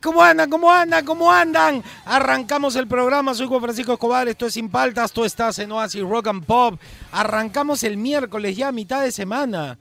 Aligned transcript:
¿Cómo 0.00 0.22
andan? 0.22 0.48
¿Cómo 0.50 0.70
andan? 0.72 1.04
¿Cómo 1.04 1.30
andan? 1.32 1.82
Arrancamos 2.04 2.76
el 2.76 2.86
programa, 2.86 3.34
soy 3.34 3.46
Juan 3.46 3.60
Francisco 3.62 3.92
Escobar, 3.94 4.28
esto 4.28 4.46
es 4.46 4.54
Sin 4.54 4.68
Paltas, 4.68 5.12
tú 5.12 5.24
estás 5.24 5.58
en 5.58 5.72
Oasis 5.72 6.02
Rock 6.02 6.28
and 6.28 6.44
Pop. 6.44 6.78
Arrancamos 7.10 7.82
el 7.84 7.96
miércoles, 7.96 8.56
ya 8.56 8.68
a 8.68 8.72
mitad 8.72 9.02
de 9.02 9.12
semana. 9.12 9.78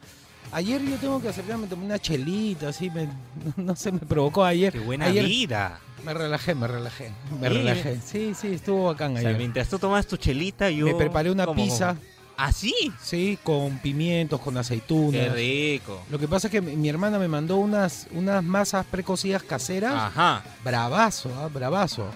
Ayer 0.53 0.81
yo 0.84 0.97
tengo 0.97 1.21
que 1.21 1.29
acercarme, 1.29 1.67
tomé 1.67 1.85
una 1.85 1.97
chelita, 1.99 2.70
así, 2.70 2.89
me, 2.89 3.07
no 3.55 3.75
sé, 3.75 3.91
me 3.91 3.99
provocó 3.99 4.43
ayer. 4.43 4.73
Qué 4.73 4.79
buena 4.79 5.05
ayer 5.05 5.25
vida. 5.25 5.79
Me 6.03 6.13
relajé, 6.15 6.55
me 6.55 6.67
relajé, 6.67 7.13
me 7.39 7.48
Sí. 7.48 7.53
relajé. 7.53 7.99
Sí, 8.03 8.34
sí, 8.34 8.48
estuvo 8.55 8.85
bacán 8.85 9.15
O 9.15 9.20
sea, 9.20 9.29
ayer. 9.29 9.37
mientras 9.37 9.70
tú 9.70 9.77
tomas 9.79 10.07
tu 10.07 10.17
chelita, 10.17 10.70
yo. 10.71 10.87
Me 10.87 10.95
preparé 10.95 11.29
una 11.32 11.45
pizza, 11.54 11.95
¿Ah, 12.43 12.51
sí? 12.51 13.37
con 13.43 13.77
pimientos, 13.79 14.39
con 14.41 14.57
aceitunas. 14.57 15.11
Qué 15.35 15.75
rico. 15.79 16.01
Lo 16.09 16.17
que 16.17 16.27
pasa 16.27 16.48
es 16.48 16.51
que 16.51 16.61
mi 16.61 16.75
mi 16.75 16.89
hermana 16.89 17.20
me 17.20 17.27
mandó 17.27 17.57
unas, 17.57 18.07
unas 18.13 18.43
masas 18.43 18.85
precocidas 18.85 19.43
caseras. 19.43 19.93
Ajá. 19.93 20.43
Bravazo, 20.63 21.29
ah, 21.37 21.48
bravazo. 21.53 22.07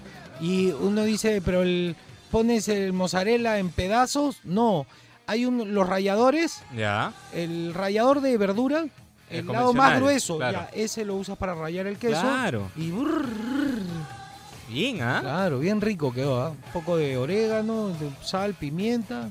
Y 0.41 0.71
uno 0.71 1.03
dice, 1.03 1.41
pero 1.45 1.61
el, 1.61 1.95
pones 2.31 2.67
el 2.67 2.91
mozzarella 2.93 3.59
en 3.59 3.69
pedazos. 3.69 4.37
No, 4.43 4.87
hay 5.27 5.45
un, 5.45 5.73
los 5.75 5.87
ralladores, 5.87 6.63
Ya. 6.75 7.13
el 7.33 7.73
rallador 7.73 8.21
de 8.21 8.37
verdura, 8.37 8.85
El 9.29 9.39
el 9.39 9.47
lado 9.47 9.73
más 9.73 9.97
grueso, 9.97 10.37
claro. 10.37 10.59
ya, 10.59 10.69
ese 10.73 11.05
lo 11.05 11.15
usas 11.15 11.37
para 11.37 11.53
rallar 11.53 11.85
el 11.87 11.97
queso. 11.97 12.19
Claro. 12.21 12.71
Y 12.75 12.89
brrr, 12.91 13.79
Bien, 14.67 15.01
¿ah? 15.03 15.19
claro, 15.21 15.59
bien 15.59 15.79
rico 15.79 16.11
quedó. 16.11 16.41
ah. 16.41 16.49
Un 16.49 16.71
poco 16.73 16.97
de 16.97 17.15
orégano, 17.17 17.89
de 17.89 18.09
sal, 18.23 18.55
pimienta. 18.55 19.29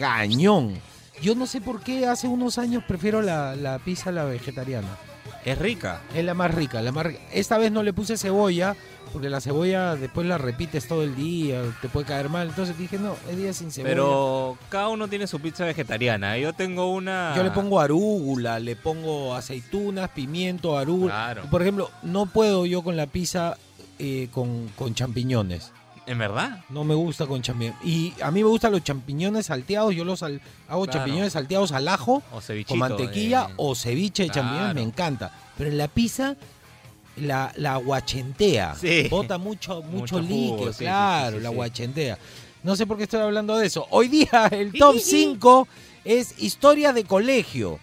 Cañón. 0.00 0.74
Yo 1.22 1.34
no 1.34 1.46
sé 1.46 1.60
por 1.60 1.82
qué 1.82 2.06
hace 2.06 2.26
unos 2.26 2.56
años 2.58 2.82
prefiero 2.88 3.20
la, 3.20 3.54
la 3.54 3.78
pizza 3.78 4.08
a 4.08 4.12
la 4.12 4.24
vegetariana. 4.24 4.88
Es 5.44 5.58
rica. 5.58 6.00
Es 6.14 6.24
la 6.24 6.34
más 6.34 6.54
rica, 6.54 6.80
la 6.82 6.92
más 6.92 7.06
rica. 7.06 7.20
Esta 7.32 7.58
vez 7.58 7.70
no 7.70 7.82
le 7.82 7.92
puse 7.92 8.16
cebolla, 8.16 8.74
porque 9.12 9.28
la 9.28 9.40
cebolla 9.40 9.96
después 9.96 10.26
la 10.26 10.38
repites 10.38 10.86
todo 10.88 11.02
el 11.02 11.14
día, 11.16 11.62
te 11.82 11.88
puede 11.88 12.06
caer 12.06 12.28
mal. 12.28 12.48
Entonces 12.48 12.76
dije, 12.78 12.98
no, 12.98 13.14
es 13.28 13.36
día 13.36 13.52
sin 13.52 13.70
cebolla. 13.70 13.90
Pero 13.90 14.58
cada 14.70 14.88
uno 14.88 15.08
tiene 15.08 15.26
su 15.26 15.40
pizza 15.40 15.64
vegetariana. 15.64 16.38
Yo 16.38 16.52
tengo 16.52 16.90
una. 16.92 17.34
Yo 17.36 17.42
le 17.42 17.50
pongo 17.50 17.80
arúgula, 17.80 18.58
le 18.58 18.76
pongo 18.76 19.34
aceitunas, 19.34 20.10
pimiento, 20.10 20.78
arúgula. 20.78 21.12
Claro. 21.12 21.42
Por 21.50 21.62
ejemplo, 21.62 21.90
no 22.02 22.26
puedo 22.26 22.66
yo 22.66 22.82
con 22.82 22.96
la 22.96 23.06
pizza 23.06 23.56
eh, 23.98 24.28
con, 24.32 24.68
con 24.76 24.94
champiñones. 24.94 25.72
¿En 26.10 26.18
verdad? 26.18 26.64
No 26.70 26.82
me 26.82 26.94
gusta 26.96 27.24
con 27.26 27.40
champiñones. 27.40 27.78
Y 27.84 28.12
a 28.20 28.32
mí 28.32 28.42
me 28.42 28.48
gustan 28.48 28.72
los 28.72 28.82
champiñones 28.82 29.46
salteados. 29.46 29.94
Yo 29.94 30.04
los 30.04 30.24
al- 30.24 30.40
hago 30.68 30.84
Claro. 30.84 30.98
champiñones 30.98 31.34
salteados 31.34 31.70
al 31.70 31.86
ajo, 31.86 32.20
O 32.32 32.40
con 32.66 32.78
mantequilla 32.80 33.46
eh. 33.50 33.54
o 33.56 33.76
ceviche 33.76 34.24
de 34.24 34.30
champiñones. 34.30 34.74
Me 34.74 34.82
encanta. 34.82 35.32
Pero 35.56 35.70
en 35.70 35.78
la 35.78 35.86
pizza 35.86 36.34
la, 37.16 37.52
la 37.54 37.74
aguachentea. 37.74 38.74
Sí. 38.74 39.06
Bota 39.08 39.38
mucho, 39.38 39.82
mucho, 39.82 40.18
líquido, 40.18 40.72
sí, 40.72 40.80
claro, 40.80 41.36
sí, 41.36 41.42
la 41.44 41.48
sí. 41.48 41.54
aguachentea. 41.54 42.18
No 42.64 42.74
sé 42.74 42.86
por 42.86 42.96
qué 42.96 43.04
estoy 43.04 43.20
hablando 43.20 43.56
de 43.56 43.66
eso. 43.68 43.86
Hoy 43.90 44.08
día 44.08 44.48
el 44.50 44.72
top 44.72 44.96
5 45.02 45.68
es 46.04 46.34
historia 46.42 46.92
de 46.92 47.04
colegio. 47.04 47.78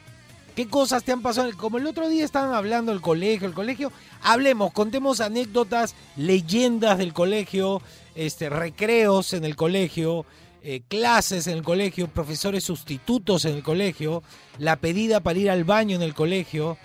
¿Qué 0.53 0.67
cosas 0.67 1.03
te 1.03 1.11
han 1.13 1.21
pasado? 1.21 1.49
Como 1.55 1.77
el 1.77 1.85
otro 1.87 2.09
día 2.09 2.25
estaban 2.25 2.53
hablando 2.53 2.91
del 2.91 2.99
colegio, 2.99 3.47
el 3.47 3.53
colegio, 3.53 3.91
hablemos, 4.23 4.73
contemos 4.73 5.21
anécdotas, 5.21 5.93
leyendas 6.15 6.97
del 6.97 7.13
colegio, 7.13 7.79
este, 8.17 8.49
recreos 8.49 9.31
en 9.33 9.45
el 9.45 9.55
colegio, 9.55 10.25
eh, 10.63 10.81
clases 10.87 11.47
en 11.47 11.53
el 11.57 11.63
colegio, 11.63 12.07
profesores 12.09 12.63
sustitutos 12.65 13.45
en 13.45 13.55
el 13.55 13.63
colegio, 13.63 14.23
la 14.57 14.75
pedida 14.75 15.21
para 15.21 15.39
ir 15.39 15.49
al 15.49 15.63
baño 15.63 15.95
en 15.95 16.01
el 16.01 16.13
colegio. 16.13 16.77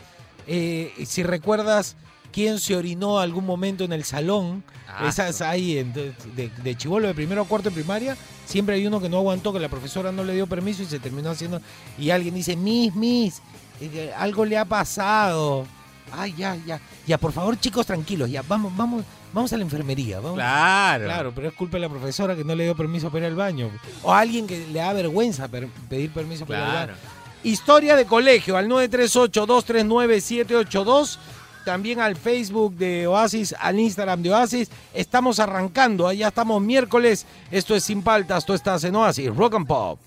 eh, 0.46 0.92
si 1.06 1.22
recuerdas 1.22 1.96
quién 2.32 2.58
se 2.58 2.74
orinó 2.74 3.18
algún 3.20 3.46
momento 3.46 3.84
en 3.84 3.92
el 3.92 4.02
salón, 4.04 4.64
Ah, 4.88 5.08
esas 5.08 5.40
hay 5.40 5.78
en- 5.78 5.92
de, 5.92 6.12
de, 6.36 6.48
de 6.50 6.76
chivolo 6.76 7.06
de 7.08 7.14
primero 7.14 7.42
a 7.42 7.44
cuarto 7.46 7.70
de 7.70 7.74
primaria, 7.76 8.16
siempre 8.44 8.74
hay 8.74 8.86
uno 8.86 9.00
que 9.00 9.08
no 9.08 9.18
aguantó, 9.18 9.52
que 9.52 9.60
la 9.60 9.68
profesora 9.68 10.10
no 10.12 10.22
le 10.24 10.34
dio 10.34 10.46
permiso 10.46 10.82
y 10.82 10.86
se 10.86 10.98
terminó 10.98 11.30
haciendo. 11.30 11.60
Y 11.98 12.10
alguien 12.10 12.34
dice, 12.34 12.56
Miss, 12.56 12.94
Miss, 12.94 13.40
eh, 13.80 14.12
algo 14.16 14.44
le 14.44 14.58
ha 14.58 14.64
pasado. 14.64 15.64
Ay, 16.10 16.34
ya, 16.36 16.56
ya. 16.66 16.80
Ya, 17.06 17.16
por 17.18 17.32
favor, 17.32 17.58
chicos, 17.58 17.86
tranquilos, 17.86 18.28
ya, 18.30 18.42
vamos, 18.42 18.76
vamos, 18.76 19.04
vamos 19.32 19.52
a 19.52 19.56
la 19.56 19.62
enfermería. 19.62 20.20
Vamos. 20.20 20.34
Claro. 20.36 21.04
Claro, 21.04 21.32
pero 21.34 21.48
es 21.48 21.54
culpa 21.54 21.76
de 21.76 21.80
la 21.82 21.88
profesora 21.88 22.34
que 22.36 22.44
no 22.44 22.54
le 22.54 22.64
dio 22.64 22.76
permiso 22.76 23.10
para 23.10 23.26
ir 23.26 23.30
al 23.30 23.36
baño. 23.36 23.70
O 24.02 24.12
a 24.12 24.20
alguien 24.20 24.46
que 24.46 24.66
le 24.68 24.78
da 24.80 24.92
vergüenza 24.92 25.48
per- 25.48 25.68
pedir 25.88 26.10
permiso 26.12 26.44
para 26.46 26.58
ir 26.60 26.64
al 26.64 26.86
baño. 26.88 26.98
Historia 27.44 27.96
de 27.96 28.04
colegio 28.06 28.56
al 28.56 28.68
938-239-782. 28.68 31.18
También 31.64 32.00
al 32.00 32.16
Facebook 32.16 32.74
de 32.74 33.06
Oasis, 33.06 33.54
al 33.58 33.78
Instagram 33.78 34.20
de 34.22 34.32
Oasis. 34.32 34.68
Estamos 34.92 35.38
arrancando, 35.38 36.08
allá 36.08 36.26
estamos 36.28 36.60
miércoles. 36.60 37.24
Esto 37.52 37.76
es 37.76 37.84
Sin 37.84 38.02
Paltas, 38.02 38.44
tú 38.44 38.52
estás 38.52 38.82
en 38.82 38.96
Oasis, 38.96 39.32
Rock 39.34 39.54
and 39.54 39.66
Pop. 39.68 39.98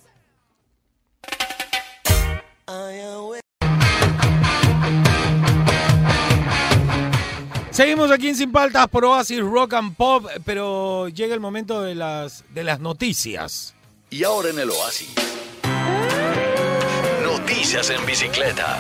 Seguimos 7.76 8.10
aquí 8.10 8.30
en 8.30 8.36
Sin 8.36 8.54
Paltas 8.54 8.88
por 8.88 9.04
Oasis 9.04 9.42
Rock 9.42 9.74
and 9.74 9.96
Pop, 9.98 10.26
pero 10.46 11.10
llega 11.10 11.34
el 11.34 11.42
momento 11.42 11.82
de 11.82 11.94
las, 11.94 12.46
de 12.54 12.64
las 12.64 12.80
noticias. 12.80 13.76
Y 14.10 14.24
ahora 14.24 14.50
en 14.50 14.60
el 14.60 14.70
Oasis. 14.70 15.14
Noticias 17.22 17.90
en 17.90 18.06
bicicleta. 18.06 18.80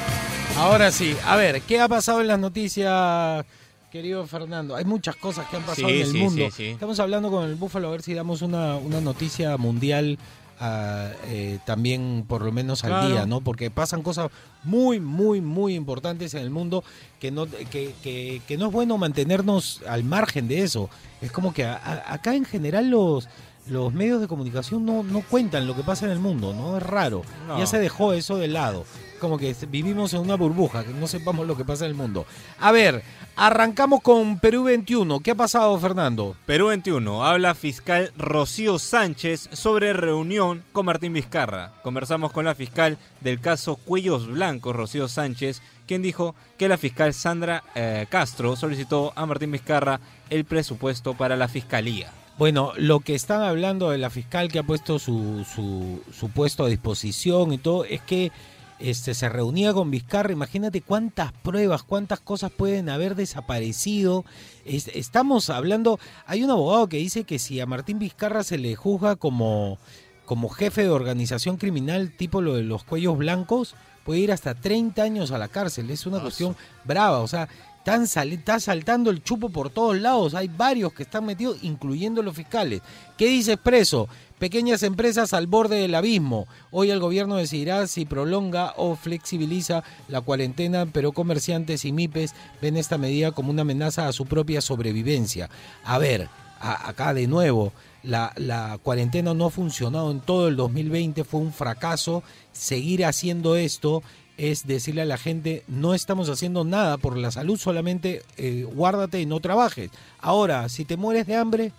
Ahora 0.57 0.91
sí, 0.91 1.13
a 1.25 1.35
ver, 1.35 1.61
¿qué 1.63 1.81
ha 1.81 1.89
pasado 1.89 2.21
en 2.21 2.27
las 2.27 2.39
noticias, 2.39 3.45
querido 3.91 4.25
Fernando? 4.27 4.77
Hay 4.77 4.85
muchas 4.85 5.17
cosas 5.17 5.45
que 5.49 5.57
han 5.57 5.63
pasado 5.63 5.89
Sí, 5.89 5.95
en 5.95 6.01
el 6.01 6.11
sí, 6.13 6.17
mundo. 6.17 6.45
sí, 6.45 6.51
sí. 6.55 6.65
Estamos 6.67 6.97
hablando 7.01 7.29
con 7.29 7.43
el 7.43 7.55
Búfalo 7.55 7.89
a 7.89 7.91
ver 7.91 8.01
si 8.01 8.13
damos 8.13 8.41
una, 8.41 8.77
una 8.77 9.01
noticia 9.01 9.57
mundial 9.57 10.17
eh, 10.61 11.59
también 11.65 12.25
por 12.27 12.41
lo 12.43 12.51
menos 12.51 12.83
al 12.83 12.91
Claro. 12.91 13.07
día, 13.09 13.25
¿no? 13.25 13.41
Porque 13.41 13.69
pasan 13.71 14.01
cosas 14.01 14.29
muy, 14.63 14.99
muy, 14.99 15.41
muy 15.41 15.75
importantes 15.75 16.33
en 16.33 16.41
el 16.41 16.49
mundo 16.49 16.83
que 17.19 17.31
no, 17.31 17.45
que, 17.47 17.93
que- 18.01 18.41
que 18.47 18.57
no 18.57 18.67
es 18.67 18.71
bueno 18.71 18.97
mantenernos 18.97 19.81
al 19.87 20.03
margen 20.03 20.47
de 20.47 20.63
eso. 20.63 20.89
Es 21.21 21.31
como 21.31 21.53
que 21.53 21.63
a- 21.65 21.75
a- 21.75 22.13
acá 22.13 22.35
en 22.35 22.45
general 22.45 22.89
los... 22.89 23.27
Los 23.67 23.93
medios 23.93 24.21
de 24.21 24.27
comunicación 24.27 24.85
no, 24.85 25.01
no 25.01 25.21
cuentan 25.21 25.65
lo 25.65 25.75
que 25.75 25.81
pasa 25.81 26.05
en 26.05 26.11
el 26.11 26.19
mundo, 26.19 26.53
¿no? 26.53 26.77
Es 26.77 26.83
raro. 26.83 27.23
No. 27.47 27.57
Ya 27.57 27.65
se 27.65 27.79
dejó 27.79 28.13
eso 28.13 28.37
de 28.37 28.47
lado. 28.47 28.85
Como 29.19 29.39
que 29.39 29.55
vivimos 29.69 30.13
en 30.13 30.19
una 30.19 30.35
burbuja, 30.35 30.83
que 30.83 30.93
no 30.93 31.07
sepamos 31.07 31.47
lo 31.47 31.57
que 31.57 31.65
pasa 31.65 31.85
en 31.85 31.91
el 31.91 31.97
mundo. 31.97 32.27
A 32.59 32.71
ver, 32.71 33.01
arrancamos 33.35 34.01
con 34.01 34.37
Perú 34.39 34.65
21. 34.65 35.19
¿Qué 35.21 35.31
ha 35.31 35.35
pasado, 35.35 35.79
Fernando? 35.79 36.35
Perú 36.45 36.67
21. 36.67 37.25
Habla 37.25 37.55
fiscal 37.55 38.11
Rocío 38.17 38.77
Sánchez 38.77 39.49
sobre 39.53 39.93
reunión 39.93 40.63
con 40.71 40.85
Martín 40.85 41.13
Vizcarra. 41.13 41.71
Conversamos 41.81 42.31
con 42.31 42.45
la 42.45 42.53
fiscal 42.53 42.99
del 43.21 43.39
caso 43.39 43.77
Cuellos 43.77 44.27
Blancos, 44.27 44.75
Rocío 44.75 45.07
Sánchez, 45.07 45.63
quien 45.87 46.03
dijo 46.03 46.35
que 46.59 46.69
la 46.69 46.77
fiscal 46.77 47.15
Sandra 47.15 47.63
eh, 47.73 48.05
Castro 48.09 48.55
solicitó 48.55 49.11
a 49.15 49.25
Martín 49.25 49.51
Vizcarra 49.51 49.99
el 50.29 50.45
presupuesto 50.45 51.15
para 51.15 51.35
la 51.35 51.47
fiscalía. 51.47 52.11
Bueno, 52.37 52.73
lo 52.75 52.99
que 52.99 53.15
están 53.15 53.41
hablando 53.41 53.89
de 53.91 53.97
la 53.97 54.09
fiscal 54.09 54.51
que 54.51 54.59
ha 54.59 54.63
puesto 54.63 54.99
su, 54.99 55.45
su, 55.45 56.01
su 56.13 56.29
puesto 56.29 56.65
a 56.65 56.67
disposición 56.67 57.53
y 57.53 57.57
todo, 57.57 57.85
es 57.85 58.01
que 58.01 58.31
este, 58.77 59.13
se 59.13 59.29
reunía 59.29 59.73
con 59.73 59.89
Vizcarra. 59.89 60.33
Imagínate 60.33 60.81
cuántas 60.81 61.31
pruebas, 61.31 61.83
cuántas 61.83 62.19
cosas 62.19 62.51
pueden 62.51 62.89
haber 62.89 63.15
desaparecido. 63.15 64.25
Es- 64.65 64.89
estamos 64.89 65.49
hablando, 65.49 65.97
hay 66.25 66.43
un 66.43 66.49
abogado 66.51 66.89
que 66.89 66.97
dice 66.97 67.23
que 67.23 67.39
si 67.39 67.61
a 67.61 67.65
Martín 67.65 67.99
Vizcarra 67.99 68.43
se 68.43 68.57
le 68.57 68.75
juzga 68.75 69.15
como, 69.15 69.77
como 70.25 70.49
jefe 70.49 70.81
de 70.83 70.89
organización 70.89 71.55
criminal 71.55 72.11
tipo 72.11 72.41
lo 72.41 72.55
de 72.55 72.63
los 72.63 72.83
cuellos 72.83 73.17
blancos, 73.17 73.75
puede 74.03 74.19
ir 74.19 74.33
hasta 74.33 74.55
30 74.55 75.01
años 75.03 75.31
a 75.31 75.37
la 75.37 75.47
cárcel. 75.47 75.89
Es 75.89 76.05
una 76.05 76.19
cuestión 76.19 76.57
brava. 76.83 77.19
O 77.19 77.27
sea, 77.29 77.47
Están 77.85 78.07
sal- 78.07 78.31
está 78.33 78.59
saltando 78.59 79.11
el 79.11 79.21
chupo 79.21 79.49
por 79.51 79.69
todos 79.69 79.95
lados. 80.01 80.33
Hay 80.33 80.47
varios 80.47 80.91
que 80.91 81.03
están 81.03 81.23
metidos, 81.23 81.59
incluyendo 81.61 82.23
los 82.23 82.35
fiscales. 82.35 82.81
¿Qué 83.15 83.27
dice 83.27 83.53
Expreso? 83.53 84.09
Pequeñas 84.39 84.81
empresas 84.81 85.33
al 85.33 85.45
borde 85.45 85.75
del 85.75 85.93
abismo. 85.93 86.47
Hoy 86.71 86.89
el 86.89 86.99
gobierno 86.99 87.35
decidirá 87.35 87.85
si 87.85 88.05
prolonga 88.05 88.73
o 88.77 88.95
flexibiliza 88.95 89.83
la 90.07 90.21
cuarentena, 90.21 90.87
pero 90.87 91.11
comerciantes 91.11 91.85
y 91.85 91.91
MIPES 91.91 92.33
ven 92.59 92.75
esta 92.75 92.97
medida 92.97 93.33
como 93.33 93.51
una 93.51 93.61
amenaza 93.61 94.07
a 94.07 94.13
su 94.13 94.25
propia 94.25 94.61
sobrevivencia. 94.61 95.51
A 95.83 95.99
ver, 95.99 96.27
acá 96.59 97.13
de 97.13 97.27
nuevo, 97.27 97.71
la 98.01 98.79
cuarentena 98.81 99.35
no 99.35 99.45
ha 99.45 99.51
funcionado 99.51 100.09
en 100.09 100.21
todo 100.21 100.47
el 100.47 100.55
2020, 100.55 101.23
fue 101.23 101.39
un 101.39 101.53
fracaso. 101.53 102.23
Seguir 102.51 103.05
haciendo 103.05 103.55
esto 103.55 104.01
es 104.37 104.67
decirle 104.67 105.01
a 105.01 105.05
la 105.05 105.17
gente, 105.17 105.63
no 105.67 105.93
estamos 105.93 106.29
haciendo 106.29 106.63
nada 106.63 106.97
por 106.97 107.17
la 107.17 107.31
salud, 107.31 107.57
solamente 107.57 108.23
eh, 108.37 108.63
guárdate 108.63 109.21
y 109.21 109.25
no 109.25 109.39
trabajes. 109.39 109.91
Ahora, 110.19 110.67
si 110.69 110.85
te 110.85 110.97
mueres 110.97 111.27
de 111.27 111.35
hambre, 111.35 111.71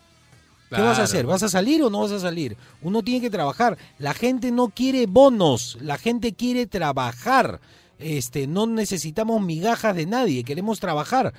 ¿qué 0.71 0.81
vas 0.81 0.99
a 0.99 1.03
hacer? 1.03 1.27
¿Vas 1.27 1.43
a 1.43 1.49
salir 1.49 1.83
o 1.83 1.91
no 1.91 2.01
vas 2.01 2.13
a 2.13 2.21
salir? 2.21 2.57
Uno 2.83 3.03
tiene 3.03 3.21
que 3.21 3.31
trabajar. 3.31 3.77
La 3.99 4.15
gente 4.15 4.51
no 4.51 4.69
quiere 4.69 5.07
bonos, 5.07 5.79
la 5.81 5.99
gente 5.99 6.33
quiere 6.33 6.67
trabajar. 6.67 7.61
Este, 7.99 8.47
no 8.47 8.67
necesitamos 8.67 9.41
migajas 9.41 9.97
de 9.97 10.05
nadie, 10.05 10.45
queremos 10.45 10.81
trabajar. 10.81 11.33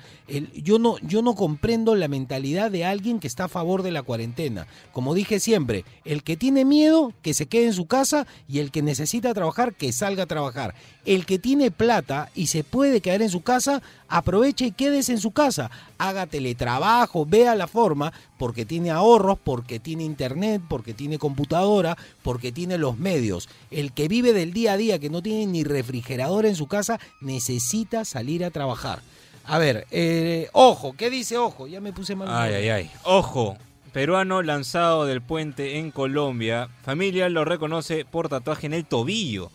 Yo, 0.54 0.78
no, 0.78 0.98
yo 0.98 1.22
no 1.22 1.34
comprendo 1.34 1.94
la 1.94 2.08
mentalidad 2.08 2.70
de 2.70 2.84
alguien 2.84 3.20
que 3.20 3.28
está 3.28 3.44
a 3.44 3.48
favor 3.48 3.82
de 3.82 3.92
la 3.92 4.02
cuarentena. 4.02 4.66
Como 4.92 5.14
dije 5.14 5.38
siempre, 5.38 5.84
el 6.04 6.24
que 6.24 6.36
tiene 6.36 6.64
miedo, 6.64 7.12
que 7.22 7.34
se 7.34 7.46
quede 7.46 7.66
en 7.66 7.74
su 7.74 7.86
casa 7.86 8.26
y 8.48 8.58
el 8.58 8.72
que 8.72 8.82
necesita 8.82 9.34
trabajar, 9.34 9.74
que 9.74 9.92
salga 9.92 10.24
a 10.24 10.26
trabajar. 10.26 10.74
El 11.04 11.26
que 11.26 11.38
tiene 11.38 11.70
plata 11.70 12.30
y 12.34 12.48
se 12.48 12.64
puede 12.64 13.00
quedar 13.00 13.22
en 13.22 13.30
su 13.30 13.42
casa, 13.42 13.80
aproveche 14.08 14.66
y 14.66 14.72
quédese 14.72 15.12
en 15.12 15.20
su 15.20 15.30
casa. 15.30 15.70
Haga 15.98 16.26
teletrabajo, 16.26 17.26
vea 17.26 17.54
la 17.54 17.66
forma, 17.66 18.12
porque 18.38 18.64
tiene 18.64 18.90
ahorros, 18.90 19.38
porque 19.42 19.80
tiene 19.80 20.04
internet, 20.04 20.62
porque 20.68 20.94
tiene 20.94 21.18
computadora, 21.18 21.96
porque 22.22 22.52
tiene 22.52 22.78
los 22.78 22.98
medios. 22.98 23.48
El 23.70 23.92
que 23.92 24.08
vive 24.08 24.32
del 24.32 24.52
día 24.52 24.72
a 24.72 24.76
día, 24.76 24.98
que 24.98 25.10
no 25.10 25.22
tiene 25.22 25.46
ni 25.46 25.64
refrigerador 25.64 26.46
en 26.46 26.56
su 26.56 26.66
casa, 26.66 26.98
necesita 27.20 28.04
salir 28.04 28.44
a 28.44 28.50
trabajar. 28.50 29.00
A 29.44 29.58
ver, 29.58 29.86
eh, 29.90 30.48
ojo, 30.52 30.94
¿qué 30.96 31.08
dice 31.08 31.38
ojo? 31.38 31.66
Ya 31.66 31.80
me 31.80 31.92
puse 31.92 32.14
mal. 32.14 32.28
Ay, 32.30 32.54
ay, 32.54 32.68
ay. 32.68 32.90
Ojo, 33.04 33.56
peruano 33.92 34.42
lanzado 34.42 35.06
del 35.06 35.22
puente 35.22 35.78
en 35.78 35.90
Colombia. 35.90 36.68
Familia 36.84 37.28
lo 37.30 37.46
reconoce 37.46 38.04
por 38.04 38.28
tatuaje 38.28 38.66
en 38.66 38.74
el 38.74 38.84
tobillo. 38.84 39.50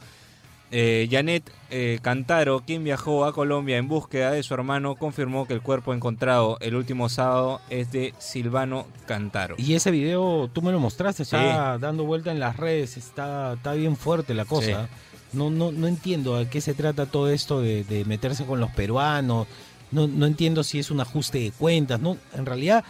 Eh, 0.75 1.07
Janet 1.11 1.51
eh, 1.69 1.99
Cantaro, 2.01 2.61
quien 2.65 2.83
viajó 2.83 3.25
a 3.25 3.33
Colombia 3.33 3.77
en 3.77 3.87
búsqueda 3.87 4.31
de 4.31 4.41
su 4.41 4.55
hermano, 4.55 4.95
confirmó 4.95 5.45
que 5.45 5.53
el 5.53 5.61
cuerpo 5.61 5.93
encontrado 5.93 6.57
el 6.61 6.73
último 6.73 7.09
sábado 7.09 7.61
es 7.69 7.91
de 7.91 8.15
Silvano 8.17 8.87
Cantaro. 9.05 9.53
Y 9.59 9.75
ese 9.75 9.91
video, 9.91 10.49
tú 10.51 10.63
me 10.63 10.71
lo 10.71 10.79
mostraste, 10.79 11.21
está 11.21 11.77
dando 11.77 12.05
vuelta 12.05 12.31
en 12.31 12.39
las 12.39 12.57
redes, 12.57 12.97
está, 12.97 13.53
está 13.53 13.73
bien 13.73 13.95
fuerte 13.95 14.33
la 14.33 14.45
cosa. 14.45 14.89
No, 15.31 15.51
no, 15.51 15.71
no 15.71 15.85
entiendo 15.85 16.35
a 16.35 16.49
qué 16.49 16.59
se 16.59 16.73
trata 16.73 17.05
todo 17.05 17.29
esto 17.29 17.61
de, 17.61 17.83
de 17.83 18.03
meterse 18.05 18.43
con 18.43 18.59
los 18.59 18.71
peruanos. 18.71 19.45
No, 19.91 20.07
no 20.07 20.25
entiendo 20.25 20.63
si 20.63 20.79
es 20.79 20.89
un 20.89 21.01
ajuste 21.01 21.37
de 21.37 21.51
cuentas. 21.51 21.99
No, 21.99 22.17
en 22.33 22.47
realidad 22.47 22.83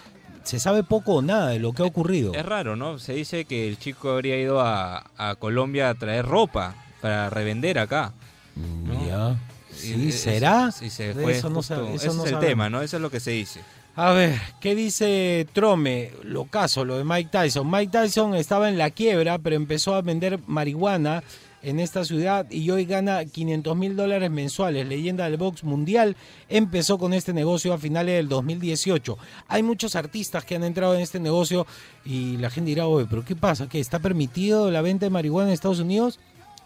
se 0.44 0.58
sabe 0.58 0.84
poco 0.84 1.16
o 1.16 1.22
nada 1.22 1.50
de 1.50 1.60
lo 1.60 1.74
que 1.74 1.84
ha 1.84 1.86
ocurrido. 1.86 2.34
Es 2.34 2.46
raro, 2.46 2.78
¿no? 2.78 2.98
Se 2.98 3.12
dice 3.12 3.44
que 3.44 3.68
el 3.68 3.78
chico 3.78 4.12
habría 4.12 4.38
ido 4.40 4.62
a, 4.62 5.12
a 5.18 5.36
Colombia 5.36 5.90
a 5.90 5.96
traer 5.96 6.26
ropa 6.26 6.76
para 7.04 7.30
revender 7.30 7.78
acá. 7.80 8.14
¿no? 8.56 9.06
Ya. 9.08 9.38
Y 9.74 9.76
Sí, 9.76 10.12
¿será? 10.14 10.72
sí, 10.72 10.90
se 10.90 11.14
fue 11.14 11.34
eso 11.38 11.50
no 11.50 11.56
justo- 11.58 11.76
sabe- 11.76 11.94
eso 11.96 12.08
ese 12.08 12.18
no 12.18 12.26
es 12.26 12.32
el 12.32 12.40
tema, 12.40 12.70
¿no? 12.70 12.82
Eso 12.82 12.96
es 12.98 13.02
lo 13.02 13.10
que 13.12 13.20
se 13.20 13.32
dice. 13.32 13.60
A 13.96 14.12
ver, 14.12 14.40
¿qué 14.62 14.74
dice 14.74 15.46
Trome? 15.54 16.12
Lo 16.24 16.46
caso, 16.46 16.86
lo 16.86 16.98
de 16.98 17.04
Mike 17.04 17.30
Tyson. 17.32 17.70
Mike 17.70 17.92
Tyson 17.92 18.36
estaba 18.36 18.70
en 18.70 18.78
la 18.78 18.90
quiebra, 18.92 19.38
pero 19.40 19.56
empezó 19.56 19.96
a 19.96 20.02
vender 20.02 20.40
marihuana 20.48 21.24
en 21.62 21.80
esta 21.80 22.04
ciudad 22.04 22.46
y 22.52 22.70
hoy 22.72 22.86
gana 22.86 23.24
500 23.26 23.76
mil 23.78 23.96
dólares 23.96 24.30
mensuales. 24.32 24.86
Leyenda 24.88 25.26
del 25.26 25.38
box 25.38 25.64
mundial 25.64 26.16
empezó 26.50 26.98
con 26.98 27.14
este 27.14 27.34
negocio 27.34 27.74
a 27.74 27.78
finales 27.78 28.16
del 28.16 28.30
2018. 28.30 29.18
Hay 29.48 29.64
muchos 29.64 29.96
artistas 29.96 30.44
que 30.46 30.56
han 30.56 30.64
entrado 30.64 30.94
en 30.96 31.02
este 31.02 31.20
negocio 31.20 31.66
y 32.06 32.38
la 32.38 32.50
gente 32.50 32.70
dirá, 32.70 32.88
oye, 32.88 33.08
pero 33.10 33.24
¿qué 33.26 33.36
pasa? 33.36 33.68
¿Qué 33.70 33.80
está 33.80 34.00
permitido 34.00 34.72
la 34.72 34.82
venta 34.82 35.06
de 35.06 35.10
marihuana 35.12 35.50
en 35.50 35.54
Estados 35.54 35.80
Unidos? 35.80 36.20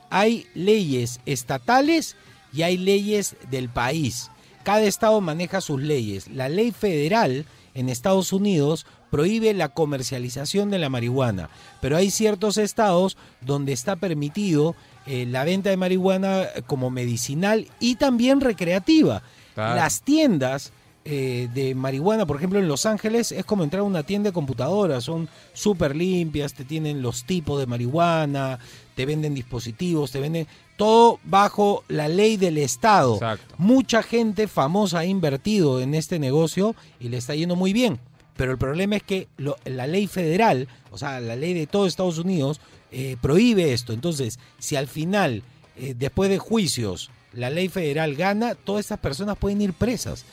Hay 0.09 0.47
leyes 0.53 1.19
estatales 1.25 2.15
y 2.53 2.63
hay 2.63 2.77
leyes 2.77 3.35
del 3.49 3.69
país. 3.69 4.31
Cada 4.63 4.83
estado 4.83 5.21
maneja 5.21 5.61
sus 5.61 5.81
leyes. 5.81 6.27
La 6.27 6.49
ley 6.49 6.71
federal 6.71 7.45
en 7.73 7.89
Estados 7.89 8.33
Unidos 8.33 8.85
prohíbe 9.11 9.53
la 9.53 9.69
comercialización 9.69 10.69
de 10.69 10.79
la 10.79 10.89
marihuana, 10.89 11.49
pero 11.79 11.95
hay 11.95 12.11
ciertos 12.11 12.57
estados 12.57 13.17
donde 13.41 13.71
está 13.71 13.95
permitido 13.95 14.75
eh, 15.05 15.25
la 15.25 15.43
venta 15.43 15.69
de 15.69 15.77
marihuana 15.77 16.47
como 16.65 16.89
medicinal 16.89 17.67
y 17.79 17.95
también 17.95 18.41
recreativa. 18.41 19.21
Claro. 19.53 19.75
Las 19.75 20.01
tiendas 20.01 20.73
eh, 21.09 21.47
de 21.53 21.73
marihuana, 21.73 22.25
por 22.25 22.35
ejemplo, 22.35 22.59
en 22.59 22.67
Los 22.67 22.85
Ángeles 22.85 23.31
es 23.31 23.45
como 23.45 23.63
entrar 23.63 23.79
a 23.79 23.83
una 23.83 24.03
tienda 24.03 24.29
de 24.29 24.33
computadoras, 24.33 25.05
son 25.05 25.29
súper 25.53 25.95
limpias, 25.95 26.53
te 26.53 26.65
tienen 26.65 27.01
los 27.01 27.23
tipos 27.23 27.59
de 27.59 27.65
marihuana, 27.65 28.59
te 28.93 29.05
venden 29.05 29.33
dispositivos, 29.33 30.11
te 30.11 30.19
venden 30.19 30.47
todo 30.75 31.19
bajo 31.23 31.83
la 31.87 32.09
ley 32.09 32.35
del 32.35 32.57
Estado. 32.57 33.13
Exacto. 33.15 33.55
Mucha 33.57 34.03
gente 34.03 34.47
famosa 34.49 34.99
ha 34.99 35.05
invertido 35.05 35.79
en 35.81 35.93
este 35.95 36.19
negocio 36.19 36.75
y 36.99 37.07
le 37.07 37.17
está 37.17 37.33
yendo 37.35 37.55
muy 37.55 37.71
bien. 37.71 37.99
Pero 38.35 38.51
el 38.51 38.57
problema 38.57 38.97
es 38.97 39.03
que 39.03 39.27
lo- 39.37 39.55
la 39.65 39.87
ley 39.87 40.07
federal, 40.07 40.67
o 40.91 40.97
sea, 40.97 41.19
la 41.21 41.35
ley 41.35 41.53
de 41.53 41.67
todo 41.67 41.87
Estados 41.87 42.17
Unidos, 42.19 42.59
eh, 42.91 43.15
prohíbe 43.21 43.71
esto. 43.73 43.93
Entonces, 43.93 44.39
si 44.59 44.75
al 44.75 44.87
final, 44.87 45.41
eh, 45.77 45.95
después 45.97 46.29
de 46.29 46.37
juicios, 46.37 47.09
la 47.33 47.49
ley 47.49 47.67
federal 47.69 48.15
gana, 48.15 48.55
todas 48.55 48.81
estas 48.85 48.99
personas 48.99 49.37
pueden 49.37 49.61
ir 49.61 49.73
presas. 49.73 50.25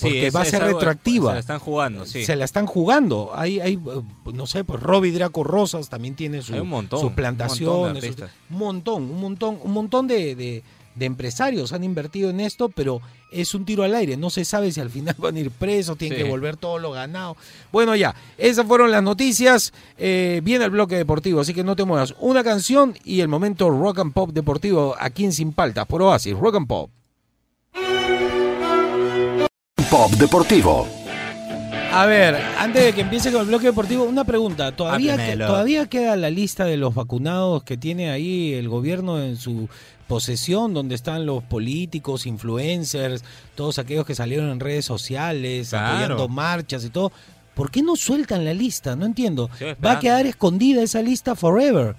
Porque 0.00 0.30
va 0.30 0.40
a 0.42 0.44
ser 0.44 0.62
retroactiva. 0.62 1.30
Se 1.30 1.34
la 1.34 1.40
están 1.40 1.58
jugando, 1.58 2.06
sí. 2.06 2.24
Se 2.24 2.36
la 2.36 2.44
están 2.44 2.66
jugando. 2.66 3.30
Hay, 3.34 3.60
hay 3.60 3.78
no 4.32 4.46
sé, 4.46 4.64
pues 4.64 4.80
Robbie 4.82 5.12
Draco 5.12 5.44
Rosas 5.44 5.88
también 5.88 6.14
tiene 6.14 6.42
su, 6.42 6.52
montón, 6.64 7.00
sus 7.00 7.10
un 7.10 7.14
plantaciones. 7.14 8.04
montón 8.04 8.30
un 8.50 8.58
montón, 8.58 9.02
un 9.10 9.20
montón, 9.20 9.58
un 9.62 9.72
montón 9.72 10.06
de, 10.08 10.34
de- 10.34 10.62
de 10.94 11.06
empresarios 11.06 11.72
han 11.72 11.84
invertido 11.84 12.28
en 12.28 12.38
esto, 12.38 12.68
pero 12.68 13.00
es 13.30 13.54
un 13.54 13.64
tiro 13.64 13.82
al 13.82 13.94
aire. 13.94 14.18
No 14.18 14.28
se 14.28 14.44
sabe 14.44 14.70
si 14.72 14.78
al 14.80 14.90
final 14.90 15.14
van 15.18 15.36
a 15.36 15.40
ir 15.40 15.50
presos, 15.50 15.96
tienen 15.96 16.18
Sí. 16.18 16.24
que 16.24 16.30
volver 16.30 16.58
todo 16.58 16.78
lo 16.78 16.90
ganado. 16.90 17.34
Bueno, 17.72 17.96
ya, 17.96 18.14
esas 18.36 18.66
fueron 18.66 18.90
las 18.90 19.02
noticias. 19.02 19.72
Eh, 19.96 20.42
viene 20.44 20.66
el 20.66 20.70
bloque 20.70 20.96
deportivo, 20.96 21.40
así 21.40 21.54
que 21.54 21.64
no 21.64 21.76
te 21.76 21.84
muevas. 21.86 22.14
Una 22.20 22.44
canción 22.44 22.94
y 23.04 23.20
el 23.20 23.28
momento 23.28 23.70
rock 23.70 24.00
and 24.00 24.12
pop 24.12 24.32
deportivo 24.32 24.94
aquí 25.00 25.24
en 25.24 25.32
Sin 25.32 25.54
Paltas 25.54 25.86
por 25.86 26.02
Oasis, 26.02 26.36
rock 26.36 26.56
and 26.56 26.66
pop. 26.66 26.90
Pop 30.02 30.10
Deportivo. 30.14 30.88
A 31.92 32.06
ver, 32.06 32.34
antes 32.58 32.86
de 32.86 32.92
que 32.92 33.02
empiece 33.02 33.30
con 33.30 33.42
el 33.42 33.46
bloque 33.46 33.66
deportivo, 33.66 34.02
una 34.02 34.24
pregunta. 34.24 34.72
¿Todavía, 34.74 35.16
que-. 35.16 35.36
¿Todavía 35.36 35.86
queda 35.86 36.16
la 36.16 36.28
lista 36.28 36.64
de 36.64 36.76
los 36.76 36.92
vacunados 36.92 37.62
que 37.62 37.76
tiene 37.76 38.10
ahí 38.10 38.52
el 38.52 38.68
gobierno 38.68 39.22
en 39.22 39.36
su 39.36 39.68
posesión, 40.08 40.74
donde 40.74 40.96
están 40.96 41.24
los 41.24 41.44
políticos, 41.44 42.26
influencers, 42.26 43.22
todos 43.54 43.78
aquellos 43.78 44.04
que 44.04 44.16
salieron 44.16 44.50
en 44.50 44.58
redes 44.58 44.84
sociales, 44.84 45.68
Claro. 45.68 45.86
apoyando 45.86 46.28
marchas 46.28 46.84
y 46.84 46.90
todo? 46.90 47.12
¿Por 47.54 47.70
qué 47.70 47.80
no 47.80 47.94
sueltan 47.94 48.44
la 48.44 48.54
lista? 48.54 48.96
No 48.96 49.06
entiendo. 49.06 49.50
Va 49.84 49.92
a 49.92 50.00
quedar 50.00 50.26
escondida 50.26 50.82
esa 50.82 51.00
lista 51.00 51.36
forever. 51.36 51.94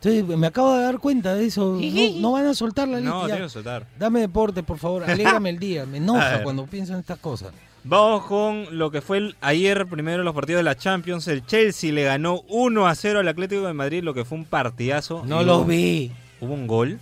Entonces, 0.00 0.38
me 0.38 0.46
acabo 0.46 0.76
de 0.76 0.84
dar 0.84 0.98
cuenta 0.98 1.34
de 1.34 1.46
eso. 1.46 1.76
No, 1.80 2.20
no 2.20 2.32
van 2.32 2.46
a 2.46 2.54
soltar 2.54 2.86
la 2.86 2.98
lista. 3.00 3.12
No, 3.14 3.24
tiene 3.26 3.40
que 3.42 3.48
soltar. 3.48 3.86
Dame 3.98 4.20
deporte, 4.20 4.62
por 4.62 4.78
favor. 4.78 5.02
Alégrame 5.10 5.50
el 5.50 5.58
día. 5.58 5.86
Me 5.86 5.98
enoja 5.98 6.42
cuando 6.42 6.66
pienso 6.66 6.92
en 6.94 7.00
estas 7.00 7.18
cosas. 7.18 7.52
Vamos 7.84 8.24
con 8.26 8.78
lo 8.78 8.90
que 8.90 9.00
fue 9.00 9.18
el- 9.18 9.36
ayer 9.40 9.86
primero 9.86 10.22
los 10.22 10.34
partidos 10.34 10.60
de 10.60 10.64
la 10.64 10.76
Champions. 10.76 11.26
El 11.28 11.44
Chelsea 11.46 11.92
le 11.92 12.04
ganó 12.04 12.42
1 12.48 12.86
a 12.86 12.94
0 12.94 13.20
al 13.20 13.28
Atlético 13.28 13.66
de 13.66 13.72
Madrid, 13.72 14.02
lo 14.02 14.14
que 14.14 14.24
fue 14.24 14.38
un 14.38 14.44
partidazo. 14.44 15.24
No 15.26 15.42
los 15.42 15.58
hubo- 15.62 15.64
vi. 15.66 16.12
Hubo 16.40 16.54
un 16.54 16.66
gol. 16.66 17.00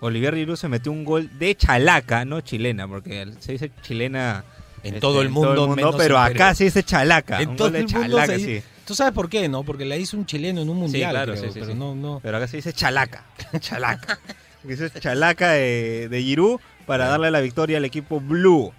Olivier 0.00 0.34
Giroud 0.34 0.56
se 0.56 0.68
metió 0.68 0.90
un 0.92 1.04
gol 1.04 1.30
de 1.38 1.54
chalaca, 1.54 2.24
no 2.24 2.40
chilena, 2.40 2.86
porque 2.88 3.26
se 3.38 3.52
dice 3.52 3.70
chilena 3.82 4.44
En 4.82 4.88
este, 4.94 5.00
todo 5.00 5.22
el 5.22 5.28
mundo, 5.30 5.68
menos 5.68 5.94
pero 5.96 6.16
en 6.16 6.22
acá 6.34 6.54
se 6.56 6.64
dice 6.64 6.82
chalaca. 6.82 7.40
En 7.40 7.50
un 7.50 7.56
todo 7.56 7.68
gol 7.68 7.72
de 7.74 7.78
el 7.80 7.84
mundo 7.86 8.00
chalaca, 8.02 8.26
se 8.26 8.38
sí. 8.38 8.62
Tú 8.86 8.94
sabes 8.94 9.12
por 9.12 9.28
qué, 9.28 9.48
¿no? 9.48 9.62
Porque 9.62 9.84
la 9.84 9.96
hizo 9.96 10.16
un 10.16 10.26
chileno 10.26 10.60
en 10.62 10.68
un 10.68 10.76
mundial, 10.78 11.10
claro, 11.12 11.32
creo, 11.32 11.44
sí, 11.44 11.50
sí, 11.52 11.60
pero 11.60 11.74
no, 11.74 11.94
no. 11.94 12.20
Pero 12.22 12.36
acá 12.36 12.46
se 12.48 12.56
dice 12.58 12.72
chalaca. 12.72 13.24
Chalaca. 13.60 14.18
Dice 14.64 14.90
chalaca 14.90 15.50
de, 15.52 16.08
de 16.08 16.22
Giroud 16.22 16.60
para 16.86 17.06
darle 17.06 17.30
la 17.30 17.40
victoria 17.40 17.78
al 17.78 17.84
equipo 17.84 18.20
blue. 18.20 18.72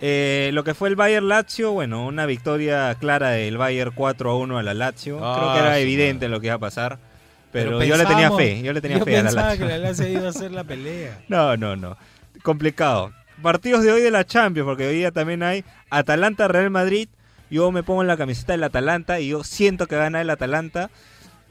Eh, 0.00 0.50
lo 0.54 0.64
que 0.64 0.72
fue 0.74 0.88
el 0.88 0.96
Bayern 0.96 1.28
Lazio, 1.28 1.72
bueno, 1.72 2.06
una 2.06 2.24
victoria 2.26 2.94
clara 2.98 3.30
del 3.30 3.58
Bayern 3.58 3.92
4 3.94 4.30
a 4.30 4.36
1 4.36 4.58
a 4.58 4.62
la 4.62 4.72
Lazio. 4.74 5.16
Creo 5.18 5.28
Ah, 5.28 5.52
que 5.54 5.60
era 5.60 5.74
su 5.74 5.80
evidente 5.80 6.28
lo 6.28 6.40
que 6.40 6.46
iba 6.46 6.54
a 6.56 6.58
pasar. 6.60 6.98
Pero, 7.52 7.78
Pero 7.78 7.84
yo 7.84 7.96
le 7.96 8.06
tenía 8.06 8.30
fe, 8.32 8.62
yo 8.62 8.72
le 8.72 8.80
tenía 8.80 8.98
yo 8.98 9.04
fe 9.04 9.18
a 9.18 9.22
la 9.24 9.30
Lazio. 9.32 9.66
que 9.66 9.72
la 9.72 9.78
Lazio 9.78 10.08
iba 10.08 10.26
a 10.26 10.30
hacer 10.30 10.52
la 10.52 10.64
pelea. 10.64 11.18
No, 11.28 11.56
no, 11.56 11.76
no. 11.76 11.96
Complicado. 12.42 13.12
partidos 13.42 13.82
de 13.82 13.92
hoy 13.92 14.00
de 14.02 14.10
la 14.10 14.24
Champions, 14.24 14.66
porque 14.66 14.86
hoy 14.86 14.94
día 14.96 15.10
también 15.10 15.42
hay 15.42 15.64
Atalanta 15.90 16.48
Real 16.48 16.70
Madrid. 16.70 17.08
Yo 17.50 17.70
me 17.72 17.82
pongo 17.82 18.02
en 18.02 18.08
la 18.08 18.16
camiseta 18.16 18.52
del 18.52 18.64
Atalanta 18.64 19.20
y 19.20 19.28
yo 19.28 19.42
siento 19.44 19.86
que 19.86 19.96
gana 19.96 20.20
el 20.20 20.30
Atalanta. 20.30 20.90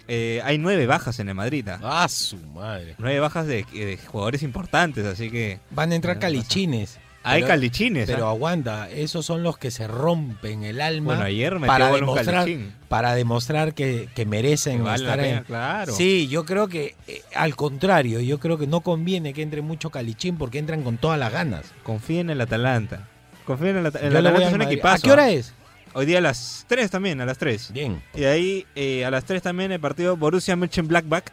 Eh, 0.08 0.42
hay 0.44 0.58
nueve 0.58 0.88
bajas 0.88 1.20
en 1.20 1.30
el 1.30 1.36
Madrid. 1.36 1.68
¿ah? 1.70 1.80
Ah, 1.84 2.08
su 2.10 2.38
madre. 2.38 2.96
Nueve 2.98 3.20
bajas 3.20 3.46
de, 3.46 3.64
de 3.72 4.00
jugadores 4.08 4.42
importantes, 4.42 5.06
así 5.06 5.30
que 5.30 5.60
Van 5.70 5.92
a 5.92 5.96
entrar 5.96 6.18
calichines. 6.18 6.98
hay 7.22 7.42
Pero- 7.42 7.48
calichines. 7.54 8.08
Pero 8.10 8.26
¿ah? 8.28 8.32
aguanta, 8.32 8.90
esos 8.90 9.24
son 9.26 9.44
los 9.44 9.60
que 9.60 9.70
se 9.70 9.88
rompen 9.88 10.64
el 10.64 10.82
alma 10.82 11.08
Bueno, 11.14 11.24
ayer 11.26 11.54
metió 11.56 11.68
para 11.68 11.90
un 11.90 11.96
demostrar, 12.00 12.36
calichín. 12.38 12.74
para 12.88 13.14
demostrar 13.14 13.74
que, 13.76 14.10
que 14.16 14.26
merecen 14.26 14.78
Que 14.78 14.84
vale 14.84 15.04
la 15.04 15.10
estar 15.12 15.24
pena, 15.26 15.38
en... 15.40 15.44
claro. 15.44 15.94
Sí, 15.94 16.28
yo 16.28 16.44
creo 16.44 16.68
que 16.70 16.96
eh, 17.08 17.22
al 17.36 17.56
contrario, 17.56 18.20
yo 18.20 18.40
creo 18.40 18.58
que 18.58 18.66
no 18.66 18.82
conviene 18.82 19.34
que 19.36 19.44
entre 19.44 19.62
mucho 19.62 19.92
calichín 19.92 20.38
porque 20.40 20.58
entran 20.58 20.82
con 20.82 20.98
todas 20.98 21.20
las 21.20 21.32
ganas. 21.32 21.66
Confía 21.84 22.22
en 22.22 22.32
el 22.32 22.42
Atalanta. 22.42 23.08
Confía 23.46 23.70
en 23.72 23.78
el, 23.78 23.86
At- 23.86 23.96
el 23.98 24.08
Atalanta. 24.16 24.40
al 24.40 24.44
Es 24.48 24.54
un 24.54 24.62
equipazo. 24.64 24.96
¿A 24.96 25.00
qué 25.06 25.12
hora 25.12 25.24
¿ah? 25.26 25.30
es? 25.30 25.54
Hoy 25.94 26.06
día 26.06 26.20
a 26.20 26.22
las 26.22 26.66
3 26.68 26.90
también, 26.92 27.20
a 27.22 27.26
las 27.26 27.38
3. 27.38 27.72
Bien. 27.74 28.02
Y 28.14 28.22
de 28.22 28.28
ahí 28.28 28.66
eh, 28.76 29.06
a 29.06 29.12
las 29.12 29.26
3 29.26 29.42
también 29.42 29.72
el 29.72 29.80
partido 29.80 30.16
Borussia 30.18 30.56
Mönchengladbach 30.56 31.26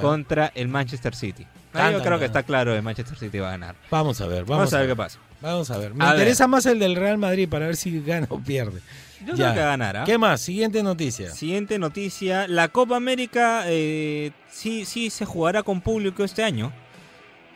contra 0.00 0.52
el 0.54 0.68
Manchester 0.68 1.14
City. 1.14 1.44
Ahí 1.74 1.84
Tan, 1.84 1.92
yo 1.94 2.02
creo 2.02 2.18
que 2.18 2.26
está 2.26 2.42
claro 2.42 2.72
que 2.72 2.76
el 2.78 2.82
Manchester 2.82 3.18
City 3.18 3.38
va 3.38 3.48
a 3.48 3.50
ganar. 3.52 3.74
Vamos 3.90 4.20
a 4.20 4.26
ver, 4.26 4.44
vamos, 4.44 4.58
Vamos, 4.58 4.74
a 4.74 4.78
ver 4.80 4.88
qué 4.88 4.96
pasa. 4.96 5.18
Vamos 5.40 5.70
a 5.70 5.78
ver. 5.78 5.94
Me 5.94 6.04
A 6.04 6.08
ver. 6.10 6.18
interesa 6.18 6.46
más 6.46 6.66
el 6.66 6.78
del 6.78 6.94
Real 6.96 7.18
Madrid 7.18 7.48
para 7.48 7.66
ver 7.66 7.76
si 7.76 8.00
gana 8.02 8.26
o 8.28 8.38
pierde. 8.38 8.80
Yo 9.24 9.34
Ya. 9.34 9.34
creo 9.34 9.54
que 9.54 9.60
va 9.60 9.66
a 9.66 9.70
ganar. 9.70 9.96
¿ah? 9.98 10.04
¿Qué 10.04 10.18
más? 10.18 10.40
Siguiente 10.40 10.82
noticia. 10.82 11.30
Siguiente 11.30 11.78
noticia. 11.78 12.46
La 12.48 12.68
Copa 12.68 12.96
América 12.96 13.62
eh, 13.66 14.32
sí, 14.50 14.84
sí 14.84 15.10
se 15.10 15.24
jugará 15.24 15.62
con 15.62 15.80
público 15.80 16.22
este 16.24 16.42
año. 16.44 16.72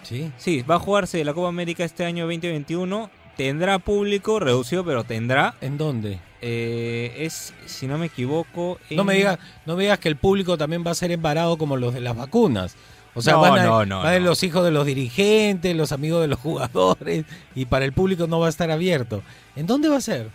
Sí. 0.02 0.30
Sí, 0.38 0.62
va 0.62 0.76
a 0.76 0.78
jugarse 0.78 1.22
la 1.24 1.34
Copa 1.34 1.48
América 1.48 1.84
este 1.84 2.04
año 2.04 2.24
2021. 2.24 3.10
Tendrá 3.36 3.78
público 3.78 4.40
reducido, 4.40 4.84
pero 4.84 5.04
tendrá. 5.04 5.54
¿En 5.60 5.76
dónde? 5.76 6.18
Eh, 6.42 7.14
es, 7.18 7.54
si 7.66 7.86
no 7.86 7.98
me 7.98 8.06
equivoco. 8.06 8.78
No 8.90 9.04
me 9.04 9.14
digas, 9.14 9.38
no 9.64 9.76
me 9.76 9.84
digas 9.84 9.98
que 9.98 10.08
el 10.08 10.16
público 10.16 10.56
también 10.58 10.84
va 10.86 10.90
a 10.90 10.94
ser 10.94 11.10
embarado 11.12 11.56
como 11.58 11.76
los 11.76 11.94
de 11.94 12.00
las 12.00 12.16
vacunas. 12.16 12.76
O 13.14 13.22
sea, 13.22 13.34
No, 13.34 13.40
van 13.40 13.58
a, 13.58 13.64
no, 13.64 13.86
no, 13.86 13.98
van 14.02 14.14
a 14.14 14.18
no. 14.18 14.24
los 14.26 14.42
hijos 14.42 14.62
de 14.64 14.70
los 14.70 14.84
dirigentes, 14.84 15.74
los 15.74 15.92
amigos 15.92 16.20
de 16.20 16.28
los 16.28 16.38
jugadores, 16.40 17.24
y 17.54 17.64
para 17.64 17.84
el 17.86 17.92
público 17.92 18.26
no 18.26 18.38
va 18.40 18.46
a 18.46 18.50
estar 18.50 18.70
abierto. 18.70 19.22
¿En 19.56 19.66
dónde 19.66 19.88
va 19.88 19.96
a 19.96 20.00
ser? 20.02 20.28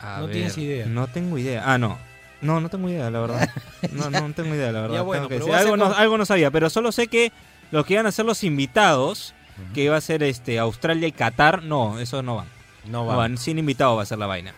A 0.00 0.18
No 0.20 0.28
tienes 0.28 0.58
idea. 0.58 0.86
No 0.86 1.06
tengo 1.06 1.38
idea. 1.38 1.62
Ah, 1.64 1.78
no. 1.78 1.98
No, 2.42 2.60
no 2.60 2.68
tengo 2.68 2.88
idea, 2.90 3.10
la 3.10 3.20
verdad. 3.20 3.48
No, 3.92 4.10
no 4.10 4.32
tengo 4.34 4.54
idea, 4.54 4.70
la 4.72 4.80
verdad. 4.82 4.96
Ya, 4.96 5.02
bueno, 5.02 5.28
que 5.28 5.36
algo, 5.54 5.76
no, 5.76 5.86
algo 5.86 6.18
no 6.18 6.26
sabía, 6.26 6.50
pero 6.50 6.68
solo 6.68 6.92
sé 6.92 7.06
que 7.06 7.32
los 7.70 7.86
que 7.86 7.94
iban 7.94 8.06
a 8.06 8.12
ser 8.12 8.24
los 8.26 8.42
invitados, 8.44 9.32
que 9.72 9.84
iba 9.84 9.96
a 9.96 10.00
ser 10.00 10.22
este 10.22 10.58
Australia 10.58 11.08
y 11.08 11.12
Qatar, 11.12 11.62
no, 11.62 11.98
eso 12.00 12.22
no 12.22 12.36
van. 12.36 12.46
No 12.86 12.90
No 13.04 13.06
va. 13.06 13.16
van, 13.16 13.38
sin 13.38 13.58
invitado 13.58 13.96
va 13.96 14.02
a 14.02 14.06
ser 14.06 14.18
la 14.18 14.26
vaina. 14.26 14.52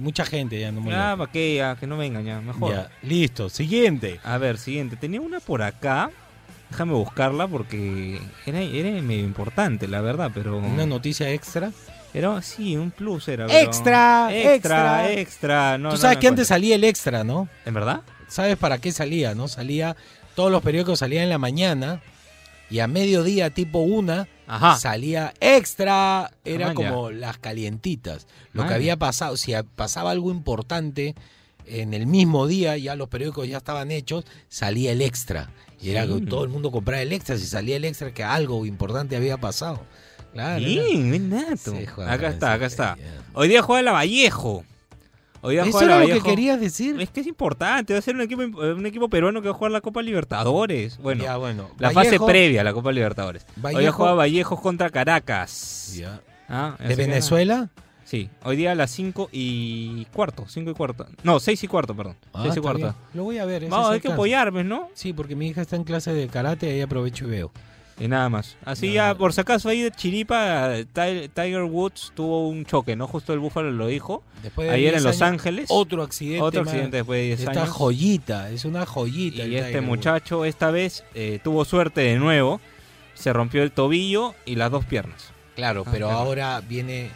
Mucha- 0.00 0.24
gente 0.24 0.58
ya 0.58 0.70
no 0.72 0.80
me 0.80 0.94
Ah, 0.94 1.14
¿para 1.18 1.30
qué? 1.30 1.56
Ya, 1.56 1.76
que 1.76 1.86
no 1.86 1.96
vengan 1.96 2.24
ya, 2.24 2.40
mejor. 2.40 2.72
Ya, 2.72 2.90
listo. 3.02 3.48
Siguiente. 3.48 4.20
A 4.24 4.38
ver, 4.38 4.58
siguiente. 4.58 4.96
Tenía 4.96 5.20
una 5.20 5.40
por 5.40 5.62
acá. 5.62 6.10
Déjame 6.70 6.92
buscarla 6.94 7.46
porque 7.48 8.18
era, 8.46 8.60
era 8.60 9.02
medio 9.02 9.24
importante, 9.24 9.86
la 9.86 10.00
verdad, 10.00 10.30
pero... 10.32 10.56
Una 10.56 10.86
noticia 10.86 11.30
extra. 11.30 11.70
Era, 12.14 12.40
sí, 12.42 12.76
un 12.76 12.90
plus 12.90 13.28
era. 13.28 13.46
pero- 13.46 13.58
Extra, 13.58 14.28
extra, 14.34 14.54
extra. 14.54 15.12
extra. 15.12 15.78
No, 15.78 15.90
Tú 15.90 15.94
no 15.96 16.00
sabes 16.00 16.16
la 16.16 16.20
que 16.20 16.28
antes 16.28 16.48
salía 16.48 16.74
el 16.76 16.84
extra, 16.84 17.24
¿no? 17.24 17.48
¿En 17.66 17.74
verdad? 17.74 18.00
¿Sabes 18.28 18.56
para 18.56 18.78
qué 18.78 18.90
salía, 18.92 19.34
no? 19.34 19.48
Salía, 19.48 19.96
todos 20.34 20.50
los 20.50 20.62
periódicos 20.62 20.98
salían 21.00 21.24
en 21.24 21.28
la 21.30 21.38
mañana 21.38 22.00
y 22.72 22.80
a 22.80 22.86
mediodía, 22.86 23.50
tipo 23.50 23.80
una, 23.80 24.26
Ajá. 24.46 24.76
salía 24.78 25.34
extra. 25.40 26.32
Era 26.42 26.72
como 26.72 27.10
las 27.10 27.36
calientitas. 27.36 28.26
Lo 28.54 28.66
que 28.66 28.72
había 28.72 28.96
pasado, 28.96 29.36
si 29.36 29.52
pasaba 29.76 30.10
algo 30.10 30.30
importante 30.30 31.14
en 31.66 31.92
el 31.92 32.06
mismo 32.06 32.46
día, 32.46 32.78
ya 32.78 32.96
los 32.96 33.08
periódicos 33.08 33.46
ya 33.46 33.58
estaban 33.58 33.90
hechos, 33.90 34.24
salía 34.48 34.92
el 34.92 35.02
extra. 35.02 35.50
Y 35.82 35.90
era 35.90 36.06
que 36.06 36.22
todo 36.22 36.44
el 36.44 36.48
mundo 36.48 36.70
compraba 36.70 37.02
el 37.02 37.12
extra. 37.12 37.36
Si 37.36 37.44
salía 37.44 37.76
el 37.76 37.84
extra, 37.84 38.14
que 38.14 38.24
algo 38.24 38.64
importante 38.64 39.16
había 39.16 39.36
pasado. 39.36 39.84
Claro. 40.32 40.64
Bien, 40.64 41.10
bien 41.10 41.28
nato. 41.28 41.76
Sí, 41.76 41.84
Juan, 41.84 42.08
acá 42.08 42.28
está, 42.28 42.54
acá 42.54 42.64
está. 42.64 42.96
Hoy 43.34 43.48
día 43.48 43.60
juega 43.60 43.82
la 43.82 43.92
Vallejo. 43.92 44.64
Hoy 45.44 45.54
día 45.56 45.64
Eso 45.64 45.80
era 45.82 45.98
lo 45.98 46.06
que 46.06 46.12
Vallejo. 46.12 46.26
querías 46.28 46.60
decir. 46.60 47.00
Es 47.00 47.10
que 47.10 47.20
es 47.20 47.26
importante, 47.26 47.92
va 47.92 47.98
a 47.98 48.02
ser 48.02 48.14
un 48.14 48.20
equipo, 48.22 48.42
un 48.42 48.86
equipo 48.86 49.08
peruano 49.08 49.42
que 49.42 49.48
va 49.48 49.54
a 49.54 49.58
jugar 49.58 49.72
la 49.72 49.80
Copa 49.80 50.00
Libertadores. 50.00 50.98
Bueno, 50.98 51.24
Ya, 51.24 51.36
bueno. 51.36 51.68
la 51.78 51.90
fase 51.90 52.10
Vallejo- 52.10 52.26
previa 52.26 52.60
a 52.60 52.64
la 52.64 52.72
Copa 52.72 52.92
Libertadores. 52.92 53.44
Hoy 53.56 53.70
día 53.70 53.72
Vallejo- 53.90 53.96
juega 53.96 54.14
Vallejos 54.14 54.60
contra 54.60 54.88
Caracas. 54.90 55.94
Ya. 55.96 56.20
Ah, 56.48 56.76
¿De 56.78 56.88
que 56.88 56.94
Venezuela? 56.96 57.68
Sí, 58.04 58.28
hoy 58.44 58.56
día 58.56 58.72
a 58.72 58.74
las 58.74 58.90
5 58.90 59.30
y 59.32 60.04
cuarto, 60.12 60.44
5 60.46 60.70
y 60.70 60.74
cuarto. 60.74 61.06
No, 61.22 61.40
6 61.40 61.64
y 61.64 61.66
cuarto, 61.68 61.96
perdón. 61.96 62.16
Ah, 62.34 62.40
6 62.42 62.44
y 62.44 62.48
está 62.50 62.60
cuarto. 62.60 62.78
bien. 62.78 62.92
Lo 63.14 63.24
voy 63.24 63.38
a 63.38 63.44
ver. 63.46 63.66
Vamos, 63.68 63.90
hay 63.90 64.00
que 64.00 64.12
apoyarme, 64.12 64.62
¿no? 64.64 64.90
Sí, 64.94 65.12
porque 65.12 65.34
mi 65.34 65.48
hija 65.48 65.62
está 65.62 65.76
en 65.76 65.84
clase 65.84 66.12
de 66.12 66.28
karate 66.28 66.66
y 66.66 66.70
ahí 66.74 66.80
aprovecho 66.82 67.26
y 67.26 67.30
veo. 67.30 67.52
Y 68.02 68.08
nada 68.08 68.28
más. 68.28 68.56
Así 68.64 68.88
Ya. 68.92 69.08
ya, 69.12 69.14
por 69.14 69.32
si 69.32 69.40
acaso 69.40 69.68
ahí 69.68 69.80
de 69.82 69.90
Chiripa, 69.92 70.72
Ti- 70.92 71.28
Tiger 71.32 71.62
Woods 71.62 72.12
tuvo 72.14 72.48
un 72.48 72.64
choque, 72.64 72.96
¿no? 72.96 73.06
Justo 73.06 73.32
el 73.32 73.38
Búfalo 73.38 73.70
lo 73.70 73.86
dijo. 73.86 74.22
Después 74.42 74.68
de 74.68 74.74
Ayer 74.74 74.90
10 74.92 74.96
en 75.02 75.04
Los 75.04 75.22
años, 75.22 75.32
Ángeles. 75.32 75.66
Otro 75.70 76.02
accidente. 76.02 76.42
Otro 76.42 76.62
accidente 76.62 76.96
después 76.98 77.20
de 77.20 77.26
10 77.26 77.40
Esta 77.40 77.50
años. 77.52 77.68
joyita, 77.70 78.50
es 78.50 78.64
una 78.64 78.86
joyita. 78.86 79.44
Y 79.44 79.54
este 79.54 79.66
Tiger 79.68 79.80
Woods. 79.82 79.88
muchacho 79.88 80.44
esta 80.44 80.70
vez 80.70 81.04
eh, 81.14 81.38
tuvo 81.44 81.64
suerte 81.64 82.00
de 82.00 82.16
nuevo. 82.16 82.60
Se 83.14 83.32
rompió 83.32 83.62
el 83.62 83.70
tobillo 83.70 84.34
y 84.46 84.56
las 84.56 84.70
dos 84.70 84.84
piernas. 84.84 85.30
Claro, 85.54 85.84
Ah, 85.86 85.90
pero 85.92 86.08
claro. 86.08 86.20
ahora 86.22 86.60
viene. 86.60 87.10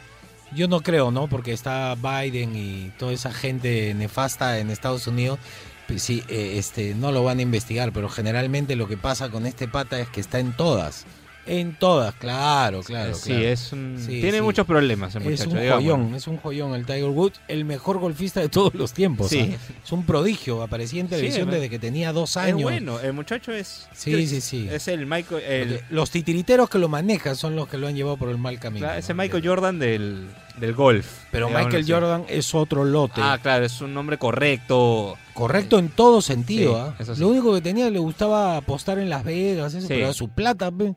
Yo 0.55 0.69
no 0.69 0.79
creo, 0.79 1.11
¿no? 1.11 1.27
Porque 1.27 1.51
está 1.51 1.95
Biden 1.95 2.55
y 2.55 2.91
toda 2.97 3.11
esa 3.11 3.33
gente 3.33 3.93
nefasta 3.93 4.59
en 4.59 4.69
Estados 4.69 5.05
Unidos. 5.07 5.39
Pues 5.87 6.03
sí, 6.03 6.21
eh, 6.27 6.55
este, 6.57 6.93
no 6.95 7.11
lo 7.11 7.23
van 7.23 7.39
a 7.39 7.41
investigar, 7.41 7.91
pero 7.93 8.09
generalmente 8.09 8.75
lo 8.75 8.87
que 8.87 8.97
pasa 8.97 9.29
con 9.29 9.45
este 9.45 9.67
pata 9.67 9.99
es 9.99 10.09
que 10.09 10.19
está 10.19 10.39
en 10.39 10.51
todas. 10.53 11.05
En 11.49 11.75
todas, 11.79 12.13
claro, 12.15 12.81
claro. 12.83 13.13
Sí, 13.15 13.29
claro. 13.29 13.45
es 13.47 13.71
un- 13.71 13.97
Sí, 14.05 14.19
tiene 14.19 14.39
sí. 14.39 14.41
muchos 14.41 14.67
problemas 14.67 15.15
el 15.15 15.21
Es 15.21 15.27
muchacho. 15.29 15.51
un 15.51 15.59
digamos. 15.61 15.81
joyón, 15.85 16.15
es 16.15 16.27
un 16.27 16.35
joyón 16.35 16.75
el 16.75 16.85
Tiger 16.85 17.05
Woods, 17.05 17.39
el 17.47 17.63
mejor 17.63 17.99
golfista 17.99 18.41
de 18.41 18.49
todos 18.49 18.73
los 18.75 18.91
tiempos. 18.91 19.29
Sí. 19.29 19.55
¿ah? 19.55 19.71
Es 19.81 19.91
un 19.93 20.03
prodigio, 20.05 20.61
aparecía 20.61 20.99
en 20.99 21.07
televisión 21.07 21.49
desde 21.49 21.69
que 21.69 21.79
tenía 21.79 22.11
dos 22.11 22.31
Es 22.31 22.37
años. 22.37 22.63
bueno, 22.63 22.99
el 22.99 23.13
muchacho 23.13 23.53
es. 23.53 23.87
Sí, 23.93 24.13
es- 24.13 24.29
sí, 24.29 24.41
sí. 24.41 24.67
Es 24.69 24.89
el 24.89 25.05
Michael. 25.05 25.41
el- 25.41 25.81
Los 25.89 26.11
titiriteros 26.11 26.69
que 26.69 26.79
lo 26.79 26.89
manejan 26.89 27.37
son 27.37 27.55
los 27.55 27.69
que 27.69 27.77
lo 27.77 27.87
han 27.87 27.95
llevado 27.95 28.17
por 28.17 28.27
el 28.27 28.37
mal 28.37 28.59
camino. 28.59 28.85
claro, 28.85 28.99
ese 28.99 29.13
¿no? 29.13 29.23
Michael 29.23 29.47
Jordan 29.47 29.79
del, 29.79 30.27
del 30.59 30.73
golf. 30.73 31.23
Pero 31.31 31.49
Michael. 31.49 31.85
Jordan 31.87 32.25
es 32.27 32.53
otro 32.55 32.83
lote. 32.83 33.21
Ah, 33.23 33.39
claro, 33.41 33.65
es 33.65 33.79
un 33.81 33.93
nombre 33.93 34.17
correcto. 34.17 35.15
Correcto 35.33 35.77
en 35.79 35.89
todo 35.89 36.21
sentido. 36.21 36.93
Sí, 36.97 37.03
¿ah? 37.11 37.13
sí. 37.15 37.21
Lo 37.21 37.27
único 37.29 37.53
que 37.53 37.61
tenía 37.61 37.89
le 37.89 37.99
gustaba 37.99 38.57
apostar 38.57 38.97
en 38.99 39.09
Las 39.09 39.23
Vegas, 39.23 39.73
eso, 39.73 39.87
Sí. 39.87 39.93
pero 39.93 40.09
a 40.09 40.13
su 40.13 40.29
plata, 40.29 40.71
pe. 40.71 40.95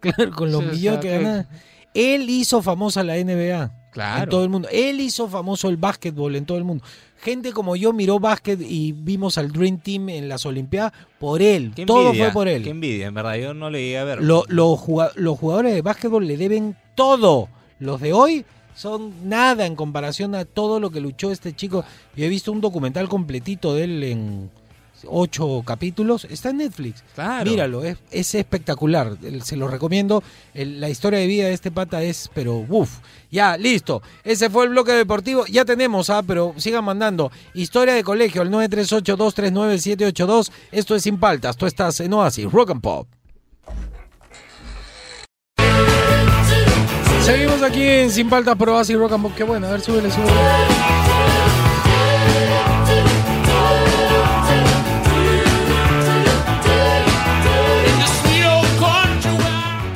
claro, 0.00 0.30
con 0.32 0.52
los 0.52 0.64
millones 0.64 1.00
que 1.00 1.10
ganaba. 1.10 1.46
Él 1.92 2.28
hizo 2.30 2.60
famosa 2.62 3.02
la 3.04 3.16
NBA. 3.16 3.72
Claro. 3.92 4.24
En 4.24 4.28
todo 4.28 4.42
el 4.42 4.48
mundo. 4.50 4.68
Él 4.72 5.00
hizo 5.00 5.28
famoso 5.28 5.68
el 5.68 5.76
básquetbol 5.76 6.34
en 6.34 6.44
todo 6.46 6.58
el 6.58 6.64
mundo. 6.64 6.84
Gente 7.22 7.52
como 7.52 7.76
yo 7.76 7.92
miró 7.92 8.18
básquet 8.18 8.60
y 8.60 8.90
vimos 8.92 9.38
al 9.38 9.52
Dream 9.52 9.78
Team 9.78 10.08
en 10.08 10.28
las 10.28 10.44
Olimpiadas 10.46 10.92
por 11.20 11.40
él. 11.40 11.72
Qué 11.76 11.86
Todo 11.86 12.06
envidia, 12.06 12.24
fue 12.26 12.32
por 12.32 12.48
él. 12.48 12.64
Qué 12.64 12.70
envidia, 12.70 13.06
en 13.06 13.14
verdad. 13.14 13.36
Yo 13.36 13.54
no 13.54 13.70
le 13.70 13.80
llegué 13.82 13.98
a 13.98 14.04
ver. 14.04 14.20
Lo- 14.22 14.44
lo 14.48 14.76
juga- 14.76 15.12
los 15.14 15.38
jugadores 15.38 15.74
de 15.74 15.82
básquetbol 15.82 16.26
le 16.26 16.36
deben 16.36 16.76
todo. 16.96 17.48
Los 17.78 18.00
de 18.00 18.12
hoy 18.12 18.44
son 18.74 19.28
nada 19.28 19.66
en 19.66 19.76
comparación 19.76 20.34
a 20.34 20.44
todo 20.44 20.80
lo 20.80 20.90
que 20.90 21.00
luchó 21.00 21.30
este 21.30 21.54
chico. 21.54 21.84
Yo 22.16 22.24
he 22.24 22.28
visto 22.28 22.50
un 22.52 22.60
documental 22.60 23.08
completito 23.08 23.74
de 23.74 23.84
él 23.84 24.02
en 24.02 24.50
ocho 25.06 25.62
capítulos. 25.66 26.24
Está 26.30 26.48
en 26.50 26.56
Netflix. 26.58 27.04
Claro. 27.14 27.50
Míralo, 27.50 27.84
es, 27.84 27.98
es 28.10 28.34
espectacular. 28.34 29.16
El- 29.22 29.42
Se 29.42 29.56
lo 29.56 29.68
recomiendo. 29.68 30.22
El- 30.54 30.80
la 30.80 30.88
historia 30.88 31.18
de 31.18 31.26
vida 31.26 31.44
de 31.46 31.52
este 31.52 31.70
pata 31.70 32.02
es, 32.02 32.30
pero 32.34 32.64
uff. 32.68 32.98
Ya, 33.30 33.56
listo. 33.58 34.00
Ese 34.24 34.48
fue 34.48 34.64
el 34.64 34.70
bloque 34.70 34.92
deportivo. 34.92 35.44
Ya 35.46 35.64
tenemos, 35.66 36.08
ah, 36.08 36.22
pero 36.26 36.54
sigan 36.56 36.84
mandando. 36.84 37.30
Historia 37.52 37.92
de 37.94 38.02
colegio 38.02 38.40
al 38.42 38.50
938-239-782. 38.50 40.50
Esto 40.72 40.94
es 40.96 41.02
Sin 41.02 41.18
Paltas. 41.18 41.56
Tú 41.56 41.66
estás 41.66 42.00
en 42.00 42.12
Oasis, 42.12 42.50
Rock 42.50 42.70
and 42.70 42.80
Pop. 42.80 43.06
Seguimos 47.24 47.62
aquí 47.62 47.82
en 47.82 48.10
Sin 48.10 48.28
Paltas 48.28 48.54
por 48.54 48.68
Oasis 48.68 48.98
Rock 48.98 49.12
and 49.12 49.22
Pop. 49.22 49.32
Qué 49.34 49.44
bueno, 49.44 49.66
a 49.66 49.70
ver, 49.70 49.80
súbele, 49.80 50.10
súbele. 50.10 50.30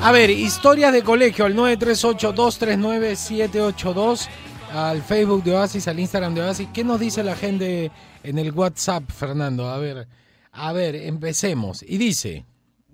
A 0.01 0.11
ver, 0.11 0.31
historias 0.31 0.91
de 0.91 1.03
colegio 1.03 1.45
al 1.45 1.55
938-239-782, 1.55 4.29
al 4.73 5.03
Facebook 5.03 5.45
de 5.45 5.55
Oasis, 5.55 5.87
al 5.87 6.01
Instagram 6.01 6.35
de 6.35 6.41
Oasis. 6.41 6.69
¿Qué 6.73 6.83
nos 6.83 6.99
dice 6.99 7.23
la 7.23 7.37
gente 7.37 7.91
en 8.23 8.39
el 8.39 8.53
WhatsApp, 8.53 9.03
Fernando? 9.11 9.69
A 9.69 9.77
ver, 9.77 10.09
a 10.51 10.73
ver, 10.73 10.97
empecemos. 10.97 11.85
Y 11.87 11.99
dice, 11.99 12.47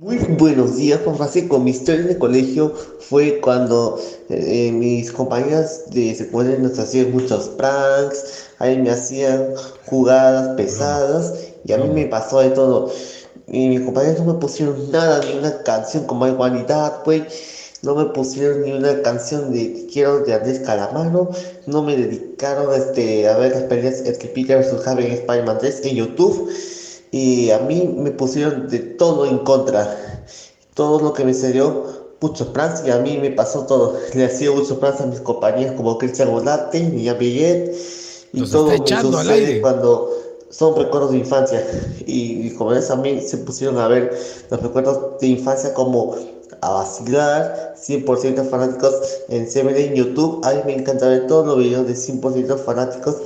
Muy 0.05 0.19
buenos 0.19 0.77
días, 0.77 1.01
Juan 1.03 1.17
Francisco. 1.17 1.59
Mi 1.59 1.71
historia 1.71 2.05
de 2.05 2.19
colegio 2.19 2.75
fue 3.09 3.41
cuando 3.41 3.99
eh, 4.29 4.71
mis 4.71 5.11
compañeras 5.11 5.85
de 5.93 6.15
secundaria 6.15 6.59
nos 6.59 6.79
hacían 6.79 7.11
muchos 7.11 7.49
pranks, 7.49 8.51
ahí 8.59 8.77
me 8.77 8.91
hacían 8.91 9.55
jugadas 9.87 10.57
pesadas 10.59 11.33
y 11.65 11.73
a 11.73 11.79
mí 11.79 11.89
me 11.89 12.05
pasó 12.05 12.41
de 12.41 12.51
todo. 12.51 12.93
Y 13.49 13.69
mis 13.69 13.81
compañeros 13.81 14.21
no 14.21 14.35
me 14.35 14.41
pusieron 14.41 14.93
nada, 14.93 15.25
ni 15.25 15.39
una 15.39 15.63
canción 15.63 16.05
como 16.05 16.29
igualdad, 16.29 17.03
pues. 17.03 17.23
No 17.81 17.95
me 17.95 18.05
pusieron 18.05 18.61
ni 18.61 18.73
una 18.73 19.01
canción 19.01 19.55
de 19.55 19.87
Quiero 19.91 20.19
de 20.21 20.35
Andrés 20.35 20.61
Calamaro. 20.61 21.31
No 21.67 21.83
me 21.83 21.97
dedicaron 21.97 22.75
este, 22.75 23.27
a 23.27 23.39
ver 23.39 23.53
las 23.53 23.63
peleas 23.63 24.03
entre 24.05 24.29
Peter 24.29 24.59
vs. 24.59 24.83
Javi 24.85 25.07
en 25.07 25.13
Spider-Man 25.13 25.57
3 25.61 25.81
en 25.85 25.97
YouTube. 25.97 26.51
Y 27.15 27.53
a 27.53 27.61
mí 27.61 27.95
me 27.97 28.11
pusieron 28.11 28.69
de 28.69 28.81
todo 28.81 29.25
en 29.25 29.39
contra. 29.39 29.97
Todo 30.75 30.99
lo 30.99 31.13
que 31.13 31.25
me 31.25 31.33
salió, 31.33 31.85
muchos 32.21 32.49
plans 32.49 32.83
y 32.85 32.91
a 32.91 32.99
mí 32.99 33.19
me 33.19 33.31
pasó 33.31 33.67
todo. 33.67 33.97
Le 34.15 34.25
hacía 34.25 34.51
muchos 34.51 34.79
plans 34.79 35.01
a 35.01 35.07
mis 35.07 35.21
compañeros 35.21 35.77
como 35.77 35.97
Cristian 35.97 36.29
y 36.93 37.09
a 37.09 37.15
Millet. 37.15 37.73
Y 38.33 38.41
Los 38.41 38.51
todo 38.51 38.73
echando 38.73 39.17
al 39.17 39.31
aire. 39.31 39.61
cuando 39.61 40.11
son 40.51 40.75
recuerdos 40.75 41.13
de 41.13 41.19
infancia. 41.19 41.65
Y, 42.05 42.49
y 42.49 42.51
como 42.55 42.73
es 42.73 42.91
a 42.91 42.97
mí 42.97 43.21
se 43.21 43.39
pusieron 43.39 43.79
a 43.79 43.87
ver 43.87 44.13
los 44.51 44.61
recuerdos 44.61 45.21
de 45.21 45.29
infancia 45.29 45.73
como 45.73 46.17
a 46.63 46.71
vacilar, 46.73 47.77
100% 47.77 48.51
fanáticos 48.51 48.93
en 49.29 49.47
CMD 49.47 49.77
en 49.77 49.95
YouTube. 49.95 50.45
A 50.45 50.53
mí 50.55 50.63
me 50.67 50.75
encanta 50.75 51.07
ver 51.07 51.29
todos 51.29 51.47
los 51.47 51.59
videos 51.59 51.87
de 51.87 51.95
100% 51.95 52.59
fanáticos 52.59 53.19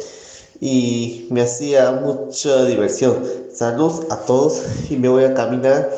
y 0.60 1.26
me 1.30 1.40
hacía 1.40 1.92
mucha 1.92 2.66
diversión. 2.66 3.47
Saludos 3.58 4.06
a 4.10 4.16
todos 4.24 4.62
y 4.88 4.96
me 4.96 5.08
voy 5.08 5.24
a 5.24 5.34
caminar 5.34 5.90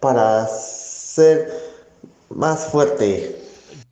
para 0.00 0.46
ser 0.48 1.50
más 2.28 2.66
fuerte. 2.66 3.34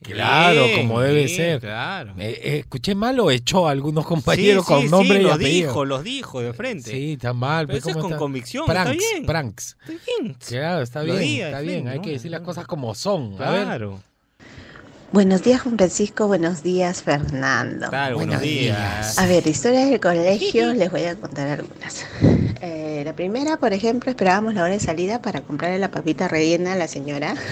Claro, 0.02 0.64
Bien, 0.64 0.86
como 0.86 1.00
debe 1.00 1.24
bien, 1.24 1.28
ser. 1.28 1.60
Claro. 1.60 2.12
Eh, 2.18 2.38
eh, 2.42 2.58
escuché 2.58 2.94
mal 2.94 3.18
o 3.20 3.30
echó 3.30 3.66
a 3.66 3.70
algunos 3.70 4.04
compañeros 4.04 4.66
Sí, 4.66 4.72
con 4.74 4.90
nombre 4.90 5.16
sí, 5.16 5.22
y 5.22 5.24
los 5.24 5.32
apellido. 5.32 5.68
dijo, 5.68 5.84
los 5.86 6.04
dijo 6.04 6.42
de 6.42 6.52
frente. 6.52 6.90
Sí, 6.90 7.12
está 7.14 7.32
mal. 7.32 7.66
Pero 7.66 7.78
pues, 7.80 7.82
eso 7.84 7.88
es 7.90 7.96
¿cómo 7.96 8.02
con 8.02 8.12
está? 8.12 8.18
convicción, 8.18 8.66
Pranks, 8.66 8.90
está 8.90 9.14
bien. 9.14 9.26
pranks. 9.26 9.76
Está 9.80 9.92
bien. 10.20 10.36
Claro, 10.46 10.82
está 10.82 11.02
Lo 11.02 11.14
bien, 11.16 11.46
está 11.46 11.60
bien. 11.60 11.72
frente, 11.84 11.90
Hay 11.92 11.96
¿no? 11.96 12.02
que 12.02 12.10
decir 12.10 12.30
las 12.30 12.42
cosas 12.42 12.66
como 12.66 12.94
son. 12.94 13.40
A 13.42 13.50
ver. 13.50 13.88
Buenos 15.14 15.42
días, 15.44 15.60
Juan 15.60 15.76
Francisco. 15.76 16.26
Buenos 16.26 16.64
días, 16.64 17.02
Fernando. 17.04 17.88
Claro, 17.88 18.16
buenos 18.16 18.34
Buenos 18.40 18.42
días. 18.42 19.16
A 19.16 19.26
ver, 19.26 19.46
historias 19.46 19.88
del 19.88 20.00
colegio, 20.00 20.72
les 20.74 20.90
voy 20.90 21.04
a 21.04 21.14
contar 21.14 21.46
algunas. 21.46 22.04
Eh, 22.60 23.02
la 23.04 23.12
primera, 23.14 23.56
por 23.56 23.72
ejemplo, 23.72 24.10
esperábamos 24.10 24.54
la 24.54 24.64
hora 24.64 24.72
de 24.72 24.80
salida 24.80 25.22
para 25.22 25.42
comprarle 25.42 25.78
la 25.78 25.92
papita 25.92 26.26
rellena 26.26 26.72
a 26.72 26.76
la 26.76 26.88
señora. 26.88 27.34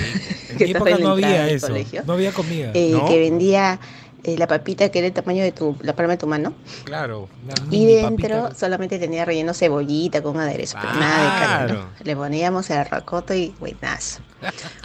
En 0.52 0.58
que 0.58 0.64
mi 0.64 0.70
estaba 0.72 0.90
época 0.90 1.02
no 1.04 1.10
había 1.12 1.48
eso. 1.48 1.68
colegio, 1.68 2.02
No 2.04 2.12
había 2.14 2.32
comida. 2.32 2.72
eh, 2.74 2.90
¿No? 2.92 3.06
Que 3.06 3.18
vendía 3.20 3.78
eh, 4.24 4.36
la 4.38 4.46
papita 4.46 4.88
que 4.90 5.00
era 5.00 5.08
el 5.08 5.12
tamaño 5.12 5.42
de 5.42 5.52
tu, 5.52 5.76
la 5.82 5.94
palma 5.94 6.12
de 6.12 6.18
tu 6.18 6.26
mano. 6.26 6.54
Claro. 6.84 7.28
Y 7.70 7.86
dentro 7.86 8.42
papita. 8.42 8.54
solamente 8.54 8.98
tenía 8.98 9.24
relleno 9.24 9.52
cebollita 9.52 10.22
con 10.22 10.38
aderezo, 10.38 10.78
pero 10.80 10.94
nada 10.94 11.22
de 11.22 11.40
carne. 11.40 11.84
Le 12.04 12.16
poníamos 12.16 12.70
el 12.70 12.84
rocoto 12.86 13.34
y 13.34 13.54
buenazo. 13.58 14.20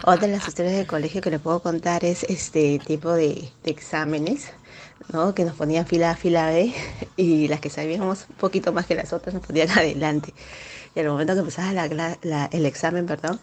Otra 0.04 0.26
de 0.26 0.34
las 0.34 0.48
historias 0.48 0.74
del 0.74 0.86
colegio 0.86 1.20
que 1.20 1.30
le 1.30 1.38
puedo 1.38 1.60
contar 1.60 2.04
es 2.04 2.24
este 2.24 2.80
tipo 2.80 3.12
de, 3.12 3.48
de 3.62 3.70
exámenes, 3.70 4.50
¿no? 5.12 5.34
Que 5.34 5.44
nos 5.44 5.54
ponían 5.54 5.86
fila 5.86 6.10
A, 6.10 6.16
fila 6.16 6.50
B 6.50 6.72
y 7.16 7.48
las 7.48 7.60
que 7.60 7.70
sabíamos 7.70 8.26
un 8.28 8.36
poquito 8.36 8.72
más 8.72 8.86
que 8.86 8.94
las 8.94 9.12
otras 9.12 9.34
nos 9.34 9.46
ponían 9.46 9.70
adelante. 9.76 10.34
Y 10.94 11.00
al 11.00 11.08
momento 11.08 11.34
que 11.34 11.40
empezaba 11.40 11.72
la 11.72 11.88
cla- 11.88 12.18
la- 12.22 12.46
el 12.52 12.66
examen, 12.66 13.06
perdón, 13.06 13.40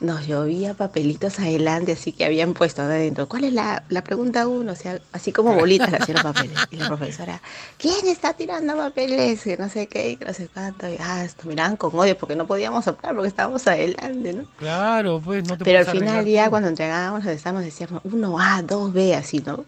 nos 0.00 0.26
llovía 0.26 0.74
papelitos 0.74 1.38
adelante, 1.38 1.92
así 1.92 2.12
que 2.12 2.24
habían 2.24 2.52
puesto 2.52 2.82
adentro. 2.82 3.28
¿Cuál 3.28 3.44
es 3.44 3.52
la, 3.52 3.84
la 3.88 4.02
pregunta 4.02 4.46
uno? 4.48 4.72
O 4.72 4.74
sea, 4.74 5.00
así 5.12 5.30
como 5.32 5.54
bolitas 5.54 5.90
le 5.90 5.98
hacían 5.98 6.22
papeles. 6.22 6.58
Y 6.70 6.76
la 6.76 6.88
profesora, 6.88 7.40
¿quién 7.78 8.06
está 8.08 8.32
tirando 8.34 8.76
papeles? 8.76 9.42
Que 9.42 9.56
no 9.56 9.68
sé 9.68 9.86
qué, 9.86 10.16
que 10.16 10.24
no 10.24 10.32
sé 10.34 10.48
cuánto. 10.52 10.88
Y, 10.88 10.96
ah, 11.00 11.24
esto 11.24 11.48
miraban 11.48 11.76
con 11.76 11.96
odio 11.98 12.18
porque 12.18 12.34
no 12.36 12.46
podíamos 12.46 12.84
soplar 12.84 13.14
porque 13.14 13.28
estábamos 13.28 13.66
adelante, 13.68 14.32
¿no? 14.32 14.44
Claro, 14.58 15.20
pues 15.24 15.46
no 15.48 15.56
te 15.56 15.64
Pero 15.64 15.78
al 15.78 15.86
final 15.86 16.24
ya 16.26 16.44
tú. 16.46 16.50
cuando 16.50 16.68
entregábamos 16.68 17.24
los 17.24 17.32
exámenes 17.34 17.66
decíamos 17.66 18.02
1A, 18.04 18.62
2B, 18.66 19.14
así, 19.16 19.38
¿no? 19.46 19.64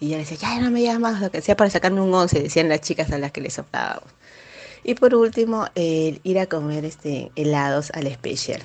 Y 0.00 0.08
ya 0.08 0.18
decía, 0.18 0.36
ya 0.40 0.60
no 0.60 0.70
me 0.70 0.82
llamas, 0.82 1.20
lo 1.20 1.30
que 1.30 1.42
sea 1.42 1.56
para 1.56 1.70
sacarme 1.70 2.00
un 2.00 2.12
11, 2.12 2.42
decían 2.42 2.68
las 2.68 2.80
chicas 2.80 3.12
a 3.12 3.18
las 3.18 3.30
que 3.32 3.40
les 3.42 3.54
soplábamos. 3.54 4.10
Y 4.84 4.94
por 4.94 5.14
último, 5.14 5.66
el 5.74 6.20
ir 6.22 6.38
a 6.38 6.46
comer 6.46 6.84
este 6.84 7.30
helados 7.36 7.90
al 7.92 8.06
especial. 8.06 8.62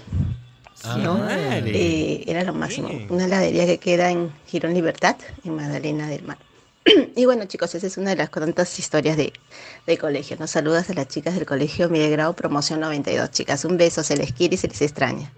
Ah, 0.83 0.97
¿no? 0.97 1.17
Vale. 1.19 1.71
Eh, 1.73 2.23
era 2.27 2.43
lo 2.43 2.53
máximo. 2.53 2.89
Bien. 2.89 3.07
Una 3.09 3.25
heladería 3.25 3.65
que 3.65 3.79
queda 3.79 4.11
en 4.11 4.31
Girón 4.47 4.73
Libertad, 4.73 5.15
en 5.43 5.55
Magdalena 5.55 6.07
del 6.07 6.23
Mar. 6.23 6.37
y 7.15 7.25
bueno, 7.25 7.45
chicos, 7.45 7.73
esa 7.73 7.87
es 7.87 7.97
una 7.97 8.11
de 8.11 8.17
las 8.17 8.29
tantas 8.29 8.77
historias 8.77 9.17
de, 9.17 9.33
de 9.87 9.97
colegio. 9.97 10.37
Nos 10.39 10.51
saludas 10.51 10.89
a 10.89 10.93
las 10.93 11.07
chicas 11.07 11.35
del 11.35 11.45
colegio 11.45 11.89
Miguel 11.89 12.11
Grau, 12.11 12.35
promoción 12.35 12.79
92. 12.79 13.31
Chicas, 13.31 13.65
un 13.65 13.77
beso, 13.77 14.03
se 14.03 14.15
les 14.15 14.31
quiere 14.33 14.55
y 14.55 14.57
se 14.57 14.67
les 14.67 14.81
extraña. 14.81 15.31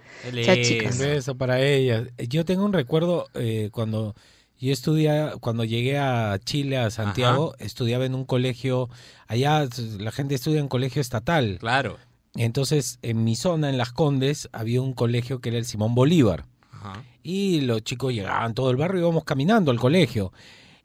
Chao, 0.44 0.56
chicas. 0.56 0.96
Un 0.96 1.00
beso 1.00 1.36
para 1.36 1.62
ellas. 1.62 2.08
Yo 2.18 2.44
tengo 2.44 2.66
un 2.66 2.74
recuerdo 2.74 3.30
eh, 3.34 3.70
cuando 3.72 4.16
yo 4.60 4.74
estudiaba, 4.74 5.38
cuando 5.38 5.64
llegué 5.64 5.98
a 5.98 6.38
Chile, 6.44 6.78
a 6.78 6.90
Santiago, 6.90 7.56
estudiaba 7.60 8.06
en 8.06 8.16
un 8.16 8.26
colegio, 8.26 8.90
allá 9.28 9.68
la 10.00 10.12
gente 10.12 10.36
estudia 10.36 10.60
en 10.60 10.68
colegio 10.68 11.02
estatal. 11.02 11.58
Claro. 11.60 11.98
Entonces, 12.36 13.00
en 13.02 13.24
mi 13.24 13.36
zona, 13.36 13.70
en 13.70 13.78
Las 13.78 13.92
Condes, 13.92 14.50
había 14.52 14.82
un 14.82 14.94
colegio 14.94 15.40
que 15.42 15.50
era 15.50 15.58
el 15.58 15.66
Simón 15.66 15.96
Bolívar. 15.96 16.46
Ajá. 16.72 17.04
Y 17.24 17.62
los 17.62 17.84
chicos 17.84 18.14
llegaban 18.14 18.54
todo 18.54 18.72
el 18.72 18.78
barrio, 18.78 19.02
íbamos 19.02 19.24
caminando 19.24 19.72
al 19.72 19.80
colegio. 19.80 20.32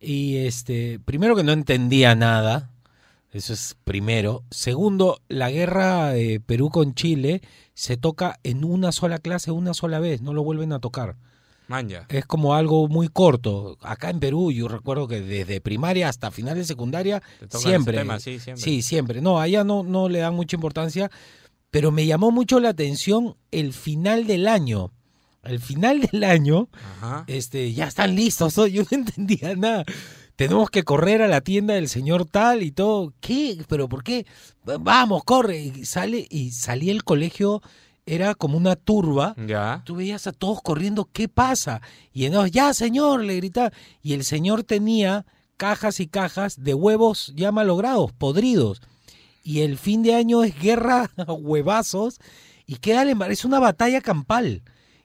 Y 0.00 0.38
este, 0.38 0.98
primero 0.98 1.37
que 1.37 1.44
no 1.44 1.52
entendía 1.52 2.14
nada, 2.14 2.70
eso 3.30 3.54
es 3.54 3.76
primero. 3.85 4.44
Segundo, 4.50 5.20
la 5.28 5.50
guerra 5.50 6.11
de 6.11 6.40
Perú 6.40 6.68
con 6.68 6.94
Chile 6.94 7.40
se 7.72 7.96
toca 7.96 8.38
en 8.42 8.64
una 8.64 8.92
sola 8.92 9.18
clase, 9.18 9.50
una 9.50 9.72
sola 9.72 10.00
vez, 10.00 10.20
no 10.20 10.35
lo 10.35 10.42
vuelven 10.42 10.72
a 10.72 10.80
tocar. 10.80 11.16
Manja. 11.72 12.04
Es 12.11 12.26
como 12.26 12.54
algo 12.54 12.87
muy 12.87 13.08
corto. 13.08 13.78
Acá 13.80 14.11
en 14.11 14.20
Perú, 14.20 14.52
yo 14.52 14.68
recuerdo 14.68 15.08
que 15.08 15.22
desde 15.22 15.62
primaria 15.62 16.11
hasta 16.11 16.30
final 16.30 16.54
de 16.54 16.64
secundaria, 16.64 17.22
siempre. 17.48 17.96
tema, 17.96 18.20
sí, 18.20 18.38
siempre. 18.38 18.62
Sí, 18.62 18.82
siempre. 18.82 19.22
No, 19.22 19.40
allá 19.40 19.64
no, 19.64 19.82
no 19.82 20.11
le 20.11 20.18
dan 20.18 20.35
mucha 20.35 20.56
importancia, 20.56 21.11
pero 21.70 21.90
me 21.90 22.04
llamó 22.04 22.30
mucho 22.30 22.61
la 22.61 22.68
atención 22.68 23.37
el 23.50 23.72
final 23.72 24.26
del 24.26 24.46
año. 24.48 24.92
El 25.42 25.61
final 25.61 26.02
del 26.02 26.24
año, 26.24 26.68
Ajá. 27.00 27.24
este, 27.26 27.72
ya 27.72 27.88
están 27.88 28.14
listos, 28.14 28.54
yo 28.70 28.82
no 28.82 28.88
entendía 28.90 29.56
nada. 29.56 29.85
Tenemos 30.37 30.68
que 30.70 30.82
correr 30.82 31.22
a 31.22 31.28
la 31.28 31.40
tienda 31.40 31.74
del 31.74 31.88
señor 31.88 32.26
tal 32.26 32.62
y 32.62 32.70
todo. 32.70 33.14
¿Qué? 33.20 33.58
¿Pero 33.68 33.88
por 33.88 34.04
qué? 34.04 34.26
Vamos, 34.64 35.24
corre. 35.24 35.61
Y 35.61 35.85
sale, 35.87 36.26
y 36.28 36.50
salí 36.50 36.90
el 36.90 37.02
colegio, 37.04 37.62
era 38.07 38.35
como 38.35 38.57
una 38.57 38.77
turba. 38.77 39.35
Ya. 39.47 39.83
Tú 39.85 39.97
veías 39.97 40.27
a 40.27 40.33
todos 40.33 40.61
corriendo, 40.62 41.09
¿qué 41.12 41.29
pasa? 41.29 41.81
Y 42.12 42.25
entonces, 42.27 42.53
ya 42.53 42.75
señor, 42.75 43.23
le 43.25 43.37
gritaba. 43.37 43.73
Y 44.03 44.15
el 44.15 44.25
señor 44.25 44.65
tenía 44.65 45.25
cajas 45.57 46.01
y 46.01 46.09
cajas 46.09 46.62
de 46.62 46.75
huevos 46.75 47.33
ya 47.37 47.53
malogrados, 47.53 48.12
podridos. 48.12 48.81
Y 49.45 49.61
el 49.61 49.77
fin 49.79 50.03
de 50.03 50.15
año 50.15 50.43
es 50.45 50.59
guerra 50.61 51.11
a 51.17 51.33
huevazos 51.33 52.19
y 52.67 52.77
queda, 52.77 53.05
es 53.29 53.45
una 53.45 53.59
batalla 53.61 54.01
campal. 54.01 54.62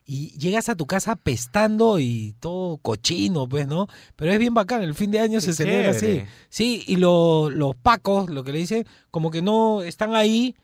Y 0.09 0.29
llegas 0.39 0.69
a 0.69 0.75
tu 0.75 0.85
casa 0.85 1.11
apestando 1.13 1.99
y 1.99 2.33
todo 2.39 2.77
cochino, 2.77 3.49
pues, 3.49 3.67
¿no? 3.67 3.87
Pero 4.15 4.31
es 4.31 4.39
bien 4.39 4.53
bacán, 4.53 4.81
el 4.81 4.95
fin 4.95 5.11
de 5.11 5.19
año 5.19 5.39
Qué 5.39 5.45
se 5.47 5.53
celebra 5.53 5.91
así. 5.91 6.23
Sí, 6.49 6.83
y 6.87 6.95
lo- 6.95 7.49
los 7.49 7.75
pacos, 7.75 8.29
lo 8.29 8.43
que 8.45 8.53
le 8.53 8.59
dicen, 8.59 8.85
como 9.11 9.31
que 9.31 9.41
no 9.41 9.81
están 9.81 10.15
ahí 10.15 10.55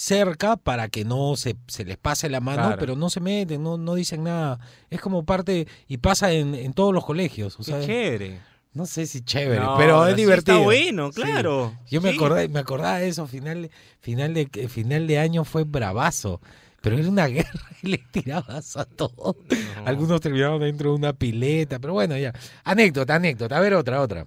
cerca 0.00 0.56
para 0.56 0.88
que 0.88 1.04
no 1.04 1.36
se, 1.36 1.56
se 1.66 1.84
les 1.84 1.98
pase 1.98 2.30
la 2.30 2.40
mano, 2.40 2.62
Claro. 2.62 2.76
pero 2.80 2.96
no 2.96 3.10
se 3.10 3.20
meten, 3.20 3.62
no, 3.62 3.76
no 3.76 3.94
dicen 3.94 4.24
nada. 4.24 4.58
Es 4.88 4.98
como 5.00 5.24
parte, 5.24 5.66
y 5.88 5.98
pasa 5.98 6.32
en, 6.32 6.54
en 6.54 6.72
todos 6.72 6.94
los 6.94 7.04
colegios. 7.04 7.56
O 7.60 7.62
Qué 7.62 7.84
chévere. 7.84 8.40
no 8.72 8.86
sé 8.86 9.04
si 9.06 9.20
chévere, 9.20 9.60
No, 9.60 9.76
pero 9.76 10.06
es 10.06 10.14
sí 10.14 10.22
divertido. 10.22 10.56
Está 10.56 10.64
bueno, 10.64 11.12
Sí. 11.12 11.20
claro. 11.20 11.74
Yo 11.90 12.00
me 12.00 12.10
acordé, 12.10 12.48
me 12.48 12.60
acordaba 12.60 12.96
de 12.98 13.08
eso, 13.08 13.26
final, 13.26 13.62
de- 13.62 13.70
final 14.00 14.32
de 14.32 14.46
final 14.68 15.06
de 15.06 15.18
año 15.18 15.44
fue 15.44 15.64
bravazo. 15.64 16.40
Pero 16.80 16.96
era 16.96 17.06
una 17.10 17.26
guerra 17.28 17.60
y 17.82 17.88
le 17.88 17.98
tirabas 18.10 18.78
a 18.78 18.86
todos. 18.86 19.36
No. 19.50 19.84
Algunos 19.84 20.18
terminaron 20.22 20.60
dentro 20.60 20.92
de 20.92 20.96
una 20.96 21.12
pileta, 21.12 21.78
pero 21.78 21.92
bueno, 21.92 22.16
ya. 22.16 22.32
Anécdota, 22.64 23.16
anécdota. 23.16 23.58
A 23.58 23.60
ver, 23.60 23.74
otra, 23.74 24.00
otra. 24.00 24.26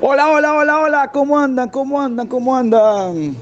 Hola, 0.00 0.26
hola, 0.28 0.54
hola, 0.54 0.80
hola, 0.80 1.10
¿cómo 1.12 1.38
andan? 1.38 1.68
¿Cómo 1.68 2.00
andan? 2.02 2.26
¿Cómo 2.26 2.56
andan? 2.56 3.36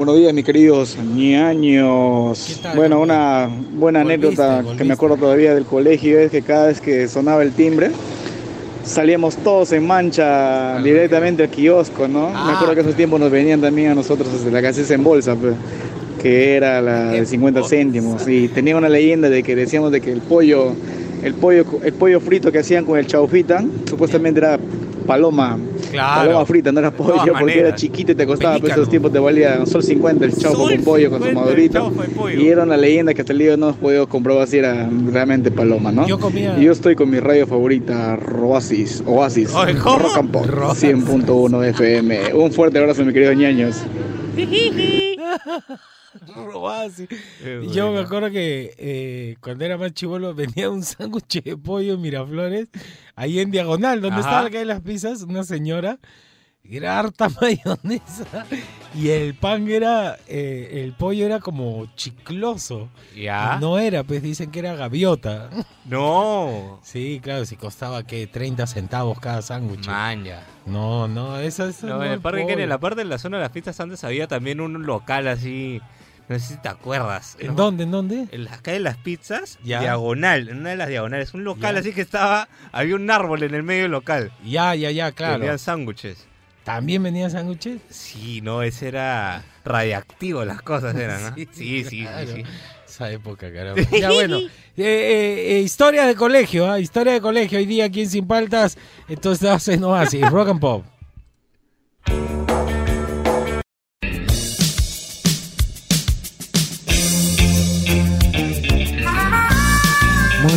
Buenos 0.00 0.16
días, 0.16 0.32
mis 0.32 0.46
queridos 0.46 0.96
ñaños. 1.14 2.58
Bueno, 2.74 3.02
una 3.02 3.50
buena 3.74 4.02
Volviste, 4.02 4.22
anécdota 4.42 4.64
que 4.78 4.84
me 4.84 4.94
acuerdo 4.94 5.18
todavía 5.18 5.54
del 5.54 5.66
colegio 5.66 6.18
es 6.18 6.30
que 6.30 6.40
cada 6.40 6.68
vez 6.68 6.80
que 6.80 7.06
sonaba 7.06 7.42
el 7.42 7.52
timbre, 7.52 7.90
salíamos 8.82 9.36
todos 9.36 9.72
en 9.72 9.86
mancha 9.86 10.76
Al 10.76 10.84
directamente 10.84 11.42
al 11.42 11.50
kiosco, 11.50 12.08
¿no? 12.08 12.30
Ah, 12.34 12.46
me 12.46 12.52
acuerdo 12.52 12.76
que 12.76 12.80
esos 12.80 12.94
tiempos 12.94 13.20
nos 13.20 13.30
venían 13.30 13.60
también 13.60 13.90
a 13.90 13.94
nosotros 13.94 14.32
desde 14.32 14.50
la 14.50 14.62
caseta 14.62 14.94
en 14.94 15.04
bolsa. 15.04 15.34
pues. 15.34 15.52
que 16.22 16.56
era 16.56 16.80
la 16.80 17.10
de 17.10 17.26
50 17.26 17.62
céntimos. 17.64 18.26
Y 18.26 18.48
tenía 18.48 18.78
una 18.78 18.88
leyenda 18.88 19.28
de 19.28 19.42
que 19.42 19.54
decíamos 19.54 19.92
de 19.92 20.00
que 20.00 20.12
el 20.12 20.22
pollo, 20.22 20.72
el 21.22 21.34
pollo, 21.34 21.66
el 21.84 21.92
pollo 21.92 22.20
frito 22.20 22.50
que 22.50 22.60
hacían 22.60 22.86
con 22.86 22.98
el 22.98 23.06
chaufita, 23.06 23.62
supuestamente 23.86 24.40
era 24.40 24.58
paloma, 25.06 25.58
Claro. 25.90 26.20
paloma 26.28 26.46
frita, 26.46 26.72
no 26.72 26.80
era 26.80 26.90
pollo, 26.90 27.32
porque 27.38 27.58
era 27.58 27.74
chiquito 27.74 28.12
y 28.12 28.14
te 28.14 28.26
costaba, 28.26 28.52
pero 28.54 28.60
Pelícano. 28.62 28.82
esos 28.82 28.90
tiempos 28.90 29.12
te 29.12 29.18
valía 29.18 29.66
sol 29.66 29.82
50 29.82 30.24
el 30.24 30.32
chaufa 30.36 30.56
Sol 30.58 30.74
con 30.74 30.84
pollo, 30.84 31.10
con 31.10 31.18
su 31.20 31.28
50 31.28 31.28
el 31.28 31.34
madurito. 31.34 31.92
Y 32.42 32.48
era 32.48 32.62
una 32.62 32.76
leyenda 32.76 33.12
que 33.14 33.22
hasta 33.22 33.32
el 33.32 33.38
día 33.38 33.56
no 33.56 33.74
podido 33.74 34.08
comprobar 34.08 34.46
si 34.46 34.58
era 34.58 34.88
realmente 35.06 35.50
paloma, 35.50 35.90
¿no? 35.92 36.06
Yo 36.06 36.18
comía- 36.18 36.56
Y 36.58 36.64
yo 36.64 36.72
estoy 36.72 36.94
con 36.94 37.10
mi 37.10 37.18
radio 37.20 37.46
favorita, 37.46 38.18
Oasis, 38.40 39.02
Oasis. 39.06 39.52
Rock 39.52 40.16
and 40.16 40.30
Pop, 40.30 40.46
Rock. 40.46 40.74
100.1 40.76 41.64
FM. 41.64 42.34
Un 42.34 42.52
fuerte 42.52 42.78
abrazo, 42.78 43.04
mi 43.04 43.12
querido 43.12 43.32
ñaños. 43.32 43.76
Robasi. 46.34 47.06
Qué 47.06 47.68
Yo 47.72 47.92
me 47.92 48.00
acuerdo 48.00 48.30
que 48.30 48.74
eh, 48.78 49.36
cuando 49.40 49.64
era 49.64 49.76
más 49.78 49.92
chivolo 49.92 50.34
venía 50.34 50.70
un 50.70 50.82
sándwich 50.82 51.42
de 51.42 51.56
pollo 51.56 51.94
en 51.94 52.00
Miraflores, 52.00 52.68
ahí 53.14 53.40
en 53.40 53.50
diagonal, 53.50 54.00
donde 54.00 54.20
Ajá. 54.20 54.28
estaba 54.28 54.42
la 54.42 54.48
calle 54.50 54.58
de 54.60 54.64
las 54.66 54.80
pizzas, 54.80 55.22
una 55.22 55.44
señora, 55.44 55.98
y 56.62 56.76
era 56.76 56.98
harta 56.98 57.28
mayonesa, 57.40 58.46
y 58.94 59.08
el 59.08 59.34
pan 59.34 59.68
era, 59.68 60.18
eh, 60.28 60.82
el 60.84 60.92
pollo 60.92 61.24
era 61.26 61.38
como 61.40 61.86
chicloso. 61.96 62.88
Ya. 63.16 63.58
No 63.60 63.78
era, 63.78 64.02
pues 64.04 64.22
dicen 64.22 64.50
que 64.50 64.58
era 64.58 64.74
gaviota. 64.74 65.48
No. 65.84 66.80
Sí, 66.82 67.20
claro, 67.22 67.44
si 67.46 67.56
costaba 67.56 68.04
que 68.04 68.26
30 68.26 68.66
centavos 68.66 69.18
cada 69.20 69.42
sándwich. 69.42 69.86
Maña. 69.86 70.42
No, 70.66 71.08
no, 71.08 71.38
eso, 71.38 71.66
eso 71.66 71.86
No, 71.86 71.96
no 71.96 72.02
en 72.04 72.10
es 72.10 72.14
el 72.16 72.20
parque 72.20 72.42
pollo. 72.42 72.58
en 72.58 72.68
la 72.68 72.78
parte 72.78 73.00
de 73.02 73.06
la 73.06 73.18
zona 73.18 73.38
de 73.38 73.44
las 73.44 73.52
fiestas 73.52 73.80
antes 73.80 74.04
había 74.04 74.26
también 74.28 74.60
un 74.60 74.84
local 74.84 75.26
así. 75.28 75.80
No 76.30 76.38
sé 76.38 76.54
si 76.54 76.56
te 76.58 76.68
acuerdas. 76.68 77.36
¿En 77.40 77.48
¿no? 77.48 77.54
dónde? 77.54 77.82
¿En 77.82 77.90
dónde? 77.90 78.28
En 78.30 78.44
la 78.44 78.56
calle 78.58 78.78
de 78.78 78.84
las 78.84 78.96
pizzas, 78.98 79.58
Ya. 79.64 79.80
diagonal, 79.80 80.48
en 80.48 80.58
una 80.58 80.70
de 80.70 80.76
las 80.76 80.88
diagonales. 80.88 81.34
Un 81.34 81.42
local 81.42 81.74
Ya. 81.74 81.80
así 81.80 81.92
que 81.92 82.02
estaba. 82.02 82.48
Había 82.70 82.94
un 82.94 83.10
árbol 83.10 83.42
en 83.42 83.52
el 83.52 83.64
medio 83.64 83.82
del 83.82 83.90
local. 83.90 84.30
Ya, 84.44 84.76
ya, 84.76 84.92
ya, 84.92 85.10
claro. 85.10 85.32
Vendían 85.34 85.58
sándwiches. 85.58 86.28
¿También 86.62 87.02
venían 87.02 87.32
sándwiches? 87.32 87.80
Sí, 87.90 88.42
no, 88.42 88.62
ese 88.62 88.86
era 88.86 89.42
radiactivo, 89.64 90.44
las 90.44 90.62
cosas 90.62 90.94
eran, 90.94 91.20
¿no? 91.20 91.34
Sí, 91.34 91.48
sí, 91.50 91.84
sí. 91.84 92.02
claro. 92.02 92.32
sí. 92.32 92.44
Esa 92.86 93.10
época, 93.10 93.52
caramba. 93.52 93.82
Ya 93.90 94.12
bueno, 94.12 94.38
eh, 94.38 94.48
eh, 94.76 95.56
eh, 95.56 95.60
historia 95.62 96.06
de 96.06 96.14
colegio, 96.14 96.70
¿ah? 96.70 96.78
historia 96.78 97.12
de 97.14 97.20
colegio. 97.20 97.58
Hoy 97.58 97.66
día 97.66 97.86
aquí 97.86 98.02
en 98.02 98.08
Sin 98.08 98.28
Paltas, 98.28 98.78
entonces 99.08 99.50
hacen 99.50 99.82
Oasis, 99.82 100.30
rock 100.30 100.50
and 100.50 100.60
pop. 100.60 100.84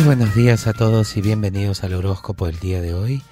Buenos 0.04 0.34
días 0.34 0.66
a 0.66 0.74
todos 0.74 1.16
y 1.16 1.22
bienvenidos 1.22 1.82
al 1.82 1.94
horóscopo 1.94 2.44
del 2.44 2.60
día 2.60 2.82
de 2.82 2.92
hoy. 2.92 3.22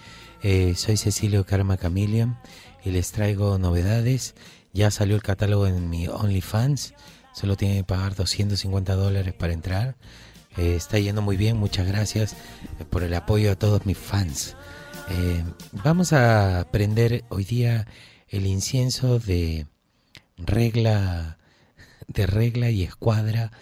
Eh, 0.43 0.73
soy 0.75 0.97
Cecilio 0.97 1.45
Karma 1.45 1.77
Chameleon 1.77 2.39
y 2.83 2.93
les 2.93 3.13
traigo 3.13 3.59
novedades. 3.59 4.35
Ya 4.73 4.91
salió 4.91 5.15
el 5.15 5.23
catálogo 5.23 5.67
en 5.67 5.91
mi 5.91 6.09
OnlyFans. 6.09 6.95
Solo 7.35 7.59
tienen 7.59 7.77
que 7.77 7.85
pagar 7.85 8.15
250 8.15 8.95
dólares 8.95 9.35
para 9.35 9.53
entrar. 9.53 9.97
Eh, 10.57 10.75
está 10.75 10.99
yendo 10.99 11.21
muy 11.21 11.37
bien. 11.37 11.59
Muchas 11.59 11.87
gracias 11.87 12.33
eh, 12.33 12.87
por 12.89 13.03
el 13.03 13.13
apoyo 13.13 13.53
a 13.53 13.57
todos 13.57 13.85
mis 13.85 13.99
fans. 13.99 14.57
Vamos 15.85 16.15
a 16.15 16.61
aprender 16.61 17.25
hoy 17.29 17.45
día 17.45 17.87
el 18.29 18.47
incienso 18.47 19.19
de 19.19 19.67
regla, 20.39 21.37
de 22.09 22.27
regla 22.27 22.71
y 22.71 22.83
escuadra 22.85 23.53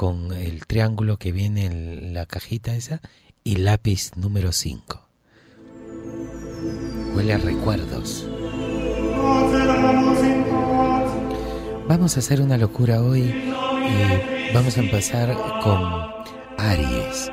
con 0.00 0.32
el 0.32 0.64
triángulo 0.64 1.18
que 1.18 1.30
viene 1.30 1.66
en 1.66 2.14
la 2.14 2.24
cajita 2.24 2.74
esa 2.74 3.02
y 3.44 3.56
lápiz 3.56 4.12
número 4.16 4.50
5. 4.50 5.06
Huele 7.14 7.34
a 7.34 7.36
recuerdos. 7.36 8.26
Vamos 11.86 12.16
a 12.16 12.20
hacer 12.20 12.40
una 12.40 12.56
locura 12.56 13.02
hoy 13.02 13.24
y 13.24 14.54
vamos 14.54 14.78
a 14.78 14.80
empezar 14.80 15.36
con 15.62 15.82
Aries. 16.56 17.30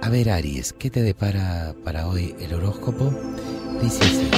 A 0.00 0.08
ver 0.08 0.30
Aries, 0.30 0.72
¿qué 0.72 0.90
te 0.90 1.02
depara 1.02 1.74
para 1.82 2.06
hoy 2.06 2.36
el 2.38 2.54
horóscopo? 2.54 3.12
Dice 3.82 4.04
así. 4.04 4.30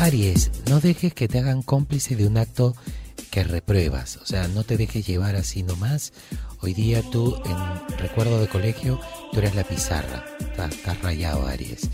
Aries, 0.00 0.50
no 0.68 0.80
dejes 0.80 1.14
que 1.14 1.28
te 1.28 1.38
hagan 1.38 1.62
cómplice 1.62 2.16
de 2.16 2.26
un 2.26 2.38
acto 2.38 2.74
que 3.30 3.44
repruebas, 3.44 4.18
o 4.18 4.26
sea, 4.26 4.48
no 4.48 4.64
te 4.64 4.76
dejes 4.76 5.06
llevar 5.06 5.36
así 5.36 5.62
nomás. 5.62 6.12
Hoy 6.60 6.74
día 6.74 7.02
tú, 7.10 7.40
en 7.44 7.98
recuerdo 7.98 8.40
de 8.40 8.48
colegio, 8.48 9.00
tú 9.32 9.38
eres 9.38 9.54
la 9.54 9.64
pizarra, 9.64 10.24
estás, 10.40 10.74
estás 10.74 11.00
rayado 11.02 11.46
Aries. 11.46 11.88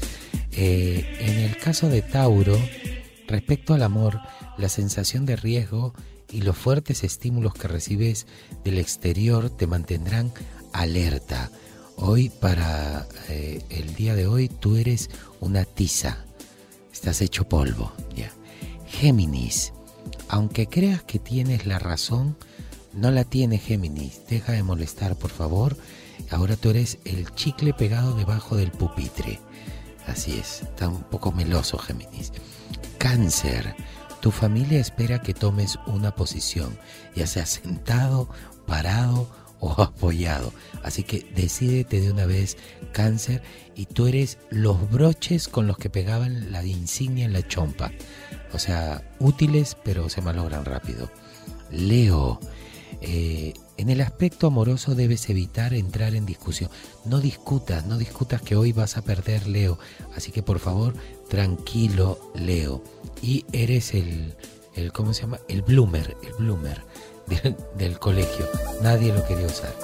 Eh, 0.53 1.17
en 1.21 1.39
el 1.39 1.57
caso 1.57 1.89
de 1.89 2.03
Tauro, 2.03 2.59
respecto 3.27 3.75
al 3.75 3.83
amor, 3.83 4.21
la 4.57 4.69
sensación 4.69 5.25
de 5.27 5.37
riesgo 5.37 5.95
y 6.31 6.43
los 6.43 6.57
fuertes 6.57 7.05
estímulos 7.05 7.55
que 7.55 7.69
recibes 7.69 8.27
del 8.65 8.79
exterior 8.79 9.51
te 9.51 9.67
mantendrán 9.67 10.33
alerta. 10.73 11.51
Hoy, 11.97 12.29
para 12.29 13.07
eh, 13.29 13.63
el 13.71 13.95
día 13.95 14.15
de 14.15 14.27
hoy, 14.27 14.49
tú 14.49 14.77
eres 14.77 15.11
una 15.41 15.65
tiza. 15.65 16.25
Estás 16.93 17.21
hecho 17.21 17.49
polvo. 17.49 17.93
Ya. 18.15 18.33
Géminis. 18.87 19.73
Aunque 20.29 20.67
creas 20.67 21.03
que 21.03 21.19
tienes 21.19 21.67
la 21.67 21.79
razón, 21.79 22.37
no 22.93 23.11
la 23.11 23.25
tienes 23.25 23.63
Géminis. 23.63 24.23
Deja 24.29 24.53
de 24.53 24.63
molestar, 24.63 25.17
por 25.17 25.31
favor. 25.31 25.77
Ahora 26.31 26.57
tú 26.57 26.71
eres 26.71 26.99
el 27.05 27.33
chicle 27.35 27.73
pegado 27.73 28.15
debajo 28.15 28.57
del 28.57 28.71
pupitre. 28.71 29.41
Así 30.07 30.39
es, 30.39 30.63
está 30.63 30.89
un 30.89 31.03
poco 31.03 31.33
meloso 31.33 31.79
Géminis. 31.79 32.33
Cáncer. 32.99 33.75
Tu 34.21 34.33
familia 34.33 34.81
espera 34.81 35.21
que 35.21 35.33
tomes 35.33 35.79
una 35.87 36.15
posición, 36.15 36.77
ya 37.15 37.27
sea 37.27 37.47
sentado, 37.47 38.29
parado 38.67 39.31
o 39.61 39.71
apoyado. 39.83 40.53
Así 40.83 41.05
que 41.05 41.27
decídete 41.35 42.01
de 42.01 42.11
una 42.11 42.27
vez, 42.27 42.57
cáncer, 42.93 43.43
y 43.75 43.87
tú 43.87 44.07
eres 44.07 44.39
los 44.51 44.91
broches 44.91 45.49
con 45.49 45.67
los 45.67 45.79
que 45.79 45.91
pegaban 45.91 46.53
la 46.53 46.65
insignia 46.65 47.25
en 47.25 47.33
la 47.33 47.47
chompa. 47.47 47.93
O 48.53 48.59
sea, 48.59 49.03
útiles, 49.19 49.77
pero 49.85 50.09
se 50.09 50.21
malogran 50.21 50.65
rápido. 50.65 51.11
Leo, 51.71 52.41
eh, 53.01 53.55
en 53.77 53.91
el 53.91 54.01
aspecto 54.01 54.49
amoroso 54.49 54.95
debes 54.95 55.29
evitar 55.31 55.75
entrar 55.75 56.15
en 56.15 56.27
discusión. 56.27 56.71
No 57.05 57.21
discutas, 57.21 57.87
no 57.87 57.99
discutas 57.99 58.43
que 58.43 58.57
hoy 58.57 58.73
vas 58.73 58.97
a 58.97 59.03
perder, 59.03 59.47
Leo. 59.47 59.79
Así 60.17 60.33
que 60.33 60.43
por 60.43 60.59
favor, 60.59 60.95
tranquilo, 61.29 62.33
Leo. 62.35 62.83
Y 63.23 63.45
eres 63.53 63.95
el, 63.95 64.35
el 64.75 64.93
¿cómo 64.93 65.15
se 65.15 65.23
llama? 65.23 65.41
El 65.49 65.63
bloomer, 65.63 66.17
el 66.23 66.33
bloomer 66.35 66.83
del, 67.27 67.57
del 67.77 67.99
colegio. 67.99 68.47
Nadie 68.83 69.13
lo 69.13 69.25
quería 69.27 69.47
usar. 69.47 69.75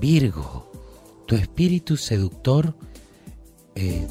Virgo, 0.00 0.70
tu 1.26 1.36
espíritu 1.36 1.96
seductor, 1.96 2.74
eh, 3.74 4.06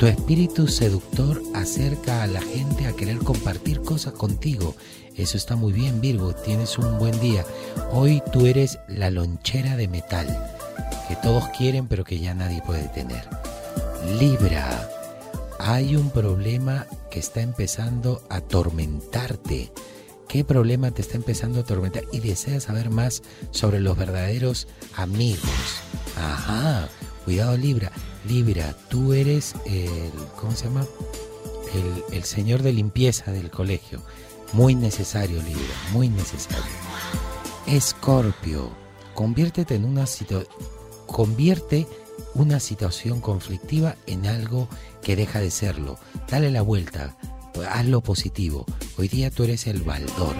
tu 0.00 0.06
espíritu 0.06 0.66
seductor 0.66 1.42
acerca 1.52 2.22
a 2.22 2.26
la 2.26 2.40
gente 2.40 2.86
a 2.86 2.92
querer 2.94 3.18
compartir 3.18 3.82
cosas 3.82 4.14
contigo. 4.14 4.74
Eso 5.14 5.36
está 5.36 5.56
muy 5.56 5.74
bien, 5.74 6.00
Virgo. 6.00 6.34
Tienes 6.34 6.78
un 6.78 6.98
buen 6.98 7.20
día. 7.20 7.44
Hoy 7.92 8.22
tú 8.32 8.46
eres 8.46 8.78
la 8.88 9.10
lonchera 9.10 9.76
de 9.76 9.88
metal 9.88 10.26
que 11.06 11.16
todos 11.16 11.48
quieren 11.48 11.86
pero 11.86 12.04
que 12.04 12.18
ya 12.18 12.32
nadie 12.32 12.62
puede 12.62 12.88
tener. 12.88 13.28
Libra, 14.18 14.88
hay 15.58 15.96
un 15.96 16.08
problema 16.08 16.86
que 17.10 17.20
está 17.20 17.42
empezando 17.42 18.22
a 18.30 18.36
atormentarte. 18.36 19.70
¿Qué 20.28 20.44
problema 20.44 20.92
te 20.92 21.02
está 21.02 21.18
empezando 21.18 21.58
a 21.58 21.62
atormentar? 21.62 22.04
Y 22.10 22.20
deseas 22.20 22.62
saber 22.62 22.88
más 22.88 23.22
sobre 23.50 23.80
los 23.80 23.98
verdaderos 23.98 24.66
amigos. 24.94 25.82
Ajá, 26.16 26.88
cuidado 27.24 27.56
Libra. 27.56 27.92
Libra, 28.26 28.74
tú 28.88 29.12
eres 29.12 29.54
el, 29.66 30.10
¿cómo 30.36 30.54
se 30.54 30.64
llama? 30.64 30.86
El, 32.12 32.24
señor 32.24 32.62
de 32.62 32.72
limpieza 32.72 33.30
del 33.32 33.50
colegio. 33.50 34.02
Muy 34.52 34.74
necesario, 34.74 35.40
Libra, 35.42 35.74
muy 35.92 36.08
necesario. 36.08 36.64
Escorpio, 37.66 38.70
conviértete 39.14 39.76
en 39.76 39.84
una 39.84 40.06
situación, 40.06 40.52
convierte 41.06 41.86
una 42.34 42.60
situación 42.60 43.20
conflictiva 43.20 43.96
en 44.06 44.26
algo 44.26 44.68
que 45.02 45.16
deja 45.16 45.40
de 45.40 45.50
serlo. 45.50 45.98
Dale 46.28 46.50
la 46.50 46.62
vuelta, 46.62 47.16
hazlo 47.70 48.00
positivo. 48.00 48.66
Hoy 48.98 49.08
día 49.08 49.30
tú 49.30 49.44
eres 49.44 49.66
el 49.66 49.82
baldor. 49.82 50.36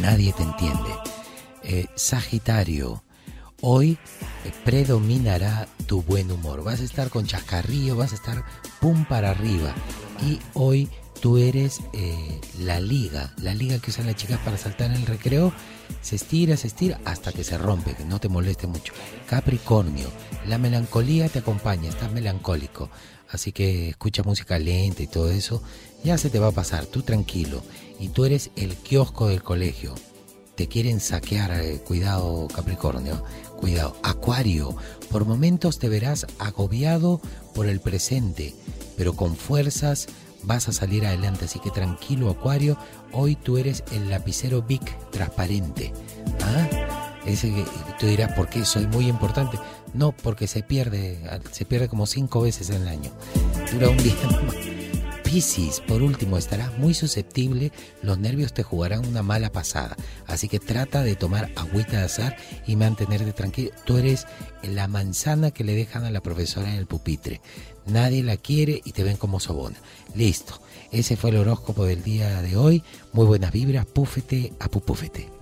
Nadie 0.00 0.32
te 0.32 0.42
entiende. 0.42 0.90
Eh, 1.62 1.86
Sagitario, 1.96 3.02
hoy 3.60 3.98
predominará 4.64 5.68
tu 5.86 6.02
buen 6.02 6.30
humor. 6.30 6.62
Vas 6.64 6.80
a 6.80 6.84
estar 6.84 7.10
con 7.10 7.26
chascarrillo, 7.26 7.96
vas 7.96 8.12
a 8.12 8.16
estar 8.16 8.44
pum 8.80 9.04
para 9.04 9.30
arriba. 9.30 9.74
Y 10.26 10.40
hoy 10.54 10.88
tú 11.20 11.38
eres 11.38 11.80
eh, 11.92 12.40
la 12.60 12.80
liga, 12.80 13.32
la 13.38 13.54
liga 13.54 13.78
que 13.78 13.90
usan 13.90 14.06
las 14.06 14.16
chicas 14.16 14.38
para 14.40 14.58
saltar 14.58 14.90
en 14.90 14.96
el 14.96 15.06
recreo. 15.06 15.52
Se 16.00 16.16
estira, 16.16 16.56
se 16.56 16.66
estira 16.66 17.00
hasta 17.04 17.32
que 17.32 17.44
se 17.44 17.58
rompe, 17.58 17.94
que 17.94 18.04
no 18.04 18.18
te 18.20 18.28
moleste 18.28 18.66
mucho. 18.66 18.92
Capricornio, 19.28 20.08
la 20.46 20.58
melancolía 20.58 21.28
te 21.28 21.40
acompaña, 21.40 21.88
estás 21.88 22.12
melancólico. 22.12 22.90
Así 23.30 23.52
que 23.52 23.88
escucha 23.88 24.22
música 24.22 24.58
lenta 24.58 25.02
y 25.02 25.06
todo 25.06 25.30
eso. 25.30 25.62
Ya 26.04 26.18
se 26.18 26.30
te 26.30 26.38
va 26.38 26.48
a 26.48 26.52
pasar, 26.52 26.86
tú 26.86 27.02
tranquilo. 27.02 27.62
Y 27.98 28.08
tú 28.08 28.24
eres 28.24 28.50
el 28.56 28.76
kiosco 28.76 29.28
del 29.28 29.42
colegio. 29.42 29.94
Te 30.56 30.68
quieren 30.68 31.00
saquear, 31.00 31.50
eh, 31.52 31.78
cuidado 31.86 32.48
Capricornio, 32.48 33.22
cuidado. 33.58 33.94
Acuario, 34.02 34.74
por 35.10 35.26
momentos 35.26 35.78
te 35.78 35.88
verás 35.88 36.26
agobiado 36.38 37.20
por 37.54 37.66
el 37.66 37.80
presente, 37.80 38.54
pero 38.96 39.12
con 39.12 39.36
fuerzas 39.36 40.06
vas 40.42 40.68
a 40.68 40.72
salir 40.72 41.04
adelante. 41.04 41.44
Así 41.44 41.58
que 41.58 41.70
tranquilo, 41.70 42.30
Acuario, 42.30 42.78
hoy 43.12 43.36
tú 43.36 43.58
eres 43.58 43.84
el 43.92 44.08
lapicero 44.08 44.62
Big 44.62 44.82
transparente. 45.10 45.92
¿Ah? 46.42 47.16
Ese 47.26 47.52
que 47.52 47.64
tú 47.98 48.06
dirás, 48.06 48.32
¿por 48.32 48.48
qué 48.48 48.64
soy 48.64 48.86
muy 48.86 49.08
importante? 49.08 49.58
No, 49.92 50.12
porque 50.12 50.46
se 50.46 50.62
pierde, 50.62 51.20
se 51.50 51.64
pierde 51.66 51.88
como 51.88 52.06
cinco 52.06 52.40
veces 52.40 52.70
en 52.70 52.82
el 52.82 52.88
año. 52.88 53.10
Dura 53.72 53.90
un 53.90 53.96
día 53.98 54.14
nomás. 54.30 54.75
Piscis, 55.26 55.80
por 55.80 56.02
último, 56.02 56.38
estarás 56.38 56.78
muy 56.78 56.94
susceptible, 56.94 57.72
los 58.00 58.16
nervios 58.16 58.54
te 58.54 58.62
jugarán 58.62 59.04
una 59.04 59.24
mala 59.24 59.50
pasada, 59.50 59.96
así 60.28 60.48
que 60.48 60.60
trata 60.60 61.02
de 61.02 61.16
tomar 61.16 61.50
agüita 61.56 61.98
de 61.98 62.04
azar 62.04 62.36
y 62.64 62.76
mantenerte 62.76 63.32
tranquilo. 63.32 63.72
Tú 63.84 63.98
eres 63.98 64.24
la 64.62 64.86
manzana 64.86 65.50
que 65.50 65.64
le 65.64 65.74
dejan 65.74 66.04
a 66.04 66.12
la 66.12 66.22
profesora 66.22 66.70
en 66.70 66.76
el 66.78 66.86
pupitre. 66.86 67.40
Nadie 67.86 68.22
la 68.22 68.36
quiere 68.36 68.80
y 68.84 68.92
te 68.92 69.02
ven 69.02 69.16
como 69.16 69.40
sobona. 69.40 69.76
Listo, 70.14 70.60
ese 70.92 71.16
fue 71.16 71.30
el 71.30 71.38
horóscopo 71.38 71.84
del 71.84 72.04
día 72.04 72.40
de 72.40 72.56
hoy. 72.56 72.84
Muy 73.12 73.26
buenas 73.26 73.50
vibras, 73.50 73.84
púfete 73.84 74.52
a 74.60 74.68
pupúfete. 74.68 75.35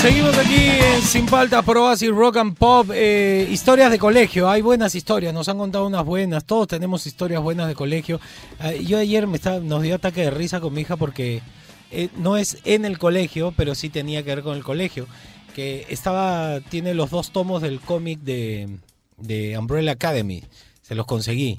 Seguimos 0.00 0.38
aquí 0.38 0.54
en 0.54 1.02
Sin 1.02 1.26
Falta, 1.26 1.60
Probas 1.62 2.02
y 2.02 2.08
Rock 2.08 2.36
and 2.36 2.56
Pop. 2.56 2.90
eh, 2.94 3.48
historias 3.50 3.90
de 3.90 3.98
colegio, 3.98 4.48
hay 4.48 4.62
buenas 4.62 4.94
historias, 4.94 5.34
nos 5.34 5.48
han 5.48 5.58
contado 5.58 5.86
unas 5.86 6.04
buenas, 6.04 6.44
todos 6.44 6.68
tenemos 6.68 7.04
historias 7.06 7.42
buenas 7.42 7.66
de 7.66 7.74
colegio. 7.74 8.20
Eh, 8.62 8.84
yo 8.84 8.98
ayer 8.98 9.26
me 9.26 9.36
estaba, 9.36 9.58
nos 9.58 9.82
dio 9.82 9.96
ataque 9.96 10.22
de 10.22 10.30
risa 10.30 10.60
con 10.60 10.72
mi 10.72 10.82
hija 10.82 10.96
porque 10.96 11.42
eh, 11.90 12.10
no 12.16 12.36
es 12.36 12.58
en 12.64 12.84
el 12.84 12.96
colegio, 12.98 13.52
pero 13.56 13.74
sí 13.74 13.88
tenía 13.88 14.22
que 14.22 14.36
ver 14.36 14.44
con 14.44 14.56
el 14.56 14.62
colegio. 14.62 15.08
Que 15.54 15.86
estaba, 15.88 16.60
tiene 16.60 16.94
los 16.94 17.10
dos 17.10 17.32
tomos 17.32 17.60
del 17.60 17.80
cómic 17.80 18.20
de, 18.20 18.78
de 19.16 19.58
Umbrella 19.58 19.92
Academy, 19.92 20.44
se 20.80 20.94
los 20.94 21.06
conseguí. 21.06 21.58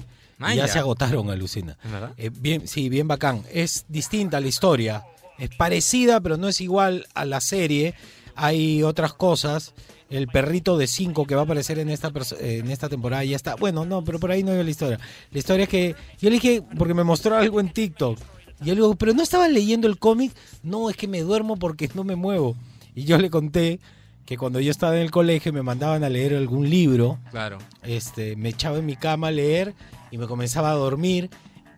Y 0.50 0.56
ya 0.56 0.66
se 0.66 0.78
agotaron, 0.78 1.28
alucina. 1.30 1.76
Eh, 2.16 2.30
bien, 2.32 2.66
sí, 2.66 2.88
bien 2.88 3.06
bacán. 3.06 3.42
Es 3.52 3.84
distinta 3.88 4.40
la 4.40 4.48
historia. 4.48 5.04
Es 5.38 5.50
parecida, 5.50 6.20
pero 6.20 6.38
no 6.38 6.48
es 6.48 6.62
igual 6.62 7.06
a 7.12 7.26
la 7.26 7.42
serie. 7.42 7.94
Hay 8.42 8.82
otras 8.82 9.12
cosas. 9.12 9.74
El 10.08 10.26
perrito 10.26 10.76
de 10.76 10.86
5 10.88 11.24
que 11.26 11.34
va 11.36 11.42
a 11.42 11.44
aparecer 11.44 11.78
en 11.78 11.88
esta, 11.88 12.10
en 12.40 12.70
esta 12.70 12.88
temporada 12.88 13.22
ya 13.24 13.36
está. 13.36 13.54
Bueno, 13.54 13.84
no, 13.84 14.02
pero 14.02 14.18
por 14.18 14.30
ahí 14.32 14.42
no 14.42 14.50
veo 14.52 14.64
la 14.64 14.70
historia. 14.70 14.98
La 15.30 15.38
historia 15.38 15.64
es 15.64 15.68
que 15.68 15.94
yo 16.20 16.30
le 16.30 16.36
dije, 16.36 16.62
porque 16.76 16.94
me 16.94 17.04
mostró 17.04 17.36
algo 17.36 17.60
en 17.60 17.72
TikTok. 17.72 18.18
Y 18.60 18.64
yo 18.66 18.74
le 18.74 18.80
digo, 18.80 18.94
pero 18.96 19.12
no 19.14 19.22
estaba 19.22 19.46
leyendo 19.46 19.86
el 19.86 19.98
cómic. 19.98 20.32
No, 20.62 20.90
es 20.90 20.96
que 20.96 21.06
me 21.06 21.20
duermo 21.20 21.56
porque 21.56 21.88
no 21.94 22.02
me 22.02 22.16
muevo. 22.16 22.56
Y 22.94 23.04
yo 23.04 23.18
le 23.18 23.30
conté 23.30 23.78
que 24.26 24.36
cuando 24.36 24.58
yo 24.60 24.70
estaba 24.70 24.96
en 24.96 25.02
el 25.02 25.10
colegio 25.10 25.52
me 25.52 25.62
mandaban 25.62 26.02
a 26.04 26.08
leer 26.08 26.34
algún 26.34 26.68
libro 26.68 27.18
Claro. 27.30 27.58
este, 27.82 28.36
me 28.36 28.48
echaba 28.50 28.78
en 28.78 28.86
mi 28.86 28.96
cama 28.96 29.28
a 29.28 29.30
leer 29.32 29.74
y 30.10 30.18
me 30.18 30.26
comenzaba 30.26 30.70
a 30.70 30.74
dormir 30.74 31.30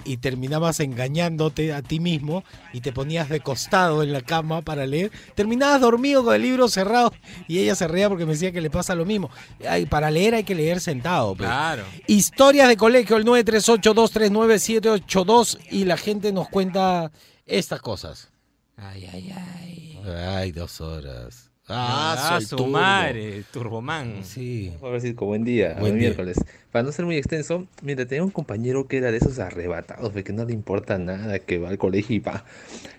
y 0.05 0.19
terminabas 0.19 0.81
engañándote 0.81 1.73
a 1.73 1.83
ti 1.83 2.01
mismo 2.01 2.45
y 2.73 2.81
te 2.81 2.93
ponías 2.93 3.29
de 3.29 3.41
costado 3.41 4.03
en 4.03 4.13
la 4.13 4.21
cama 4.23 4.63
para 4.63 4.87
leer. 4.87 5.11
Terminabas 5.35 5.81
dormido 5.81 6.25
con 6.25 6.35
el 6.35 6.43
libro 6.43 6.69
cerrado 6.69 7.13
y 7.49 7.59
ella 7.59 7.75
se 7.75 7.89
reía 7.89 8.09
porque 8.09 8.27
me 8.27 8.33
decía 8.33 8.53
que 8.53 8.61
le 8.61 8.71
pasa 8.71 8.95
lo 8.95 9.05
mismo. 9.05 9.31
Ay, 9.69 9.87
para 9.87 10.11
leer 10.11 10.35
hay 10.35 10.45
que 10.45 10.55
leer 10.55 10.81
sentado. 10.81 11.35
pues. 11.35 11.49
Claro. 11.49 11.85
Historias 12.07 12.69
de 12.69 12.77
colegio, 12.77 13.17
el 13.17 13.25
938-239-782 13.27 15.59
y 15.71 15.85
la 15.85 15.97
gente 15.97 16.33
nos 16.33 16.49
cuenta 16.49 17.11
estas 17.47 17.81
cosas. 17.81 18.31
Ay, 18.77 19.09
ay, 19.13 19.33
ay. 19.37 20.01
Ay, 20.27 20.53
dos 20.53 20.81
horas. 20.81 21.51
Ah, 21.69 22.17
soy 22.29 22.45
su 22.45 22.57
turbo. 22.57 22.71
madre, 22.73 23.45
Turboman. 23.53 24.25
Sí. 24.25 24.73
Francisco, 24.81 25.27
buen 25.27 25.45
día, 25.45 25.69
Buen 25.71 25.81
buen 25.81 25.93
día. 25.95 26.01
miércoles. 26.09 26.37
Para 26.73 26.83
no 26.85 26.93
ser 26.93 27.05
muy 27.05 27.17
extenso, 27.17 27.67
mira, 27.83 28.05
tenía 28.07 28.25
un 28.25 28.31
compañero 28.31 28.89
que 28.89 28.97
era 28.99 29.11
de 29.11 29.19
esos 29.19 29.39
arrebatados, 29.39 30.13
de 30.13 30.25
que 30.25 30.33
no 30.33 30.45
le 30.45 30.53
importa 30.53 30.99
nada, 30.99 31.39
que 31.39 31.59
va 31.59 31.69
al 31.69 31.79
colegio 31.79 32.17
y 32.17 32.19
va. 32.19 32.45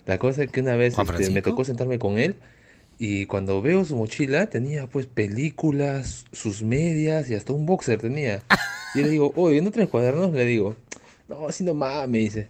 La 0.06 0.18
cosa 0.18 0.44
es 0.44 0.52
que 0.52 0.62
una 0.62 0.76
vez 0.76 0.96
¿Juan 0.96 1.08
este, 1.20 1.30
me 1.32 1.42
tocó 1.42 1.66
sentarme 1.66 2.00
con 2.00 2.18
él 2.18 2.36
y 2.98 3.26
cuando 3.26 3.62
veo 3.62 3.84
su 3.84 3.96
mochila 3.98 4.48
tenía 4.48 4.88
pues 4.88 5.08
películas, 5.08 6.26
sus 6.32 6.62
medias 6.64 7.30
y 7.30 7.36
hasta 7.36 7.54
un 7.54 7.66
boxer 7.66 8.00
tenía. 8.00 8.42
Y 8.96 9.02
le 9.02 9.10
digo, 9.10 9.34
oye, 9.36 9.60
¿no 9.60 9.72
traes 9.72 9.90
cuadernos? 9.90 10.32
Le 10.34 10.46
digo, 10.46 10.76
no, 11.28 11.48
así 11.48 11.64
nomás, 11.64 12.08
me 12.08 12.20
dice. 12.20 12.48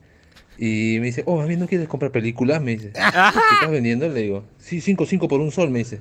Y 0.58 0.98
me 1.00 1.08
dice, 1.08 1.24
oh, 1.26 1.42
a 1.42 1.48
mí 1.48 1.56
no 1.56 1.68
quieres 1.68 1.88
comprar 1.88 2.12
películas, 2.12 2.62
me 2.62 2.72
dice. 2.72 2.92
¿Qué 2.94 3.00
estás 3.00 3.72
vendiendo? 3.72 4.08
Le 4.08 4.22
digo, 4.22 4.44
sí, 4.58 4.82
5, 4.82 5.06
5 5.06 5.28
por 5.28 5.42
un 5.42 5.52
sol, 5.52 5.70
me 5.72 5.80
dice. 5.80 6.00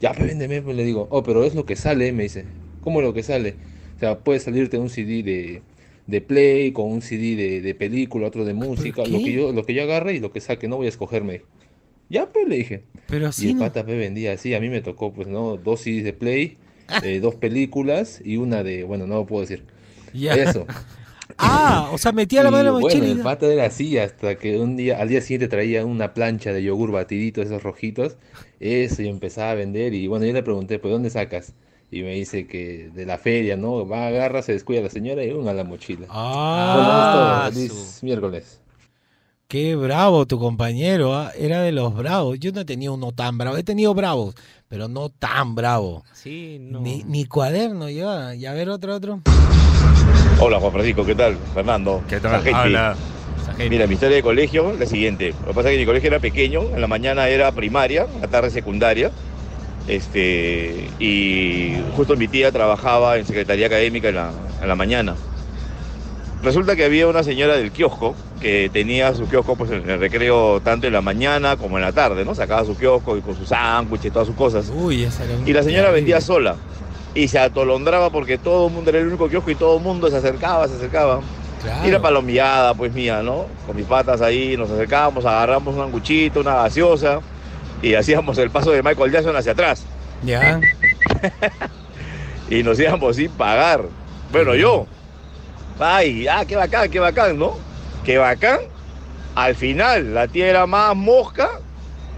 Ya, 0.00 0.12
pues 0.12 0.28
véndeme, 0.28 0.62
pues 0.62 0.76
le 0.76 0.84
digo, 0.84 1.08
oh, 1.10 1.22
pero 1.22 1.44
es 1.44 1.54
lo 1.54 1.66
que 1.66 1.76
sale, 1.76 2.12
me 2.12 2.22
dice. 2.24 2.44
¿Cómo 2.82 3.00
lo 3.02 3.12
que 3.12 3.22
sale? 3.22 3.56
O 3.96 3.98
sea, 3.98 4.18
puede 4.20 4.40
salirte 4.40 4.78
un 4.78 4.88
CD 4.88 5.22
de, 5.22 5.62
de 6.06 6.20
Play, 6.22 6.72
con 6.72 6.90
un 6.90 7.02
CD 7.02 7.36
de, 7.36 7.60
de 7.60 7.74
película, 7.74 8.28
otro 8.28 8.44
de 8.44 8.54
música, 8.54 9.02
lo 9.04 9.18
que 9.18 9.32
yo, 9.32 9.52
lo 9.52 9.64
que 9.66 9.74
yo 9.74 9.82
agarre 9.82 10.14
y 10.14 10.20
lo 10.20 10.32
que 10.32 10.40
saque, 10.40 10.68
no 10.68 10.76
voy 10.76 10.86
a 10.86 10.88
escoger, 10.90 11.22
me 11.24 11.34
dijo. 11.34 11.46
Ya, 12.08 12.26
pues 12.32 12.48
le 12.48 12.56
dije. 12.56 12.82
Pero 13.08 13.26
Y 13.26 13.28
así 13.28 13.48
el 13.50 13.56
no. 13.56 13.60
pata 13.60 13.84
pues 13.84 13.98
vendía 13.98 14.32
así, 14.32 14.54
a 14.54 14.60
mí 14.60 14.68
me 14.70 14.80
tocó, 14.80 15.12
pues, 15.12 15.28
¿no? 15.28 15.56
Dos 15.58 15.80
CDs 15.82 16.04
de 16.04 16.12
Play, 16.12 16.56
eh, 17.02 17.20
dos 17.20 17.34
películas 17.34 18.20
y 18.24 18.36
una 18.38 18.62
de, 18.62 18.84
bueno, 18.84 19.06
no 19.06 19.16
lo 19.16 19.26
puedo 19.26 19.42
decir. 19.42 19.64
Ya. 20.12 20.34
Eso. 20.34 20.66
Ah, 21.42 21.90
o 21.92 21.98
sea, 21.98 22.12
metía 22.12 22.42
la 22.42 22.50
mano 22.50 22.60
en 22.60 22.66
la 22.66 22.70
bueno, 22.72 22.86
mochila 22.86 23.06
y- 23.08 23.10
el 23.12 23.20
pata 23.20 23.46
era 23.46 23.64
así 23.66 23.96
hasta 23.98 24.36
que 24.36 24.58
un 24.58 24.76
día, 24.76 25.00
al 25.00 25.08
día 25.08 25.20
siguiente 25.20 25.48
traía 25.48 25.84
una 25.84 26.12
plancha 26.14 26.52
de 26.52 26.62
yogur 26.62 26.90
batidito, 26.92 27.40
esos 27.42 27.62
rojitos, 27.62 28.16
eso 28.60 29.02
y 29.02 29.08
empezaba 29.08 29.50
a 29.52 29.54
vender 29.54 29.94
y 29.94 30.06
bueno, 30.06 30.26
yo 30.26 30.32
le 30.32 30.42
pregunté, 30.42 30.78
pues 30.78 30.92
¿dónde 30.92 31.10
sacas? 31.10 31.54
Y 31.90 32.02
me 32.02 32.14
dice 32.14 32.46
que 32.46 32.90
de 32.94 33.04
la 33.04 33.18
feria, 33.18 33.56
¿no? 33.56 33.86
Va, 33.88 34.06
agarra, 34.06 34.42
se 34.42 34.52
descuida 34.52 34.80
la 34.80 34.90
señora 34.90 35.24
y 35.24 35.30
una 35.32 35.50
a 35.50 35.54
la 35.54 35.64
mochila. 35.64 36.06
Ah, 36.08 37.50
bueno. 37.52 37.68
Feliz 37.68 37.98
miércoles. 38.02 38.60
qué 39.48 39.74
bravo 39.74 40.24
tu 40.26 40.38
compañero, 40.38 41.12
ah, 41.16 41.32
era 41.36 41.62
de 41.62 41.72
los 41.72 41.92
bravos. 41.94 42.38
Yo 42.38 42.52
no 42.52 42.64
tenía 42.64 42.92
uno 42.92 43.10
tan 43.10 43.36
bravo, 43.38 43.56
he 43.56 43.64
tenido 43.64 43.92
bravos, 43.94 44.36
pero 44.68 44.86
no 44.86 45.08
tan 45.08 45.56
bravo. 45.56 46.04
Sí, 46.12 46.58
no. 46.60 46.78
Ni, 46.80 47.02
ni 47.02 47.24
cuaderno 47.24 47.90
llevaba. 47.90 48.36
Y 48.36 48.46
a 48.46 48.52
ver 48.52 48.68
otro, 48.68 48.94
otro. 48.94 49.20
Hola 50.42 50.58
Juan 50.58 50.72
Francisco, 50.72 51.04
¿qué 51.04 51.14
tal? 51.14 51.36
Fernando. 51.52 52.02
¿Qué 52.08 52.18
tal? 52.18 52.32
Sajeti. 52.32 52.54
Habla. 52.54 52.96
Sajeti. 53.44 53.68
Mira, 53.68 53.86
mi 53.86 53.92
historia 53.92 54.16
de 54.16 54.22
colegio, 54.22 54.72
la 54.72 54.86
siguiente. 54.86 55.34
Lo 55.42 55.48
que 55.48 55.54
pasa 55.54 55.68
es 55.68 55.74
que 55.74 55.80
mi 55.80 55.84
colegio 55.84 56.08
era 56.08 56.18
pequeño, 56.18 56.62
en 56.62 56.80
la 56.80 56.86
mañana 56.86 57.28
era 57.28 57.52
primaria, 57.52 58.06
en 58.14 58.22
la 58.22 58.26
tarde 58.26 58.48
secundaria. 58.48 59.10
Este, 59.86 60.88
y 60.98 61.74
justo 61.94 62.16
mi 62.16 62.26
tía 62.26 62.50
trabajaba 62.52 63.18
en 63.18 63.26
secretaría 63.26 63.66
académica 63.66 64.08
en 64.08 64.14
la, 64.14 64.30
en 64.62 64.66
la 64.66 64.74
mañana. 64.76 65.14
Resulta 66.42 66.74
que 66.74 66.86
había 66.86 67.06
una 67.06 67.22
señora 67.22 67.58
del 67.58 67.70
kiosco 67.70 68.14
que 68.40 68.70
tenía 68.72 69.14
su 69.14 69.28
kiosco 69.28 69.56
pues, 69.56 69.70
en 69.70 69.90
el 69.90 70.00
recreo 70.00 70.60
tanto 70.60 70.86
en 70.86 70.94
la 70.94 71.02
mañana 71.02 71.58
como 71.58 71.76
en 71.76 71.82
la 71.82 71.92
tarde, 71.92 72.24
¿no? 72.24 72.34
Sacaba 72.34 72.64
su 72.64 72.78
kiosco 72.78 73.14
y 73.18 73.20
con 73.20 73.36
sus 73.36 73.48
sándwiches 73.48 74.06
y 74.06 74.10
todas 74.10 74.26
sus 74.26 74.36
cosas. 74.36 74.72
Uy, 74.74 75.04
esa 75.04 75.22
era 75.24 75.34
Y 75.44 75.52
la 75.52 75.62
señora 75.62 75.90
vendía 75.90 76.22
sola. 76.22 76.56
Y 77.14 77.28
se 77.28 77.38
atolondraba 77.38 78.10
porque 78.10 78.38
todo 78.38 78.68
el 78.68 78.72
mundo 78.72 78.90
era 78.90 79.00
el 79.00 79.08
único 79.08 79.28
kiosco 79.28 79.50
y 79.50 79.54
todo 79.56 79.78
el 79.78 79.82
mundo 79.82 80.08
se 80.08 80.16
acercaba, 80.16 80.68
se 80.68 80.74
acercaba. 80.74 81.20
Claro. 81.62 81.86
Y 81.86 81.90
la 81.90 82.00
palomeada, 82.00 82.74
pues 82.74 82.92
mía, 82.92 83.22
¿no? 83.22 83.46
Con 83.66 83.76
mis 83.76 83.84
patas 83.84 84.22
ahí, 84.22 84.56
nos 84.56 84.70
acercábamos, 84.70 85.24
agarramos 85.24 85.74
un 85.74 85.82
anguchito, 85.82 86.40
una 86.40 86.54
gaseosa 86.54 87.20
y 87.82 87.94
hacíamos 87.96 88.38
el 88.38 88.50
paso 88.50 88.70
de 88.70 88.82
Michael 88.82 89.12
Jackson 89.12 89.36
hacia 89.36 89.52
atrás. 89.52 89.84
Ya. 90.22 90.60
Y 92.50 92.64
nos 92.64 92.80
íbamos 92.80 93.14
sin 93.14 93.30
pagar. 93.30 93.84
Bueno, 94.32 94.56
yo. 94.56 94.86
Ay, 95.78 96.26
ah, 96.26 96.44
qué 96.44 96.56
bacán, 96.56 96.90
qué 96.90 96.98
bacán, 96.98 97.38
¿no? 97.38 97.56
Qué 98.04 98.18
bacán. 98.18 98.58
Al 99.36 99.54
final, 99.54 100.12
la 100.12 100.26
tía 100.26 100.48
era 100.48 100.66
más 100.66 100.96
mosca 100.96 101.48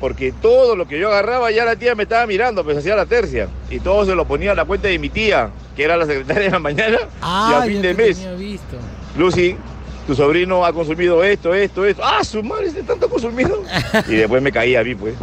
porque 0.03 0.33
todo 0.33 0.75
lo 0.75 0.89
que 0.89 0.99
yo 0.99 1.07
agarraba 1.09 1.53
ya 1.53 1.65
la 1.65 1.77
tía 1.77 1.95
me 1.95 2.03
estaba 2.03 2.27
mirando, 2.27 2.65
pues 2.65 2.77
hacía 2.77 2.97
la 2.97 3.07
tercia. 3.07 3.47
Y 3.71 3.79
todo 3.79 4.05
se 4.05 4.17
lo 4.17 4.27
ponía 4.27 4.51
a 4.51 4.55
la 4.57 4.65
cuenta 4.65 4.89
de 4.89 4.99
mi 4.99 5.09
tía, 5.09 5.51
que 5.77 5.85
era 5.85 5.97
la 5.97 6.07
secretaria 6.07 6.43
de 6.47 6.51
la 6.51 6.59
mañana, 6.59 6.99
y 7.03 7.07
Ah, 7.23 7.61
a 7.61 7.67
fin 7.67 7.77
yo 7.77 7.83
de 7.83 7.95
mes. 7.95 8.37
visto. 8.37 8.77
Lucy, 9.17 9.57
tu 10.05 10.17
sobrino 10.17 10.67
ha 10.67 10.73
consumido 10.73 11.23
esto, 11.23 11.55
esto, 11.55 11.87
esto. 11.87 12.03
¡Ah, 12.05 12.25
su 12.25 12.43
madre, 12.43 12.67
este 12.67 12.83
tanto 12.83 13.09
consumido! 13.09 13.63
Y 14.09 14.17
después 14.17 14.43
me 14.43 14.51
caía 14.51 14.81
a 14.81 14.83
mí, 14.85 14.97
pues. 14.97 15.15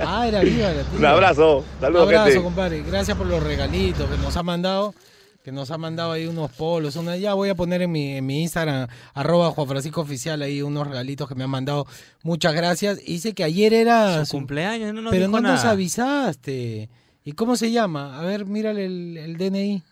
Ah, 0.00 0.26
era 0.26 0.40
viva 0.40 0.66
la 0.70 0.82
tía. 0.82 0.98
Un 0.98 1.04
abrazo. 1.06 1.58
Un 1.58 1.64
Saludos, 1.80 2.02
abrazo, 2.08 2.24
gente. 2.26 2.42
compadre. 2.42 2.82
Gracias 2.82 3.16
por 3.16 3.26
los 3.28 3.40
regalitos 3.40 4.10
que 4.10 4.16
nos 4.18 4.36
ha 4.36 4.42
mandado. 4.42 4.94
Que 5.42 5.50
nos 5.50 5.70
ha 5.70 5.78
mandado 5.78 6.12
ahí 6.12 6.26
unos 6.26 6.50
polos. 6.52 6.96
Una, 6.96 7.16
ya 7.16 7.34
voy 7.34 7.48
a 7.48 7.54
poner 7.54 7.82
en 7.82 7.90
mi, 7.90 8.16
en 8.16 8.26
mi 8.26 8.42
Instagram, 8.42 8.88
arroba 9.12 9.50
Juan 9.50 9.66
Francisco 9.66 10.02
Oficial, 10.02 10.40
ahí 10.42 10.62
unos 10.62 10.86
regalitos 10.86 11.28
que 11.28 11.34
me 11.34 11.44
han 11.44 11.50
mandado. 11.50 11.86
Muchas 12.22 12.54
gracias. 12.54 13.00
Y 13.04 13.14
dice 13.14 13.32
que 13.34 13.42
ayer 13.42 13.74
era 13.74 14.24
Su 14.24 14.36
cumpleaños, 14.36 14.94
no 14.94 15.02
nos 15.02 15.10
pero 15.10 15.26
dijo 15.26 15.40
no 15.40 15.48
nos 15.48 15.64
avisaste. 15.64 16.88
¿Y 17.24 17.32
cómo 17.32 17.56
se 17.56 17.70
llama? 17.72 18.20
A 18.20 18.24
ver, 18.24 18.46
mírale 18.46 18.84
el, 18.86 19.16
el 19.16 19.36
DNI. 19.36 19.82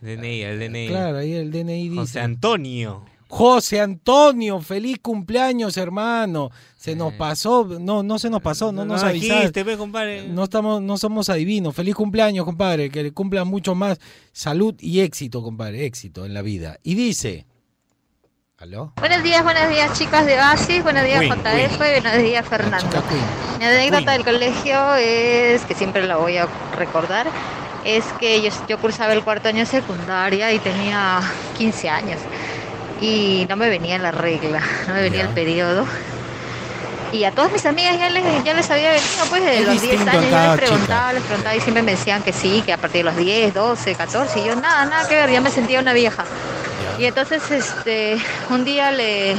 DNI, 0.00 0.42
el 0.42 0.58
DNI. 0.58 0.88
Claro, 0.88 1.18
ahí 1.18 1.32
el 1.34 1.50
DNI 1.50 1.88
dice. 1.88 2.00
José 2.00 2.20
Antonio. 2.20 3.04
José 3.28 3.80
Antonio, 3.80 4.60
feliz 4.60 4.98
cumpleaños, 5.02 5.76
hermano. 5.76 6.50
Se 6.76 6.94
nos 6.94 7.12
pasó, 7.14 7.64
no, 7.64 8.02
no 8.02 8.18
se 8.18 8.30
nos 8.30 8.40
pasó, 8.40 8.70
no, 8.72 8.82
Eh. 8.82 8.86
No 8.86 8.92
nos 8.94 9.02
avisaste. 9.02 9.64
ve, 9.64 9.76
compadre. 9.76 10.28
No 10.28 10.44
estamos, 10.44 10.80
no 10.80 10.96
somos 10.96 11.28
adivinos. 11.28 11.74
Feliz 11.74 11.94
cumpleaños, 11.94 12.44
compadre. 12.44 12.90
Que 12.90 13.02
le 13.02 13.12
cumplan 13.12 13.48
mucho 13.48 13.74
más 13.74 13.98
salud 14.32 14.74
y 14.78 15.00
éxito, 15.00 15.42
compadre. 15.42 15.86
Éxito 15.86 16.24
en 16.24 16.34
la 16.34 16.42
vida. 16.42 16.78
Y 16.82 16.94
dice. 16.94 17.46
¿Aló? 18.58 18.94
Buenos 18.98 19.22
días, 19.22 19.44
buenos 19.44 19.68
días 19.68 19.98
chicas 19.98 20.24
de 20.24 20.34
Basis, 20.34 20.82
buenos 20.82 21.04
días 21.04 21.20
Queen, 21.20 21.34
JF, 21.34 21.76
buenos 21.76 22.16
días 22.16 22.48
Fernando. 22.48 23.02
Mi 23.58 23.64
anécdota 23.66 24.12
del 24.12 24.24
colegio 24.24 24.94
es, 24.94 25.62
que 25.66 25.74
siempre 25.74 26.06
la 26.06 26.16
voy 26.16 26.38
a 26.38 26.48
recordar, 26.74 27.26
es 27.84 28.02
que 28.18 28.40
yo, 28.40 28.48
yo 28.66 28.78
cursaba 28.78 29.12
el 29.12 29.22
cuarto 29.22 29.48
año 29.48 29.58
de 29.58 29.66
secundaria 29.66 30.54
y 30.54 30.58
tenía 30.58 31.20
15 31.58 31.88
años 31.90 32.18
y 33.00 33.46
no 33.48 33.56
me 33.56 33.68
venía 33.68 33.98
la 33.98 34.10
regla, 34.10 34.60
no 34.88 34.94
me 34.94 35.02
venía 35.02 35.20
Ya. 35.22 35.28
el 35.28 35.34
periodo. 35.34 35.86
Y 37.12 37.24
a 37.24 37.30
todas 37.30 37.52
mis 37.52 37.64
amigas 37.64 37.98
ya 37.98 38.10
les, 38.10 38.44
ya 38.44 38.52
les 38.52 38.70
había 38.70 38.90
venido 38.90 39.24
pues 39.30 39.42
de 39.42 39.58
Es 39.60 39.66
los 39.66 39.80
10 39.80 39.82
distinto 39.82 40.10
en 40.10 40.18
años, 40.18 40.30
yo 40.30 40.56
les 40.56 40.60
preguntaba, 40.60 41.12
les 41.12 41.22
preguntaba 41.22 41.56
y 41.56 41.60
siempre 41.60 41.82
me 41.82 41.92
decían 41.92 42.22
que 42.22 42.32
sí, 42.32 42.62
que 42.66 42.72
a 42.72 42.76
partir 42.78 43.04
de 43.04 43.04
los 43.04 43.16
10, 43.16 43.54
12, 43.54 43.94
14, 43.94 44.40
y 44.40 44.44
yo 44.44 44.56
nada, 44.56 44.84
nada 44.86 45.08
que 45.08 45.14
ver, 45.14 45.30
ya 45.30 45.40
me 45.40 45.50
sentía 45.50 45.80
una 45.80 45.92
vieja. 45.92 46.24
Y 46.98 47.04
entonces 47.04 47.48
este 47.50 48.18
un 48.50 48.64
día 48.64 48.90
le 48.90 49.36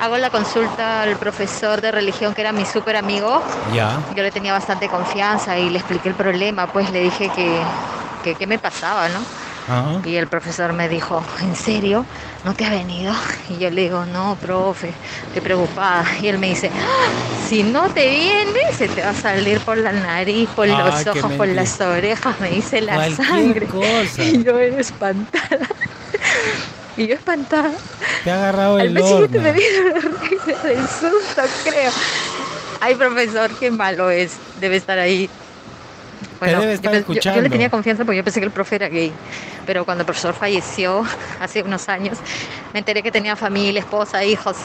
hago 0.00 0.16
la 0.18 0.30
consulta 0.30 1.02
al 1.02 1.16
profesor 1.16 1.80
de 1.80 1.90
religión 1.90 2.34
que 2.34 2.40
era 2.42 2.52
mi 2.52 2.64
súper 2.64 2.96
amigo. 2.96 3.42
Ya. 3.74 3.98
Yo 4.14 4.22
le 4.22 4.30
tenía 4.30 4.52
bastante 4.52 4.88
confianza 4.88 5.58
y 5.58 5.70
le 5.70 5.78
expliqué 5.78 6.08
el 6.08 6.14
problema, 6.14 6.66
pues 6.68 6.90
le 6.90 7.00
dije 7.00 7.30
que 7.34 8.34
que 8.38 8.46
me 8.46 8.58
pasaba, 8.58 9.08
¿no? 9.08 10.00
Y 10.04 10.14
el 10.16 10.28
profesor 10.28 10.72
me 10.72 10.88
dijo, 10.88 11.22
¿en 11.40 11.56
serio? 11.56 12.04
¿No 12.44 12.54
te 12.54 12.64
ha 12.64 12.70
venido? 12.70 13.14
Y 13.50 13.58
yo 13.58 13.70
le 13.70 13.82
digo, 13.82 14.04
no, 14.06 14.36
profe, 14.40 14.92
estoy 15.28 15.42
preocupada. 15.42 16.04
Y 16.20 16.28
él 16.28 16.38
me 16.38 16.48
dice, 16.48 16.70
"Ah, 16.74 17.08
si 17.48 17.62
no 17.62 17.88
te 17.90 18.08
viene, 18.08 18.72
se 18.76 18.88
te 18.88 19.02
va 19.02 19.10
a 19.10 19.14
salir 19.14 19.60
por 19.60 19.76
la 19.76 19.92
nariz, 19.92 20.48
por 20.56 20.66
Ay, 20.68 20.76
los 20.76 21.06
ojos, 21.06 21.32
por 21.32 21.48
las 21.48 21.80
orejas, 21.80 22.40
me 22.40 22.50
dice 22.50 22.80
la 22.80 22.94
Cualquier 22.94 23.26
sangre. 23.26 23.66
cosa. 23.66 24.22
Y 24.24 24.42
yo 24.42 24.58
era 24.58 24.80
espantada. 24.80 25.68
Y 26.96 27.06
yo 27.06 27.14
espantada. 27.14 27.72
Te 28.24 28.30
ha 28.30 28.34
agarrado 28.34 28.76
Al 28.76 28.86
el 28.88 28.92
mes 28.92 29.06
siguiente 29.06 29.38
me 29.40 29.52
dieron 29.54 30.02
del 30.62 30.88
susto, 30.88 31.42
creo. 31.64 31.90
Ay, 32.80 32.94
profesor, 32.96 33.50
qué 33.58 33.70
malo 33.70 34.10
es. 34.10 34.32
Debe 34.60 34.76
estar 34.76 34.98
ahí. 34.98 35.30
Estar 36.44 37.06
yo, 37.06 37.40
le 37.40 37.50
tenía 37.50 37.70
confianza 37.70 38.04
porque 38.04 38.18
yo 38.18 38.24
pensé 38.24 38.40
que 38.40 38.46
el 38.46 38.52
profe 38.52 38.76
era 38.76 38.88
gay. 38.88 39.12
Pero 39.66 39.84
cuando 39.84 40.02
el 40.02 40.06
profesor 40.06 40.34
falleció 40.34 41.04
hace 41.40 41.62
unos 41.62 41.88
años, 41.88 42.18
me 42.72 42.80
enteré 42.80 43.02
que 43.02 43.10
tenía 43.10 43.36
familia, 43.36 43.80
esposa, 43.80 44.24
hijos. 44.24 44.56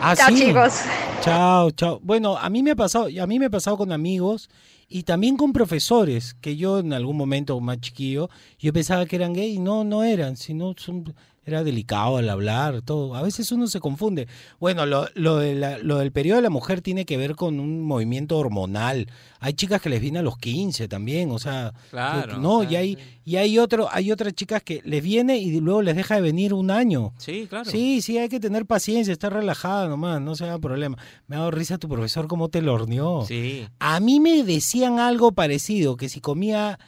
Ah, 0.00 0.14
Chao, 0.14 0.28
sí. 0.28 0.46
chicos. 0.46 0.80
Chao, 1.22 1.70
chao. 1.72 2.00
Bueno, 2.02 2.36
a 2.38 2.48
mí 2.48 2.62
me 2.62 2.72
ha 2.72 2.76
pasado, 2.76 3.08
a 3.20 3.26
mí 3.26 3.38
me 3.38 3.46
ha 3.46 3.50
pasado 3.50 3.76
con 3.76 3.90
amigos 3.90 4.48
y 4.88 5.02
también 5.02 5.36
con 5.36 5.52
profesores 5.52 6.34
que 6.34 6.56
yo 6.56 6.78
en 6.78 6.92
algún 6.92 7.16
momento 7.16 7.58
más 7.60 7.80
chiquillo 7.80 8.30
yo 8.58 8.72
pensaba 8.72 9.04
que 9.06 9.16
eran 9.16 9.34
gay 9.34 9.54
y 9.54 9.58
no, 9.58 9.84
no 9.84 10.04
eran, 10.04 10.36
sino 10.36 10.74
son, 10.76 11.14
era 11.48 11.64
delicado 11.64 12.18
al 12.18 12.28
hablar, 12.30 12.82
todo. 12.82 13.14
A 13.14 13.22
veces 13.22 13.50
uno 13.52 13.66
se 13.66 13.80
confunde. 13.80 14.28
Bueno, 14.60 14.86
lo, 14.86 15.06
lo, 15.14 15.36
de 15.38 15.54
la- 15.54 15.78
lo 15.78 15.98
del 15.98 16.12
periodo 16.12 16.36
de 16.36 16.42
la 16.42 16.50
mujer 16.50 16.80
tiene 16.80 17.04
que 17.04 17.16
ver 17.16 17.34
con 17.34 17.58
un 17.58 17.82
movimiento 17.82 18.38
hormonal. 18.38 19.10
Hay 19.40 19.52
chicas 19.54 19.80
que 19.80 19.88
les 19.88 20.00
viene 20.00 20.18
a 20.18 20.22
los 20.22 20.36
15 20.38 20.88
también, 20.88 21.30
o 21.30 21.38
sea, 21.38 21.72
Claro, 21.90 22.38
no, 22.38 22.62
y 22.64 22.76
hay 22.76 22.98
y 23.24 23.36
hay 23.36 23.58
otro, 23.58 23.88
hay 23.92 24.10
otras 24.10 24.32
chicas 24.32 24.62
que 24.62 24.80
les 24.84 25.02
viene 25.02 25.36
y 25.38 25.60
luego 25.60 25.82
les 25.82 25.94
deja 25.96 26.14
de 26.16 26.22
venir 26.22 26.54
un 26.54 26.70
año. 26.70 27.12
Sí, 27.18 27.46
claro. 27.48 27.70
Sí, 27.70 28.00
sí, 28.00 28.16
hay 28.18 28.28
que 28.30 28.40
tener 28.40 28.64
paciencia, 28.66 29.12
estar 29.12 29.32
relajada 29.32 29.86
nomás, 29.88 30.20
no 30.22 30.34
se 30.34 30.44
haga 30.44 30.58
problema. 30.58 30.96
Me 31.26 31.36
ha 31.36 31.40
dado 31.40 31.50
risa 31.50 31.76
tu 31.78 31.88
profesor 31.88 32.26
cómo 32.26 32.48
te 32.48 32.62
lo 32.62 32.72
horneó. 32.72 33.24
Sí. 33.26 33.66
A 33.80 34.00
mí 34.00 34.18
me 34.18 34.42
decían 34.44 34.98
algo 34.98 35.32
parecido, 35.32 35.96
que 35.96 36.08
si 36.08 36.20
comía, 36.20 36.78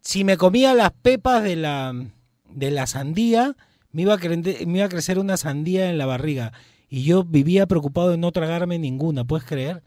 si 0.00 0.24
me 0.24 0.36
comía 0.38 0.72
las 0.74 0.92
pepas 0.92 1.42
de 1.44 1.56
la, 1.56 1.94
de 2.48 2.70
la 2.70 2.86
sandía, 2.86 3.54
me 3.92 4.02
iba, 4.02 4.14
a 4.14 4.18
cre- 4.18 4.66
me 4.66 4.78
iba 4.78 4.86
a 4.86 4.90
crecer 4.90 5.18
una 5.18 5.36
sandía 5.36 5.90
en 5.90 5.98
la 5.98 6.06
barriga. 6.06 6.52
Y 6.88 7.04
yo 7.04 7.24
vivía 7.24 7.66
preocupado 7.66 8.10
de 8.10 8.18
no 8.18 8.32
tragarme 8.32 8.78
ninguna, 8.78 9.24
¿puedes 9.24 9.46
creer? 9.46 9.82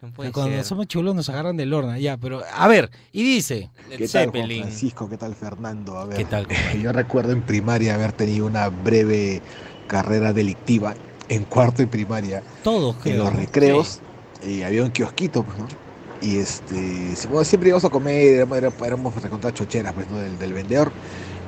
No 0.00 0.12
puede 0.12 0.30
Cuando 0.32 0.56
ser. 0.56 0.64
somos 0.64 0.86
chulos 0.86 1.14
nos 1.14 1.28
agarran 1.28 1.56
del 1.56 1.72
horno, 1.72 1.96
ya, 1.98 2.16
pero 2.16 2.42
a 2.52 2.68
ver, 2.68 2.90
y 3.12 3.22
dice, 3.22 3.70
¿Qué 3.96 4.06
tal 4.08 4.30
Juan. 4.30 4.48
Francisco? 4.48 5.08
¿Qué 5.08 5.16
tal 5.16 5.34
Fernando? 5.34 5.98
A 5.98 6.04
ver, 6.06 6.18
¿qué 6.18 6.24
tal? 6.24 6.46
yo 6.80 6.92
recuerdo 6.92 7.32
en 7.32 7.42
primaria 7.42 7.94
haber 7.94 8.12
tenido 8.12 8.46
una 8.46 8.68
breve 8.68 9.42
carrera 9.88 10.32
delictiva 10.32 10.94
en 11.28 11.44
cuarto 11.44 11.82
de 11.82 11.88
primaria. 11.88 12.42
Todos, 12.62 12.96
En 12.96 13.02
creo. 13.02 13.24
los 13.24 13.32
recreos 13.34 14.00
y 14.46 14.62
había 14.62 14.84
un 14.84 14.90
kiosquito, 14.90 15.42
pues, 15.44 15.58
¿no? 15.58 15.66
Y 16.20 16.38
este, 16.38 17.14
bueno, 17.28 17.44
siempre 17.44 17.68
íbamos 17.70 17.84
a 17.84 17.90
comer, 17.90 18.14
éramos, 18.36 18.58
era- 18.58 18.72
éramos 18.84 19.22
recontra 19.22 19.52
chocheras, 19.52 19.92
pues, 19.94 20.08
¿no? 20.08 20.18
Del, 20.18 20.38
del 20.38 20.52
vendedor. 20.52 20.92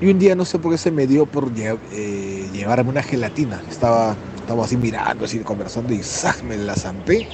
Y 0.00 0.10
un 0.10 0.18
día 0.18 0.34
no 0.34 0.44
sé 0.44 0.58
por 0.58 0.72
qué 0.72 0.78
se 0.78 0.90
me 0.90 1.06
dio 1.06 1.26
por 1.26 1.52
lle- 1.52 1.78
eh, 1.90 2.48
llevarme 2.52 2.90
una 2.90 3.02
gelatina. 3.02 3.62
Estaba, 3.68 4.16
estaba 4.34 4.64
así 4.64 4.76
mirando, 4.76 5.26
así 5.26 5.40
conversando 5.40 5.92
y 5.92 6.02
¡zac! 6.02 6.42
me 6.42 6.56
la 6.56 6.74
zampé. 6.74 7.26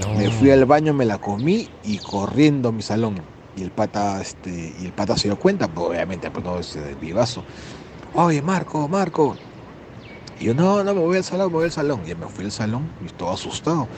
No. 0.00 0.14
Me 0.14 0.30
fui 0.30 0.50
al 0.50 0.64
baño, 0.64 0.94
me 0.94 1.04
la 1.04 1.18
comí 1.18 1.70
y 1.82 1.98
corriendo 1.98 2.68
a 2.68 2.72
mi 2.72 2.82
salón. 2.82 3.20
Y 3.56 3.62
el 3.62 3.70
pata, 3.70 4.20
este, 4.20 4.74
y 4.78 4.84
el 4.86 4.92
pata 4.92 5.16
se 5.16 5.28
dio 5.28 5.36
cuenta, 5.36 5.68
pues 5.68 5.88
obviamente, 5.88 6.30
pues 6.30 6.44
no 6.44 6.58
es 6.58 6.74
el 6.76 6.96
vivazo. 6.96 7.44
Oye, 8.12 8.42
Marco, 8.42 8.88
Marco. 8.88 9.36
Y 10.38 10.46
yo, 10.46 10.54
no, 10.54 10.82
no, 10.82 10.94
me 10.94 11.00
voy 11.00 11.16
al 11.16 11.24
salón, 11.24 11.48
me 11.48 11.58
voy 11.58 11.64
al 11.66 11.72
salón. 11.72 12.02
Y 12.06 12.14
me 12.14 12.28
fui 12.28 12.44
al 12.44 12.52
salón 12.52 12.90
y 13.00 13.06
estaba 13.06 13.34
asustado. 13.34 13.88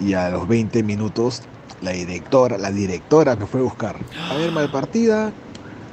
Y 0.00 0.14
a 0.14 0.28
los 0.30 0.46
20 0.48 0.82
minutos, 0.82 1.42
la 1.80 1.92
directora, 1.92 2.58
la 2.58 2.70
directora 2.72 3.36
me 3.36 3.46
fue 3.46 3.60
a 3.60 3.64
buscar. 3.64 3.96
A 4.30 4.34
ver, 4.34 4.50
malpartida, 4.52 5.32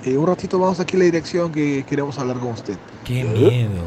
eh, 0.05 0.17
un 0.17 0.27
ratito 0.27 0.59
vamos 0.59 0.79
aquí 0.79 0.95
a 0.95 0.99
la 0.99 1.05
dirección 1.05 1.51
que 1.51 1.83
queremos 1.87 2.17
hablar 2.19 2.37
con 2.39 2.49
usted. 2.49 2.77
Qué 3.03 3.23
miedo. 3.23 3.83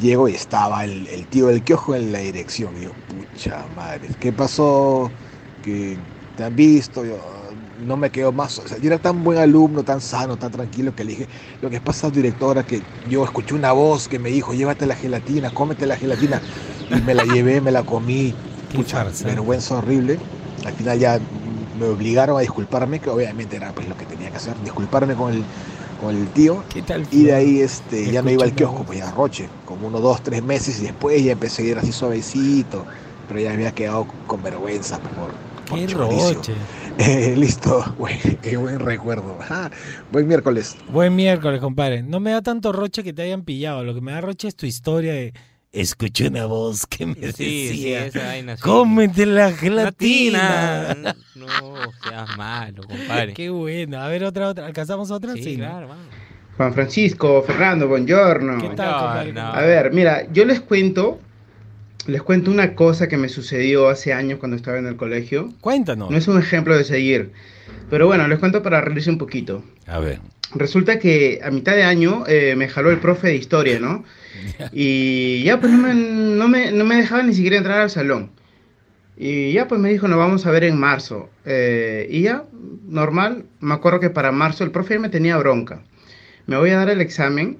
Llego 0.00 0.28
y 0.28 0.34
estaba 0.34 0.84
el, 0.84 1.06
el 1.08 1.26
tío 1.26 1.46
del 1.46 1.62
kiosco 1.62 1.94
en 1.94 2.12
la 2.12 2.18
dirección. 2.18 2.76
Y 2.78 2.84
yo, 2.84 2.90
pucha 3.08 3.64
madre, 3.74 4.08
¿qué 4.20 4.32
pasó? 4.32 5.10
Que 5.62 5.96
te 6.36 6.44
han 6.44 6.54
visto. 6.54 7.04
Yo, 7.04 7.18
no 7.84 7.96
me 7.96 8.10
quedo 8.10 8.32
más. 8.32 8.58
O 8.58 8.68
sea, 8.68 8.78
yo 8.78 8.86
era 8.86 8.98
tan 8.98 9.22
buen 9.24 9.38
alumno, 9.38 9.82
tan 9.82 10.00
sano, 10.00 10.36
tan 10.36 10.50
tranquilo 10.52 10.94
que 10.94 11.04
le 11.04 11.12
dije, 11.12 11.28
lo 11.60 11.70
que 11.70 11.80
pasa, 11.80 12.10
directora, 12.10 12.64
que 12.64 12.82
yo 13.08 13.24
escuché 13.24 13.54
una 13.54 13.72
voz 13.72 14.08
que 14.08 14.18
me 14.18 14.30
dijo, 14.30 14.54
llévate 14.54 14.86
la 14.86 14.94
gelatina, 14.96 15.50
cómete 15.52 15.86
la 15.86 15.96
gelatina. 15.96 16.40
Y 16.90 17.00
me 17.02 17.14
la 17.14 17.24
llevé, 17.24 17.60
me 17.60 17.70
la 17.70 17.82
comí. 17.82 18.34
Qué 18.70 18.78
Pucha, 18.78 19.04
vergüenza 19.24 19.76
horrible. 19.76 20.18
Al 20.64 20.72
final 20.74 20.98
ya 20.98 21.20
me 21.78 21.86
obligaron 21.86 22.36
a 22.36 22.40
disculparme, 22.40 23.00
que 23.00 23.10
obviamente 23.10 23.56
era 23.56 23.72
pues 23.72 23.88
lo 23.88 23.96
que 23.96 24.04
tenía 24.04 24.30
que 24.30 24.36
hacer, 24.36 24.54
disculparme 24.62 25.14
con 25.14 25.32
el, 25.32 25.44
con 26.00 26.14
el 26.16 26.28
tío. 26.28 26.64
¿Qué 26.68 26.82
tal? 26.82 27.06
Y 27.10 27.24
de 27.24 27.34
ahí 27.34 27.60
este, 27.60 28.10
ya 28.10 28.22
no 28.22 28.30
iba 28.30 28.44
al 28.44 28.52
kiosco, 28.52 28.84
pues 28.84 28.98
ya 28.98 29.10
Roche, 29.12 29.48
como 29.64 29.88
unos 29.88 30.02
dos, 30.02 30.22
tres 30.22 30.42
meses 30.42 30.80
y 30.80 30.84
después 30.84 31.22
ya 31.22 31.32
empecé 31.32 31.62
a 31.62 31.66
ir 31.66 31.78
así 31.78 31.92
suavecito, 31.92 32.84
pero 33.28 33.40
ya 33.40 33.52
había 33.52 33.72
quedado 33.72 34.06
con 34.26 34.42
vergüenza 34.42 34.98
pues, 34.98 35.14
por, 35.14 35.30
por 35.66 35.78
Qué 35.78 35.86
roche. 35.86 36.54
Eh, 36.98 37.34
listo, 37.36 37.84
buen, 37.98 38.18
qué 38.40 38.56
buen 38.56 38.80
recuerdo. 38.80 39.36
Ah, 39.50 39.70
buen 40.10 40.26
miércoles. 40.26 40.76
Buen 40.88 41.14
miércoles, 41.14 41.60
compadre. 41.60 42.02
No 42.02 42.20
me 42.20 42.30
da 42.30 42.40
tanto 42.40 42.72
roche 42.72 43.02
que 43.02 43.12
te 43.12 43.22
hayan 43.22 43.42
pillado. 43.42 43.84
Lo 43.84 43.94
que 43.94 44.00
me 44.00 44.12
da 44.12 44.20
roche 44.22 44.48
es 44.48 44.56
tu 44.56 44.64
historia 44.66 45.12
de. 45.12 45.34
Escuché 45.80 46.28
una 46.28 46.46
voz 46.46 46.86
que 46.86 47.04
me 47.06 47.14
Sí, 47.14 47.32
sí, 47.32 47.68
decía. 47.68 48.06
esa 48.06 48.24
vaina. 48.24 48.56
sí. 48.56 48.62
Cómete 48.62 49.26
la 49.26 49.52
Gelatina. 49.52 50.86
gelatina. 50.94 51.16
No, 51.34 51.46
seas 52.08 52.36
malo, 52.38 52.82
compadre. 52.84 53.34
Qué 53.34 53.50
bueno. 53.50 53.98
A 54.00 54.08
ver, 54.08 54.24
otra, 54.24 54.48
otra. 54.48 54.64
¿Alcanzamos 54.66 55.10
otra? 55.10 55.34
Sí, 55.34 55.56
claro, 55.56 55.88
vamos. 55.88 56.06
Juan 56.56 56.72
Francisco, 56.72 57.42
Fernando, 57.42 57.86
buongiorno. 57.88 58.56
¿Qué 58.58 58.70
tal, 58.74 59.34
no. 59.34 59.40
A 59.42 59.60
ver, 59.60 59.92
mira, 59.92 60.26
yo 60.32 60.46
les 60.46 60.60
cuento, 60.60 61.20
les 62.06 62.22
cuento 62.22 62.50
una 62.50 62.74
cosa 62.74 63.06
que 63.08 63.18
me 63.18 63.28
sucedió 63.28 63.90
hace 63.90 64.14
años 64.14 64.38
cuando 64.38 64.56
estaba 64.56 64.78
en 64.78 64.86
el 64.86 64.96
colegio. 64.96 65.52
Cuéntanos. 65.60 66.10
No 66.10 66.16
es 66.16 66.26
un 66.26 66.38
ejemplo 66.38 66.74
de 66.74 66.84
seguir, 66.84 67.32
pero 67.90 68.06
bueno, 68.06 68.26
les 68.28 68.38
cuento 68.38 68.62
para 68.62 68.80
reírse 68.80 69.10
un 69.10 69.18
poquito. 69.18 69.62
A 69.86 69.98
ver. 69.98 70.20
Resulta 70.54 70.98
que 70.98 71.40
a 71.42 71.50
mitad 71.50 71.74
de 71.74 71.82
año 71.82 72.24
eh, 72.26 72.54
me 72.56 72.68
jaló 72.68 72.90
el 72.90 72.98
profe 72.98 73.28
de 73.28 73.36
historia, 73.36 73.80
¿no? 73.80 74.04
Y 74.72 75.42
ya 75.42 75.58
pues 75.60 75.72
no 75.72 75.78
me, 75.78 75.94
no, 75.94 76.48
me, 76.48 76.70
no 76.70 76.84
me 76.84 76.96
dejaba 76.96 77.22
ni 77.22 77.34
siquiera 77.34 77.56
entrar 77.56 77.80
al 77.80 77.90
salón. 77.90 78.30
Y 79.16 79.52
ya 79.52 79.66
pues 79.66 79.80
me 79.80 79.90
dijo, 79.90 80.08
nos 80.08 80.18
vamos 80.18 80.46
a 80.46 80.50
ver 80.50 80.64
en 80.64 80.78
marzo. 80.78 81.30
Eh, 81.44 82.06
y 82.10 82.22
ya, 82.22 82.44
normal, 82.86 83.46
me 83.60 83.74
acuerdo 83.74 83.98
que 83.98 84.10
para 84.10 84.30
marzo 84.30 84.62
el 84.62 84.70
profe 84.70 84.98
me 84.98 85.08
tenía 85.08 85.36
bronca. 85.38 85.82
me 86.46 86.56
voy 86.56 86.70
a 86.70 86.76
dar 86.76 86.90
el 86.90 87.00
examen 87.00 87.58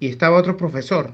y 0.00 0.08
estaba 0.08 0.38
otro 0.38 0.56
profesor. 0.56 1.12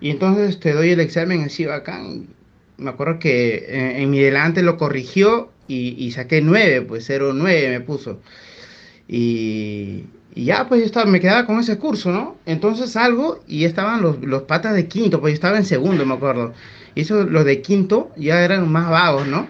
Y 0.00 0.10
entonces 0.10 0.60
te 0.60 0.72
doy 0.72 0.90
el 0.90 1.00
examen 1.00 1.44
así 1.44 1.64
bacán. 1.64 2.28
Me 2.76 2.90
acuerdo 2.90 3.18
que 3.18 3.54
eh, 3.68 4.02
en, 4.02 4.10
mi 4.10 4.20
delante 4.20 4.62
lo 4.62 4.76
corrigió 4.76 5.50
y, 5.68 5.94
y 6.04 6.10
saqué 6.10 6.42
9, 6.42 6.82
pues 6.82 7.08
0,9 7.08 7.70
me 7.70 7.80
puso. 7.80 8.20
Y, 9.08 10.04
y 10.36 10.44
ya, 10.44 10.68
pues 10.68 10.80
yo 10.80 10.86
estaba, 10.86 11.06
me 11.06 11.18
quedaba 11.18 11.46
con 11.46 11.58
ese 11.58 11.78
curso, 11.78 12.12
¿no? 12.12 12.36
Entonces 12.44 12.90
salgo 12.90 13.42
y 13.48 13.64
estaban 13.64 14.02
los, 14.02 14.20
los 14.20 14.42
patas 14.42 14.74
de 14.74 14.86
quinto, 14.86 15.18
pues 15.18 15.32
yo 15.32 15.34
estaba 15.36 15.56
en 15.56 15.64
segundo, 15.64 16.04
me 16.04 16.12
acuerdo. 16.12 16.52
Y 16.94 17.00
eso, 17.00 17.24
los 17.24 17.46
de 17.46 17.62
quinto 17.62 18.10
ya 18.18 18.44
eran 18.44 18.70
más 18.70 18.90
vagos, 18.90 19.26
¿no? 19.26 19.48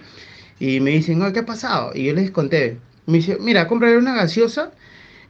Y 0.61 0.79
me 0.79 0.93
dicen, 0.93 1.21
¿qué 1.33 1.41
ha 1.41 1.45
pasado? 1.45 1.91
Y 1.93 2.05
yo 2.05 2.15
les 2.15 2.31
conté. 2.31 2.79
Me 3.07 3.15
dice, 3.15 3.37
mira, 3.41 3.67
cómprale 3.67 3.99
una 3.99 4.15
gaseosa 4.15 4.71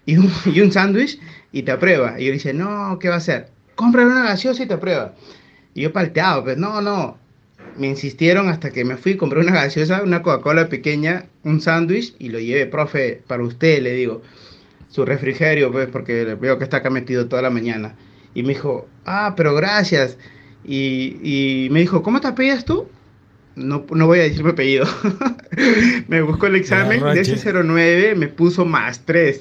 y 0.05 0.19
un, 0.19 0.31
y 0.45 0.61
un 0.61 0.73
sándwich 0.73 1.19
y 1.53 1.63
te 1.63 1.73
aprueba. 1.73 2.21
Y 2.21 2.27
yo 2.27 2.33
le 2.33 2.35
dije, 2.35 2.53
no, 2.53 2.99
¿qué 2.99 3.09
va 3.09 3.15
a 3.15 3.19
hacer? 3.19 3.49
Cómprale 3.77 4.11
una 4.11 4.25
gaseosa 4.25 4.63
y 4.63 4.67
te 4.67 4.75
aprueba. 4.75 5.15
Y 5.73 5.81
yo 5.81 5.93
palteado, 5.95 6.45
pues 6.45 6.59
no, 6.59 6.83
no. 6.83 7.17
Me 7.79 7.87
insistieron 7.87 8.51
hasta 8.51 8.71
que 8.71 8.85
me 8.85 8.99
fui, 8.99 9.17
compré 9.17 9.41
una 9.41 9.55
gaseosa, 9.55 10.03
una 10.03 10.21
Coca-Cola 10.21 10.69
pequeña, 10.69 11.25
un 11.45 11.63
sándwich 11.63 12.15
y 12.19 12.29
lo 12.29 12.41
llevé, 12.41 12.67
profe, 12.67 13.23
para 13.27 13.43
usted, 13.43 13.83
le 13.83 13.95
digo, 13.95 14.21
su 14.97 15.05
refrigerio, 15.05 15.71
pues, 15.71 15.89
porque 15.93 16.25
veo 16.41 16.57
que 16.57 16.65
está 16.65 16.79
acá 16.79 16.89
metido 16.89 17.27
toda 17.29 17.43
la 17.43 17.51
mañana. 17.51 17.95
Y 18.35 18.43
me 18.43 18.55
dijo, 18.55 18.89
ah, 19.05 19.35
pero 19.37 19.55
gracias. 19.55 20.17
Y, 20.65 21.19
y 21.23 21.69
me 21.71 21.81
dijo, 21.81 22.03
¿cómo 22.03 22.19
te 22.21 22.29
apellidas 22.29 22.65
tú? 22.65 22.89
No, 23.57 23.85
no 23.91 24.07
voy 24.07 24.21
a 24.21 24.23
decir 24.23 24.43
mi 24.43 24.51
apellido. 24.51 24.87
me 26.09 26.23
buscó 26.23 26.47
el 26.47 26.57
examen, 26.57 27.01
de 27.15 27.21
ese 27.21 27.53
09 27.53 28.15
me 28.17 28.29
puso 28.29 28.65
más 28.65 29.01
3. 29.05 29.41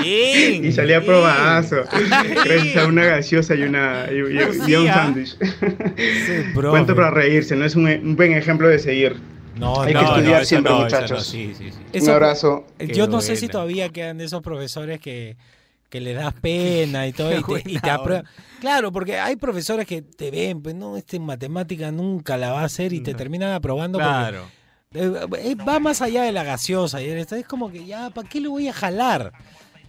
Bien, 0.00 0.64
y 0.64 0.72
salí 0.72 0.94
aprobadazo. 0.94 1.84
Gracias 2.44 2.76
a 2.78 2.86
una 2.86 3.04
gaseosa 3.04 3.54
y, 3.54 3.62
una, 3.64 4.06
y, 4.10 4.14
y- 4.16 4.70
y 4.70 4.74
a 4.74 4.80
un 4.80 4.86
sándwich. 4.86 5.36
Cuento 6.54 6.94
para 6.96 7.10
reírse, 7.10 7.54
no 7.54 7.66
es 7.66 7.76
un, 7.76 7.86
un 7.86 8.16
buen 8.16 8.32
ejemplo 8.32 8.66
de 8.68 8.78
seguir. 8.78 9.16
No, 9.56 9.80
Hay 9.80 9.94
no, 9.94 10.00
que 10.00 10.06
estudiar 10.06 10.46
siempre, 10.46 10.72
no, 10.72 10.86
eso 10.86 10.96
no, 10.96 11.00
muchachos. 11.02 11.26
sí, 11.26 11.54
sí, 11.56 11.70
sí. 11.92 12.00
Un 12.00 12.10
abrazo. 12.10 12.66
Yo 12.78 13.06
no 13.06 13.20
sé 13.20 13.36
si 13.36 13.48
todavía 13.48 13.88
quedan 13.88 14.18
de 14.18 14.24
esos 14.24 14.42
profesores 14.42 15.00
que, 15.00 15.36
que 15.88 16.00
le 16.00 16.12
das 16.14 16.34
pena 16.34 17.06
y 17.06 17.12
todo 17.12 17.32
y 17.36 17.42
te, 17.42 17.70
y 17.70 17.78
te 17.78 17.90
aprueban. 17.90 18.26
Claro, 18.60 18.92
porque 18.92 19.18
hay 19.18 19.36
profesores 19.36 19.86
que 19.86 20.02
te 20.02 20.30
ven, 20.30 20.62
pues 20.62 20.74
no, 20.74 20.96
este 20.96 21.16
en 21.16 21.24
matemática 21.24 21.90
nunca 21.90 22.36
la 22.36 22.52
va 22.52 22.60
a 22.62 22.64
hacer 22.64 22.92
y 22.92 23.00
te 23.00 23.14
terminan 23.14 23.52
aprobando 23.52 23.98
Claro. 23.98 24.44
eh, 24.92 25.12
eh, 25.38 25.54
va 25.56 25.78
más 25.80 26.02
allá 26.02 26.22
de 26.24 26.32
la 26.32 26.42
gaseosa 26.44 27.00
y 27.02 27.08
es 27.08 27.28
como 27.46 27.70
que 27.70 27.86
ya, 27.86 28.10
¿para 28.10 28.28
qué 28.28 28.40
lo 28.40 28.50
voy 28.50 28.68
a 28.68 28.72
jalar? 28.72 29.32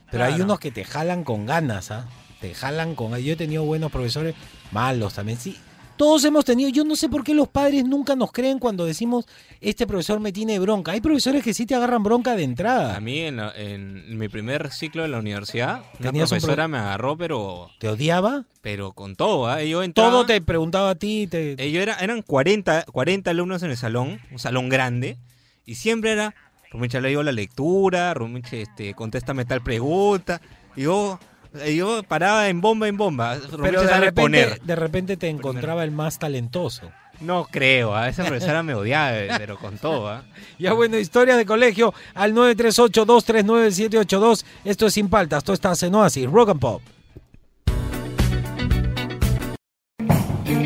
Pero 0.10 0.24
hay 0.24 0.40
unos 0.40 0.60
que 0.60 0.72
te 0.72 0.86
jalan 0.86 1.24
con 1.24 1.46
ganas, 1.46 1.92
¿ah? 1.92 2.08
Te 2.40 2.54
jalan 2.54 2.96
con... 2.96 3.18
Yo 3.18 3.34
he 3.34 3.36
tenido 3.36 3.64
buenos 3.64 3.92
profesores, 3.92 4.36
malos 4.72 5.16
también, 5.16 5.38
sí. 5.40 5.58
Todos 5.98 6.24
hemos 6.26 6.46
tenido, 6.46 6.70
yo 6.70 6.84
no 6.84 6.96
sé 6.96 7.10
por 7.10 7.24
qué 7.24 7.34
los 7.34 7.48
padres 7.48 7.84
nunca 7.84 8.16
nos 8.16 8.32
creen 8.32 8.60
cuando 8.60 8.86
decimos, 8.86 9.26
este 9.62 9.88
profesor 9.88 10.20
me 10.20 10.32
tiene 10.32 10.60
bronca. 10.60 10.92
Hay 10.92 11.02
profesores 11.02 11.44
que 11.44 11.54
sí 11.56 11.66
te 11.66 11.74
agarran 11.74 12.04
bronca 12.04 12.36
de 12.36 12.44
entrada. 12.44 12.96
A 12.96 13.00
mí 13.00 13.20
en, 13.22 13.38
la- 13.38 13.52
en 13.56 14.18
mi 14.18 14.28
primer 14.30 14.72
ciclo 14.72 15.02
de 15.02 15.08
la 15.08 15.18
universidad, 15.18 15.82
una 16.00 16.12
¿Tenías 16.12 16.32
un 16.32 16.38
profesora 16.38 16.64
pro- 16.66 16.70
me 16.70 16.78
agarró, 16.78 17.18
pero... 17.18 17.70
¿Te 17.80 17.90
odiaba? 17.90 18.46
Pero 18.62 18.92
con 18.92 19.16
todo, 19.16 19.48
¿ah? 19.48 19.64
Yo 19.64 19.82
entraba- 19.82 20.12
Todo 20.12 20.26
te 20.28 20.40
preguntaba 20.42 20.92
a 20.92 20.96
ti. 20.96 21.26
Te... 21.26 21.54
Eh, 21.54 21.82
era, 21.82 21.96
eran 21.96 22.22
40, 22.22 22.86
40 22.92 23.32
alumnos 23.32 23.64
en 23.64 23.72
el 23.72 23.78
salón, 23.78 24.20
un 24.32 24.38
salón 24.40 24.70
grande, 24.70 25.18
y 25.66 25.76
siempre 25.76 26.12
era, 26.12 26.36
Rumicha 26.72 27.00
le 27.02 27.10
digo 27.10 27.24
la 27.24 27.32
lectura, 27.32 28.14
Rumicha, 28.14 28.56
este, 28.58 28.94
contéstame 28.94 29.46
tal 29.46 29.62
pregunta, 29.64 30.42
y 30.76 30.84
yo, 30.84 31.18
eh, 31.20 31.37
yo 31.76 32.04
paraba 32.04 32.50
en 32.50 32.62
bomba 32.62 32.88
en 32.88 32.98
bomba, 32.98 33.38
Pero 33.62 33.84
de 33.84 34.00
repente, 34.00 34.60
de 34.64 34.76
repente 34.76 35.18
te 35.18 35.30
encontraba 35.30 35.84
el 35.84 35.92
más 35.92 36.20
talentoso. 36.20 36.92
No 37.20 37.48
creo, 37.50 37.96
a 37.96 38.10
esa 38.10 38.26
profesora 38.26 38.62
me 38.62 38.76
odiaba, 38.76 39.18
eh, 39.18 39.32
pero 39.38 39.58
con 39.58 39.80
todo, 39.80 40.08
¿ah? 40.08 40.22
Ya 40.60 40.74
bueno, 40.74 41.00
historia 41.00 41.36
de 41.36 41.48
colegio 41.48 41.96
al 42.14 42.36
938-239-782. 42.36 44.46
Esto 44.64 44.86
es 44.86 44.94
Sin 44.94 45.10
Paltas, 45.10 45.40
esto 45.40 45.54
está 45.54 45.74
en 45.82 45.96
Oasis, 45.96 46.30
Rock 46.30 46.50
and 46.50 46.60
Pop. 46.60 46.84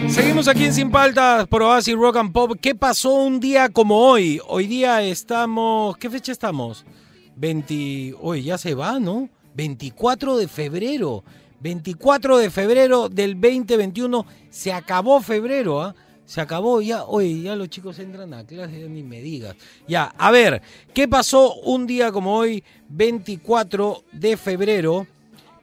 Seguimos 0.09 0.49
aquí 0.49 0.65
en 0.65 0.73
Sin 0.73 0.91
Paltas 0.91 1.47
por 1.47 1.63
Oasis 1.63 1.95
Rock 1.95 2.17
and 2.17 2.34
Pop. 2.34 2.57
¿Qué 2.61 2.75
pasó 2.75 3.13
un 3.13 3.39
día 3.39 3.69
como 3.69 3.97
hoy? 3.97 4.41
Hoy 4.45 4.67
día 4.67 5.01
estamos... 5.01 5.95
¿Qué 5.97 6.09
fecha 6.09 6.34
estamos? 6.34 6.86
20... 7.38 8.15
Hoy 8.19 8.43
ya 8.43 8.57
se 8.57 8.75
va, 8.75 8.99
¿no? 8.99 9.29
24 9.54 10.38
de 10.38 10.47
febrero. 10.47 11.24
24 11.60 12.38
de 12.38 12.49
febrero 12.49 13.10
del 13.10 13.34
2021. 13.39 14.26
Se 14.49 14.74
acabó 14.74 15.22
febrero, 15.22 15.80
¿ah? 15.82 15.93
Se 16.26 16.41
acabó 16.41 16.82
ya. 16.82 17.04
Hoy 17.06 17.43
ya 17.43 17.56
los 17.56 17.70
chicos 17.70 17.99
entran 17.99 18.34
a 18.34 18.43
clase, 18.45 18.89
ni 18.89 19.04
me 19.04 19.22
digas. 19.22 19.56
Ya, 19.88 20.06
a 20.18 20.32
ver, 20.32 20.62
¿qué 20.93 21.08
pasó 21.08 21.54
un 21.56 21.86
día 21.86 22.12
como 22.12 22.36
hoy, 22.36 22.64
24 22.89 24.04
de 24.14 24.38
febrero, 24.38 25.06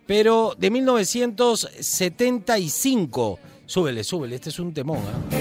pero 0.07 0.55
de 0.59 0.71
1975? 0.71 3.39
Súbele, 3.67 4.05
súbele, 4.05 4.37
este 4.37 4.51
es 4.51 4.59
un 4.59 4.73
temón, 4.73 4.99
¿ah? 4.99 5.39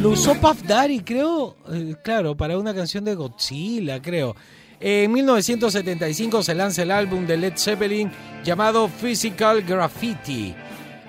Lo 0.00 0.10
usó 0.10 0.34
Puff 0.34 0.62
Daddy, 0.62 1.00
creo, 1.00 1.56
eh, 1.72 1.96
claro, 2.04 2.36
para 2.36 2.58
una 2.58 2.74
canción 2.74 3.04
de 3.04 3.14
Godzilla, 3.14 4.00
creo. 4.00 4.36
En 4.78 5.10
1975 5.10 6.42
se 6.42 6.54
lanza 6.54 6.82
el 6.82 6.90
álbum 6.90 7.26
de 7.26 7.38
Led 7.38 7.54
Zeppelin 7.56 8.10
llamado 8.44 8.88
Physical 8.88 9.62
Graffiti. 9.62 10.54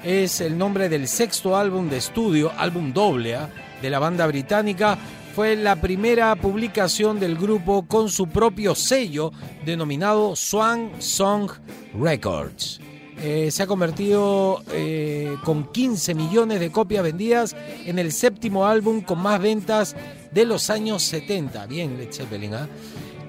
Es 0.03 0.39
el 0.39 0.57
nombre 0.57 0.88
del 0.88 1.07
sexto 1.07 1.57
álbum 1.57 1.89
de 1.89 1.97
estudio, 1.97 2.51
álbum 2.57 2.93
doble, 2.93 3.36
¿ah? 3.36 3.49
de 3.82 3.89
la 3.89 3.99
banda 3.99 4.26
británica. 4.26 4.97
Fue 5.36 5.57
la 5.57 5.76
primera 5.76 6.34
publicación 6.38 7.20
del 7.20 7.36
grupo 7.36 7.86
con 7.86 8.09
su 8.09 8.28
propio 8.28 8.74
sello 8.74 9.34
denominado 9.65 10.36
Swan 10.38 10.91
Song 10.99 11.51
Records. 11.99 12.80
Eh, 13.20 13.49
se 13.51 13.63
ha 13.63 13.68
convertido 13.68 14.63
eh, 14.72 15.36
con 15.43 15.72
15 15.72 16.13
millones 16.13 16.59
de 16.59 16.72
copias 16.72 17.03
vendidas 17.03 17.55
en 17.86 17.99
el 17.99 18.13
séptimo 18.13 18.65
álbum 18.65 19.01
con 19.01 19.20
más 19.20 19.41
ventas 19.41 19.95
de 20.32 20.45
los 20.45 20.70
años 20.70 21.03
70. 21.03 21.65
Bien, 21.65 21.97
Led 21.97 22.13
Zeppelin, 22.13 22.53
¿ah? 22.53 22.70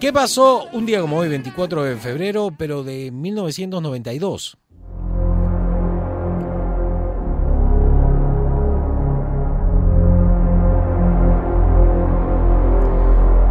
¿Qué 0.01 0.13
pasó 0.13 0.69
un 0.73 0.87
día 0.87 1.01
como 1.01 1.17
hoy, 1.17 1.29
24 1.29 1.83
de 1.83 1.97
febrero, 1.97 2.53
pero 2.57 2.85
de 2.85 3.11
1992? 3.11 4.57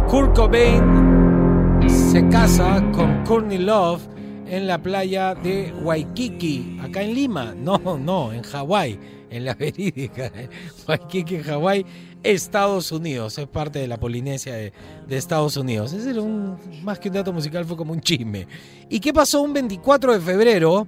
Kurt 0.08 0.34
Cobain 0.34 1.86
se 1.86 2.26
casa 2.30 2.82
con 2.92 3.24
Courtney 3.26 3.58
Love 3.58 4.00
en 4.46 4.66
la 4.66 4.78
playa 4.78 5.34
de 5.34 5.74
Waikiki, 5.82 6.78
acá 6.80 7.02
en 7.02 7.14
Lima. 7.14 7.54
No, 7.54 7.78
no, 7.98 8.32
en 8.32 8.42
Hawái, 8.42 8.98
en 9.30 9.44
la 9.44 9.54
verídica. 9.54 10.26
¿eh? 10.34 10.48
En 10.88 11.42
Hawái, 11.42 11.86
Estados 12.22 12.92
Unidos. 12.92 13.38
Es 13.38 13.46
parte 13.46 13.78
de 13.78 13.88
la 13.88 13.98
Polinesia 13.98 14.54
de, 14.54 14.72
de 15.06 15.16
Estados 15.16 15.56
Unidos. 15.56 15.92
Ese 15.92 16.10
era 16.10 16.22
un, 16.22 16.56
más 16.82 16.98
que 16.98 17.08
un 17.08 17.14
dato 17.14 17.32
musical, 17.32 17.64
fue 17.64 17.76
como 17.76 17.92
un 17.92 18.00
chisme. 18.00 18.46
¿Y 18.88 19.00
qué 19.00 19.12
pasó 19.12 19.42
un 19.42 19.52
24 19.52 20.14
de 20.14 20.20
febrero, 20.20 20.86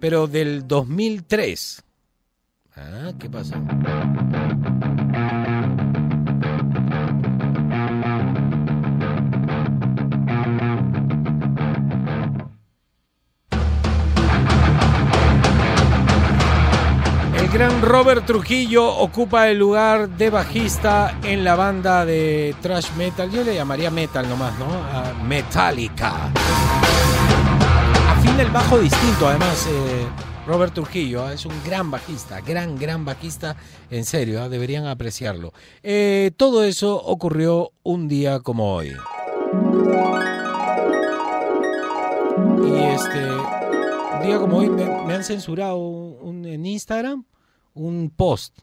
pero 0.00 0.26
del 0.26 0.66
2003? 0.66 1.82
Ah, 2.76 3.12
¿qué 3.18 3.30
pasó? 3.30 3.54
El 17.46 17.52
gran 17.52 17.80
Robert 17.80 18.26
Trujillo 18.26 18.84
ocupa 18.84 19.48
el 19.48 19.56
lugar 19.56 20.08
de 20.08 20.30
bajista 20.30 21.20
en 21.22 21.44
la 21.44 21.54
banda 21.54 22.04
de 22.04 22.56
thrash 22.60 22.90
metal. 22.96 23.30
Yo 23.30 23.44
le 23.44 23.54
llamaría 23.54 23.88
metal 23.88 24.28
nomás, 24.28 24.58
¿no? 24.58 24.66
A 24.66 25.14
Metallica. 25.22 26.32
Afina 28.10 28.42
el 28.42 28.50
bajo 28.50 28.80
distinto, 28.80 29.28
además, 29.28 29.64
eh, 29.70 30.06
Robert 30.44 30.74
Trujillo. 30.74 31.30
¿eh? 31.30 31.34
Es 31.34 31.46
un 31.46 31.54
gran 31.64 31.88
bajista, 31.88 32.40
gran, 32.40 32.76
gran 32.76 33.04
bajista. 33.04 33.54
En 33.92 34.04
serio, 34.04 34.44
¿eh? 34.44 34.48
deberían 34.48 34.86
apreciarlo. 34.86 35.52
Todo 36.36 36.64
eso 36.64 36.96
ocurrió 36.96 37.70
un 37.84 38.08
día 38.08 38.40
como 38.40 38.74
hoy. 38.74 38.88
Y 42.64 42.74
este, 42.82 43.30
un 44.16 44.22
día 44.26 44.36
como 44.40 44.56
hoy 44.56 44.68
me, 44.68 45.14
han 45.14 45.22
censurado 45.22 46.18
en 46.24 46.66
Instagram 46.66 47.24
un 47.76 48.10
post. 48.14 48.58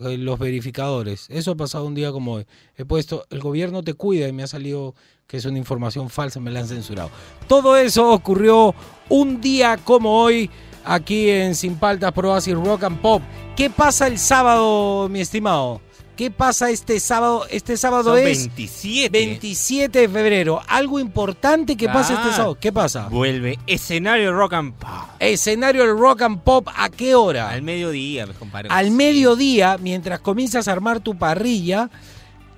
eh, 0.00 0.16
los 0.16 0.38
verificadores. 0.38 1.26
Eso 1.28 1.50
ha 1.50 1.56
pasado 1.56 1.84
un 1.84 1.94
día 1.94 2.12
como 2.12 2.34
hoy. 2.34 2.46
He 2.76 2.84
puesto, 2.84 3.26
el 3.30 3.40
gobierno 3.40 3.82
te 3.82 3.94
cuida 3.94 4.28
y 4.28 4.32
me 4.32 4.44
ha 4.44 4.46
salido 4.46 4.94
que 5.26 5.36
es 5.36 5.44
una 5.44 5.58
información 5.58 6.08
falsa, 6.08 6.40
me 6.40 6.50
la 6.50 6.60
han 6.60 6.68
censurado. 6.68 7.10
Todo 7.48 7.76
eso 7.76 8.12
ocurrió 8.12 8.74
un 9.08 9.40
día 9.40 9.76
como 9.76 10.22
hoy 10.22 10.50
aquí 10.84 11.28
en 11.28 11.54
Sin 11.54 11.76
Paltas 11.76 12.14
Rock 12.14 12.84
and 12.84 13.00
Pop. 13.00 13.22
¿Qué 13.56 13.70
pasa 13.70 14.06
el 14.06 14.18
sábado, 14.18 15.08
mi 15.08 15.20
estimado? 15.20 15.80
¿Qué 16.18 16.32
pasa 16.32 16.68
este 16.68 16.98
sábado? 16.98 17.46
Este 17.48 17.76
sábado 17.76 18.10
Son 18.10 18.18
es 18.18 18.48
27. 18.48 19.08
27 19.16 20.00
de 20.00 20.08
febrero. 20.08 20.60
Algo 20.66 20.98
importante 20.98 21.76
que 21.76 21.86
pasa 21.86 22.14
este 22.14 22.32
sábado. 22.32 22.58
¿Qué 22.60 22.72
pasa? 22.72 23.06
Vuelve 23.06 23.56
escenario 23.68 24.32
rock 24.32 24.54
and 24.54 24.74
pop. 24.74 24.90
Escenario 25.20 25.94
Rock 25.94 26.22
and 26.22 26.40
Pop, 26.40 26.68
¿a 26.74 26.90
qué 26.90 27.14
hora? 27.14 27.50
Al 27.50 27.62
mediodía, 27.62 28.26
me. 28.26 28.34
Al 28.68 28.90
mediodía, 28.90 29.78
mientras 29.78 30.18
comienzas 30.18 30.66
a 30.66 30.72
armar 30.72 30.98
tu 30.98 31.16
parrilla, 31.16 31.88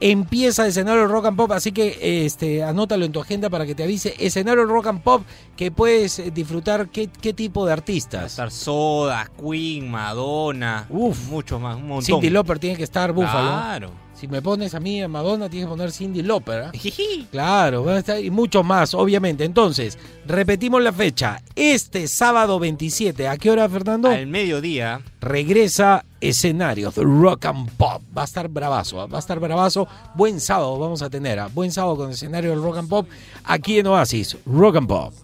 empieza 0.01 0.67
escenario 0.67 1.03
del 1.03 1.11
Rock 1.11 1.27
and 1.27 1.37
Pop, 1.37 1.53
así 1.53 1.73
que 1.73 2.25
este, 2.27 2.63
anótalo 2.65 3.05
en 3.05 3.13
tu 3.13 3.21
agenda 3.21 3.51
para 3.51 3.67
que 3.67 3.75
te 3.75 3.85
avise. 3.85 4.15
Escenario 4.19 4.65
Rock 4.65 4.87
and 4.89 5.03
Pop, 5.03 5.23
que 5.57 5.71
puedes 5.71 6.19
eh, 6.19 6.31
disfrutar 6.31 6.89
qué, 6.89 7.09
qué 7.09 7.33
tipo 7.33 7.65
de 7.67 7.71
Va 7.71 7.75
a 7.75 7.77
artistas. 7.79 8.25
estar 8.33 8.51
Soda, 8.51 9.31
Queen, 9.39 9.91
Madonna. 9.91 10.87
Uf. 10.89 11.29
mucho 11.29 11.59
más, 11.61 11.77
un 11.77 11.87
montón. 11.89 12.05
Cindy 12.05 12.31
Lauper 12.31 12.59
tiene 12.59 12.77
que 12.77 12.85
estar, 12.85 13.13
Búfalo. 13.13 13.49
Claro. 13.51 13.91
Si 14.21 14.29
me 14.29 14.43
pones 14.43 14.75
a 14.75 14.81
mí 14.81 15.01
a 15.01 15.09
Madonna, 15.09 15.49
tienes 15.49 15.67
que 15.67 15.71
poner 15.71 15.93
Cindy 15.93 16.23
Lauper. 16.23 16.65
¿eh? 16.65 17.27
Claro, 17.31 17.87
y 18.21 18.29
mucho 18.29 18.63
más, 18.63 18.93
obviamente. 18.93 19.47
Entonces, 19.47 19.97
repetimos 20.27 20.83
la 20.83 20.93
fecha. 20.93 21.41
Este 21.57 22.07
sábado 22.07 22.59
27, 22.59 23.27
¿a 23.27 23.39
qué 23.39 23.51
hora, 23.51 23.67
Fernando? 23.67 24.11
Al 24.11 24.27
mediodía. 24.27 25.01
regresa 25.23 26.05
escenarios 26.21 26.97
rock 26.97 27.47
and 27.47 27.71
pop. 27.79 28.03
Va 28.15 28.21
a 28.21 28.25
estar 28.27 28.49
bravazo, 28.49 29.01
¿ah? 29.01 29.07
va 29.07 29.17
a 29.17 29.21
estar 29.21 29.41
bravazo. 29.41 29.89
Buen 30.15 30.39
sábado 30.39 30.79
vamos 30.79 31.01
a 31.01 31.09
tener, 31.09 31.39
¿ah? 31.39 31.49
buen 31.51 31.73
sábado 31.73 31.97
con 31.97 32.11
escenario 32.11 32.51
del 32.51 32.63
rock 32.63 32.77
and 32.77 32.91
pop 32.91 33.09
aquí 33.45 33.79
en 33.79 33.87
Oasis, 33.87 34.37
rock 34.45 34.77
and 34.77 34.87
pop. 34.87 35.15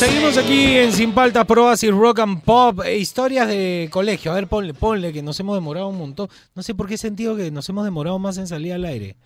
Seguimos 0.00 0.38
aquí 0.38 0.78
en 0.78 0.92
Sin 0.92 1.12
Paltas 1.12 1.44
Pro 1.44 1.66
Oasis 1.66 1.90
Rock 1.90 2.20
and 2.20 2.40
Pop, 2.40 2.80
eh, 2.86 2.96
historias 2.96 3.46
de 3.48 3.86
colegio. 3.92 4.32
A 4.32 4.34
ver, 4.34 4.46
ponle, 4.46 4.72
ponle 4.72 5.12
que 5.12 5.22
nos 5.22 5.38
hemos 5.40 5.54
demorado 5.54 5.88
un 5.88 5.98
montón. 5.98 6.30
No 6.54 6.62
sé 6.62 6.74
por 6.74 6.88
qué 6.88 6.96
sentido 6.96 7.36
que 7.36 7.50
nos 7.50 7.68
hemos 7.68 7.84
demorado 7.84 8.18
más 8.18 8.38
en 8.38 8.46
salir 8.46 8.72
al 8.72 8.86
aire. 8.86 9.16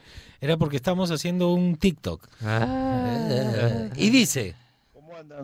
Era 0.41 0.57
porque 0.57 0.75
estamos 0.75 1.13
haciendo 1.13 1.55
un 1.55 1.77
TikTok. 1.77 2.27
Ah. 2.45 3.87
Y 3.95 4.11
dice, 4.11 4.57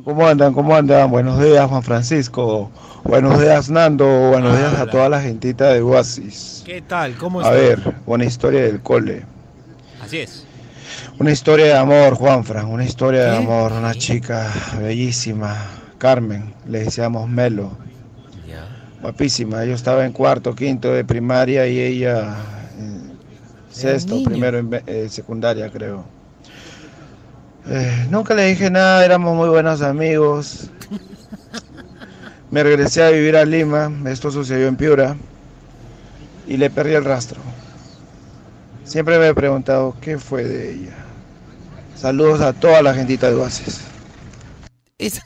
¿Cómo 0.04 0.26
andan? 0.26 0.52
¿Cómo 0.52 0.74
andan? 0.74 1.08
Buenos 1.08 1.40
días, 1.40 1.64
Juan 1.68 1.84
Francisco. 1.84 2.72
Buenos 3.04 3.40
días, 3.40 3.70
Nando. 3.70 4.30
Buenos 4.30 4.58
días 4.58 4.80
a 4.80 4.86
toda 4.86 5.08
la 5.08 5.22
gentita 5.22 5.68
de 5.68 5.80
Oasis. 5.80 6.64
¿qué 6.66 6.82
tal? 6.82 7.14
¿Cómo 7.14 7.38
A 7.38 7.44
está? 7.44 7.54
ver, 7.54 7.94
una 8.04 8.24
historia 8.24 8.62
del 8.62 8.80
cole. 8.80 9.24
Así 10.02 10.18
es. 10.18 10.44
Una 11.18 11.30
historia 11.30 11.66
de 11.66 11.76
amor, 11.76 12.14
Juanfran. 12.14 12.66
Una 12.66 12.84
historia 12.84 13.24
de 13.24 13.30
¿Qué? 13.30 13.36
amor. 13.36 13.72
Una 13.72 13.95
chica 13.95 14.53
bellísima. 14.78 15.57
Carmen. 15.99 16.55
Le 16.66 16.84
decíamos 16.84 17.28
Melo. 17.28 17.70
Guapísima. 19.03 19.64
Yo 19.64 19.74
estaba 19.74 20.05
en 20.05 20.12
cuarto, 20.12 20.55
quinto 20.55 20.93
de 20.93 21.05
primaria 21.05 21.66
y 21.66 21.80
ella 21.80 22.36
en 22.78 23.12
sexto, 23.70 24.22
primero 24.22 24.59
en 24.59 24.82
eh, 24.86 25.09
secundaria, 25.09 25.70
creo. 25.70 26.05
Eh, 27.68 28.07
nunca 28.11 28.34
le 28.34 28.47
dije 28.47 28.70
nada, 28.70 29.05
éramos 29.05 29.34
muy 29.36 29.49
buenos 29.49 29.80
amigos. 29.82 30.70
Me 32.51 32.62
regresé 32.62 33.03
a 33.03 33.11
vivir 33.11 33.36
a 33.36 33.45
Lima, 33.45 33.91
esto 34.07 34.30
sucedió 34.30 34.66
en 34.66 34.76
Piura, 34.76 35.16
y 36.47 36.57
le 36.57 36.68
perdí 36.68 36.95
el 36.95 37.05
rastro. 37.05 37.41
Siempre 38.91 39.20
me 39.20 39.28
he 39.28 39.34
preguntado 39.34 39.97
qué 40.01 40.18
fue 40.18 40.43
de 40.43 40.72
ella. 40.74 40.97
Saludos 41.95 42.41
a 42.41 42.53
toda 42.53 42.82
la 42.82 42.93
gentita 42.93 43.28
de 43.30 43.36
Oasis. 43.36 43.82
Es- 44.99 45.22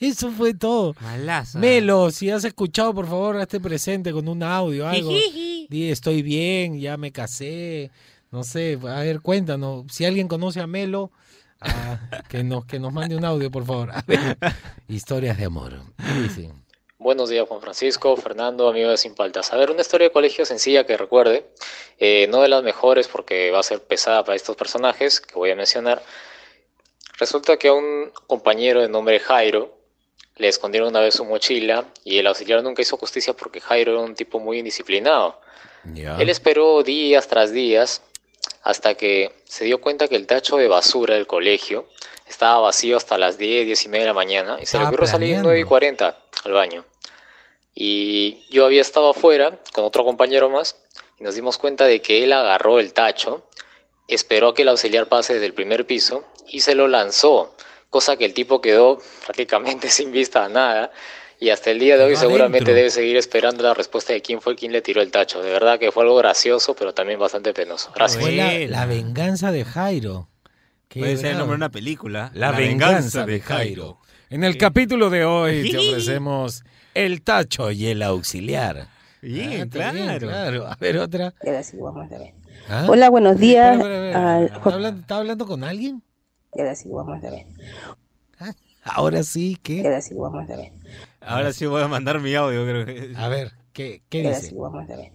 eso 0.00 0.30
fue 0.32 0.52
todo. 0.52 0.94
Malaza. 1.00 1.58
Melo, 1.58 2.10
si 2.10 2.28
has 2.28 2.44
escuchado, 2.44 2.92
por 2.92 3.06
favor, 3.06 3.38
hazte 3.38 3.58
presente 3.58 4.12
con 4.12 4.28
un 4.28 4.42
audio, 4.42 4.86
algo. 4.86 5.10
Di, 5.10 5.90
estoy 5.90 6.20
bien, 6.20 6.78
ya 6.78 6.98
me 6.98 7.10
casé. 7.10 7.90
No 8.30 8.44
sé, 8.44 8.78
a 8.82 9.00
ver, 9.00 9.22
cuéntanos. 9.22 9.86
Si 9.90 10.04
alguien 10.04 10.28
conoce 10.28 10.60
a 10.60 10.66
Melo, 10.66 11.10
ah, 11.62 11.98
que, 12.28 12.44
nos, 12.44 12.66
que 12.66 12.78
nos 12.78 12.92
mande 12.92 13.16
un 13.16 13.24
audio, 13.24 13.50
por 13.50 13.64
favor. 13.64 13.92
A 13.92 14.02
ver, 14.06 14.36
historias 14.88 15.38
de 15.38 15.46
amor. 15.46 15.80
Y 16.18 16.22
dice, 16.24 16.52
Buenos 17.06 17.28
días, 17.28 17.46
Juan 17.46 17.60
Francisco, 17.60 18.16
Fernando, 18.16 18.68
amigo 18.68 18.90
de 18.90 18.96
Sin 18.96 19.14
Paltas. 19.14 19.52
A 19.52 19.56
ver, 19.56 19.70
una 19.70 19.82
historia 19.82 20.08
de 20.08 20.12
colegio 20.12 20.44
sencilla 20.44 20.84
que 20.86 20.96
recuerde, 20.96 21.46
eh, 22.00 22.26
no 22.30 22.42
de 22.42 22.48
las 22.48 22.64
mejores 22.64 23.06
porque 23.06 23.52
va 23.52 23.60
a 23.60 23.62
ser 23.62 23.80
pesada 23.80 24.24
para 24.24 24.34
estos 24.34 24.56
personajes 24.56 25.20
que 25.20 25.36
voy 25.36 25.52
a 25.52 25.54
mencionar. 25.54 26.02
Resulta 27.16 27.58
que 27.58 27.68
a 27.68 27.74
un 27.74 28.10
compañero 28.26 28.82
de 28.82 28.88
nombre 28.88 29.20
Jairo 29.20 29.72
le 30.34 30.48
escondieron 30.48 30.88
una 30.88 30.98
vez 30.98 31.14
su 31.14 31.24
mochila 31.24 31.84
y 32.02 32.18
el 32.18 32.26
auxiliar 32.26 32.60
nunca 32.64 32.82
hizo 32.82 32.96
justicia 32.96 33.34
porque 33.34 33.60
Jairo 33.60 33.92
era 33.92 34.00
un 34.00 34.16
tipo 34.16 34.40
muy 34.40 34.58
indisciplinado. 34.58 35.40
Él 36.18 36.28
esperó 36.28 36.82
días 36.82 37.28
tras 37.28 37.52
días 37.52 38.02
hasta 38.64 38.96
que 38.96 39.30
se 39.44 39.64
dio 39.64 39.80
cuenta 39.80 40.08
que 40.08 40.16
el 40.16 40.26
tacho 40.26 40.56
de 40.56 40.66
basura 40.66 41.14
del 41.14 41.28
colegio 41.28 41.86
estaba 42.26 42.58
vacío 42.58 42.96
hasta 42.96 43.16
las 43.16 43.38
10, 43.38 43.66
10 43.66 43.84
y 43.84 43.88
media 43.90 44.02
de 44.02 44.08
la 44.08 44.14
mañana 44.14 44.58
y 44.60 44.66
se 44.66 44.76
le 44.76 44.86
ocurrió 44.86 45.06
salir 45.06 45.28
planeando. 45.28 45.50
9 45.50 45.60
y 45.60 45.62
40 45.64 46.18
al 46.44 46.52
baño. 46.52 46.84
Y 47.78 48.38
yo 48.50 48.64
había 48.64 48.80
estado 48.80 49.10
afuera 49.10 49.60
con 49.74 49.84
otro 49.84 50.02
compañero 50.02 50.48
más 50.48 50.76
y 51.20 51.24
nos 51.24 51.34
dimos 51.34 51.58
cuenta 51.58 51.84
de 51.84 52.00
que 52.00 52.24
él 52.24 52.32
agarró 52.32 52.80
el 52.80 52.94
tacho, 52.94 53.46
esperó 54.08 54.48
a 54.48 54.54
que 54.54 54.62
el 54.62 54.68
auxiliar 54.68 55.08
pase 55.08 55.34
desde 55.34 55.44
el 55.44 55.52
primer 55.52 55.86
piso 55.86 56.24
y 56.48 56.60
se 56.60 56.74
lo 56.74 56.88
lanzó, 56.88 57.54
cosa 57.90 58.16
que 58.16 58.24
el 58.24 58.32
tipo 58.32 58.62
quedó 58.62 58.98
prácticamente 59.26 59.90
sin 59.90 60.10
vista 60.10 60.46
a 60.46 60.48
nada. 60.48 60.90
Y 61.38 61.50
hasta 61.50 61.70
el 61.70 61.78
día 61.78 61.98
de 61.98 62.04
hoy 62.04 62.16
seguramente 62.16 62.72
debe 62.72 62.88
seguir 62.88 63.18
esperando 63.18 63.62
la 63.62 63.74
respuesta 63.74 64.14
de 64.14 64.22
quién 64.22 64.40
fue 64.40 64.56
quien 64.56 64.72
le 64.72 64.80
tiró 64.80 65.02
el 65.02 65.10
tacho. 65.10 65.42
De 65.42 65.50
verdad 65.50 65.78
que 65.78 65.92
fue 65.92 66.02
algo 66.02 66.16
gracioso, 66.16 66.74
pero 66.74 66.94
también 66.94 67.20
bastante 67.20 67.52
penoso. 67.52 67.92
Gracias. 67.94 68.22
Fue 68.22 68.32
la, 68.66 68.86
venganza 68.86 69.52
de 69.52 69.66
Jairo. 69.66 70.30
Qué 70.88 71.00
Puede 71.00 71.18
ser 71.18 71.32
el 71.32 71.38
nombre 71.38 71.52
de 71.52 71.56
una 71.56 71.70
película. 71.70 72.30
La, 72.32 72.52
venganza, 72.52 73.26
de 73.26 73.40
Jairo. 73.40 73.98
En 74.30 74.44
el 74.44 74.56
capítulo 74.58 75.10
de 75.10 75.24
hoy 75.24 75.70
te 75.70 75.78
ofrecemos 75.78 76.64
el 76.94 77.22
tacho 77.22 77.70
y 77.70 77.86
el 77.86 78.02
auxiliar. 78.02 78.88
Bien, 79.22 79.48
Ah, 79.50 79.54
está 79.64 79.92
bien, 79.92 80.04
claro. 80.06 80.28
claro. 80.28 80.66
A 80.66 80.76
ver, 80.76 80.98
otra. 80.98 81.34
Sí, 81.62 81.76
vamos 81.78 82.10
a 82.12 82.18
ver. 82.18 82.34
¿Ah? 82.68 82.86
Hola, 82.88 83.08
buenos 83.10 83.38
días. 83.38 83.76
Espera, 83.76 83.94
espera, 83.94 84.06
espera. 84.10 84.36
al- 84.36 84.44
¿Está 84.46 84.74
hablando, 84.74 85.00
está 85.00 85.16
hablando 85.18 85.46
con 85.46 85.64
alguien? 85.64 86.02
Ahora 86.52 86.74
sí, 86.74 86.88
vamos 86.88 87.22
a 87.24 87.30
ver. 87.30 87.46
Ahora 88.84 89.22
sí, 89.24 89.58
¿qué? 89.62 90.00
Sí, 90.00 90.14
vamos 90.14 90.48
a 90.48 90.56
ver. 90.56 90.72
Ahora 91.20 91.52
sí 91.52 91.66
voy 91.66 91.82
a 91.82 91.88
mandar 91.88 92.20
mi 92.20 92.34
audio, 92.34 92.64
creo 92.64 92.86
que. 92.86 93.12
A 93.16 93.28
ver, 93.28 93.52
¿qué, 93.72 94.02
qué 94.08 94.22
dice? 94.28 94.42
sí, 94.50 94.54
vamos 94.56 94.88
a 94.88 94.96
ver. 94.96 95.10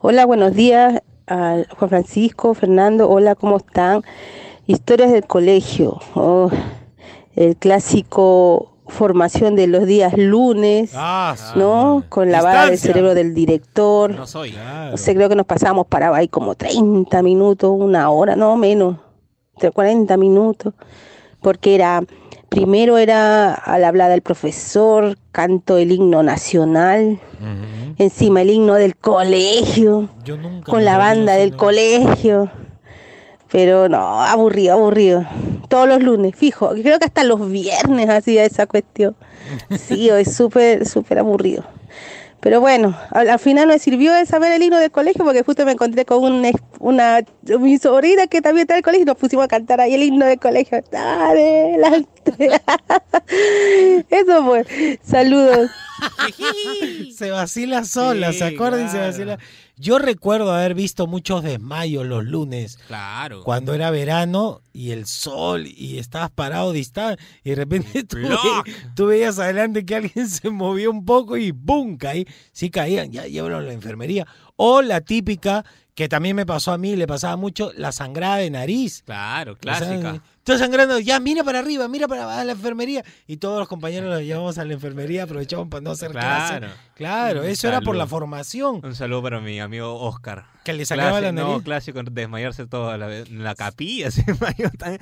Hola, 0.00 0.26
buenos 0.26 0.54
días. 0.54 1.02
al 1.26 1.66
Juan 1.68 1.88
Francisco, 1.88 2.52
Fernando, 2.52 3.08
hola, 3.08 3.34
¿cómo 3.34 3.56
están? 3.56 4.02
Historias 4.66 5.10
del 5.12 5.24
colegio. 5.26 5.98
Oh, 6.14 6.50
el 7.36 7.56
clásico 7.56 8.70
formación 8.86 9.56
de 9.56 9.66
los 9.66 9.86
días 9.86 10.12
lunes, 10.16 10.92
Ah, 10.94 11.34
¿no? 11.56 12.04
Con 12.10 12.30
lavada 12.30 12.62
del 12.64 12.72
Distancia. 12.72 12.92
cerebro 12.92 13.14
del 13.14 13.34
director. 13.34 14.14
No 14.14 14.26
soy. 14.26 14.54
No 14.90 14.96
sé, 14.98 15.14
creo 15.14 15.28
que 15.30 15.36
nos 15.36 15.46
pasábamos 15.46 15.86
parado 15.86 16.14
ahí 16.14 16.28
como 16.28 16.54
30 16.54 17.22
minutos, 17.22 17.72
una 17.74 18.10
hora, 18.10 18.36
no 18.36 18.56
menos, 18.56 18.96
entre 19.54 19.70
40 19.70 20.16
minutos, 20.18 20.74
porque 21.40 21.74
era, 21.74 22.02
primero 22.50 22.98
era 22.98 23.54
al 23.54 23.84
hablar 23.84 24.10
del 24.10 24.20
profesor, 24.20 25.16
canto 25.32 25.78
el 25.78 25.90
himno 25.90 26.22
nacional, 26.22 27.18
encima 27.96 28.42
el 28.42 28.50
himno 28.50 28.74
del 28.74 28.96
colegio, 28.96 30.10
Yo 30.24 30.36
nunca 30.36 30.70
con 30.70 30.84
la 30.84 30.98
banda 30.98 31.34
del 31.34 31.56
colegio, 31.56 32.50
pero 33.54 33.88
no, 33.88 34.20
aburrido, 34.20 34.72
aburrido. 34.74 35.24
Todos 35.68 35.86
los 35.88 36.02
lunes, 36.02 36.34
fijo, 36.34 36.70
creo 36.70 36.98
que 36.98 37.04
hasta 37.04 37.22
los 37.22 37.48
viernes 37.48 38.08
hacía 38.08 38.44
esa 38.44 38.66
cuestión. 38.66 39.14
Sí, 39.78 40.08
es 40.10 40.34
súper, 40.34 40.88
súper 40.88 41.20
aburrido. 41.20 41.62
Pero 42.40 42.60
bueno, 42.60 42.96
al, 43.12 43.30
al 43.30 43.38
final 43.38 43.68
me 43.68 43.78
sirvió 43.78 44.12
de 44.12 44.26
saber 44.26 44.50
el 44.50 44.60
himno 44.62 44.78
del 44.78 44.90
colegio 44.90 45.24
porque 45.24 45.44
justo 45.44 45.64
me 45.64 45.70
encontré 45.72 46.04
con 46.04 46.24
un, 46.24 46.44
ex- 46.44 46.60
una, 46.80 47.20
mi 47.60 47.78
sobrina 47.78 48.26
que 48.26 48.42
también 48.42 48.64
está 48.64 48.74
en 48.74 48.78
el 48.78 48.82
colegio, 48.82 49.06
nos 49.06 49.16
pusimos 49.16 49.44
a 49.44 49.48
cantar 49.48 49.80
ahí 49.80 49.94
el 49.94 50.02
himno 50.02 50.26
del 50.26 50.40
colegio. 50.40 50.82
Adelante. 50.92 52.12
Eso 54.10 54.44
fue. 54.44 54.98
Saludos. 55.02 55.70
se 57.16 57.30
vacila 57.30 57.84
sola, 57.84 58.32
Sí, 58.32 58.38
se 58.38 58.44
acuerda 58.44 58.84
y 58.84 58.88
se 58.88 58.98
vacila. 58.98 59.38
Yo 59.76 59.98
recuerdo 59.98 60.52
haber 60.52 60.74
visto 60.74 61.06
muchos 61.06 61.42
desmayos 61.42 62.06
los 62.06 62.24
lunes. 62.24 62.78
Claro. 62.86 63.42
Cuando 63.42 63.74
era 63.74 63.90
verano 63.90 64.60
y 64.72 64.92
el 64.92 65.06
sol 65.06 65.66
y 65.66 65.98
estabas 65.98 66.30
parado 66.30 66.72
distante 66.72 67.22
y 67.42 67.50
de 67.50 67.56
repente 67.56 68.04
tú, 68.04 68.18
Block. 68.18 68.66
ve- 68.66 68.72
tú 68.94 69.06
veías 69.06 69.38
adelante 69.38 69.84
que 69.84 69.96
alguien 69.96 70.28
se 70.28 70.50
movió 70.50 70.90
un 70.90 71.04
poco 71.04 71.36
y 71.36 71.50
¡bum! 71.50 71.96
caí. 71.96 72.26
Sí 72.52 72.70
caían, 72.70 73.10
ya 73.10 73.26
llévalo 73.26 73.56
a 73.58 73.62
la 73.62 73.72
enfermería. 73.72 74.26
O 74.56 74.82
la 74.82 75.00
típica, 75.00 75.64
que 75.94 76.08
también 76.08 76.36
me 76.36 76.46
pasó 76.46 76.72
a 76.72 76.78
mí, 76.78 76.96
le 76.96 77.06
pasaba 77.06 77.36
mucho, 77.36 77.72
la 77.76 77.92
sangrada 77.92 78.36
de 78.36 78.50
nariz. 78.50 79.02
Claro, 79.04 79.56
clásica. 79.56 80.22
Estás 80.38 80.58
sangrando, 80.60 80.98
ya 80.98 81.18
mira 81.20 81.42
para 81.42 81.60
arriba, 81.60 81.88
mira 81.88 82.06
para 82.06 82.38
a 82.38 82.44
la 82.44 82.52
enfermería. 82.52 83.02
Y 83.26 83.38
todos 83.38 83.58
los 83.58 83.66
compañeros 83.68 84.10
los 84.10 84.20
llevamos 84.22 84.58
a 84.58 84.64
la 84.64 84.74
enfermería, 84.74 85.22
aprovechamos 85.22 85.68
para 85.68 85.80
no 85.80 85.92
hacer 85.92 86.10
Claro. 86.10 86.66
clase. 86.66 86.74
Claro, 86.94 87.40
Un 87.42 87.46
eso 87.48 87.68
era 87.68 87.80
por 87.80 87.96
la 87.96 88.06
formación. 88.06 88.80
Un 88.84 88.94
saludo 88.94 89.22
para 89.22 89.40
mi 89.40 89.58
amigo 89.58 89.94
Oscar. 90.00 90.44
Que 90.62 90.72
le 90.72 90.84
sacaba 90.84 91.20
la 91.20 91.32
No, 91.32 91.62
clásico, 91.62 92.02
desmayarse 92.02 92.66
toda 92.66 92.98
la 92.98 93.08
la 93.30 93.54
capilla 93.54 94.10
se 94.10 94.22
desmayó 94.22 94.70
¿Por 94.70 94.88
es 94.90 94.98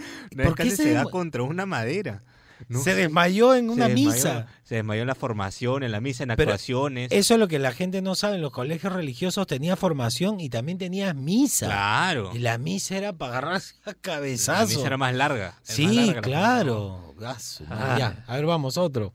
qué 0.49 0.53
casi 0.55 0.71
se 0.71 0.77
se 0.85 0.93
da 0.93 1.05
contra 1.05 1.43
una 1.43 1.67
madera. 1.67 2.23
No 2.69 2.81
Se 2.81 2.95
desmayó 2.95 3.55
en 3.55 3.67
Se 3.67 3.73
una 3.73 3.89
desmayó- 3.89 4.13
misa. 4.15 4.47
Se 4.65 4.75
desmayó 4.77 5.03
en 5.03 5.07
la 5.09 5.15
formación, 5.15 5.83
en 5.83 5.93
la 5.93 6.01
misa, 6.01 6.23
en 6.25 6.29
Pero 6.37 6.43
actuaciones. 6.51 7.11
Eso 7.13 7.35
es 7.35 7.41
lo 7.41 7.49
que 7.49 7.59
la 7.59 7.73
gente 7.73 8.01
no 8.03 8.15
sabe. 8.15 8.37
En 8.37 8.43
los 8.43 8.53
colegios 8.53 8.93
religiosos 8.93 9.47
tenía 9.47 9.77
formación 9.77 10.41
y 10.41 10.49
también 10.49 10.79
tenías 10.79 11.15
misa. 11.15 11.67
Claro. 11.67 12.31
Y 12.35 12.39
la 12.39 12.59
misa 12.59 12.97
era 12.97 13.13
para 13.13 13.33
agarrarse 13.39 13.75
a 13.85 13.91
La 13.91 13.95
cabezazo. 13.95 14.67
misa 14.69 14.87
era 14.87 14.97
más 14.97 15.15
larga. 15.15 15.55
Sí, 15.63 15.87
más 15.87 15.95
larga 15.97 16.15
la 16.15 16.21
claro. 16.23 17.15
Ah. 17.25 17.37
Ah. 17.71 17.97
Ya, 17.99 18.25
a 18.27 18.37
ver, 18.37 18.47
vamos, 18.47 18.77
otro. 18.77 19.13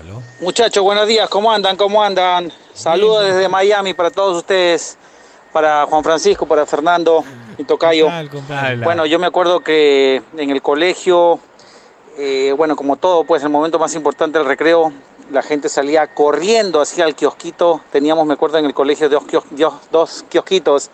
¿Aló? 0.00 0.22
Muchachos, 0.40 0.82
buenos 0.82 1.08
días, 1.08 1.28
¿cómo 1.28 1.50
andan? 1.52 1.76
¿Cómo 1.76 2.02
andan? 2.02 2.52
Saludos 2.72 3.24
desde 3.26 3.48
Miami 3.48 3.94
para 3.94 4.10
todos 4.10 4.36
ustedes, 4.36 4.96
para 5.52 5.86
Juan 5.86 6.04
Francisco, 6.04 6.46
para 6.46 6.64
Fernando 6.66 7.24
y 7.58 7.64
Tocayo. 7.64 8.08
Bueno, 8.84 9.06
yo 9.06 9.18
me 9.18 9.26
acuerdo 9.26 9.58
que 9.60 10.22
en 10.36 10.50
el 10.50 10.62
colegio, 10.62 11.40
eh, 12.18 12.52
bueno, 12.56 12.76
como 12.76 12.96
todo, 12.96 13.24
pues 13.24 13.42
el 13.42 13.48
momento 13.50 13.78
más 13.78 13.94
importante 13.94 14.38
del 14.38 14.46
recreo, 14.46 14.92
la 15.30 15.42
gente 15.42 15.68
salía 15.68 16.06
corriendo 16.14 16.80
hacia 16.80 17.04
el 17.04 17.14
kiosquito. 17.14 17.80
Teníamos, 17.92 18.26
me 18.26 18.34
acuerdo, 18.34 18.58
en 18.58 18.64
el 18.64 18.74
colegio 18.74 19.08
dos, 19.08 19.24
kios- 19.24 19.44
dos, 19.50 19.74
dos 19.90 20.24
kiosquitos. 20.28 20.90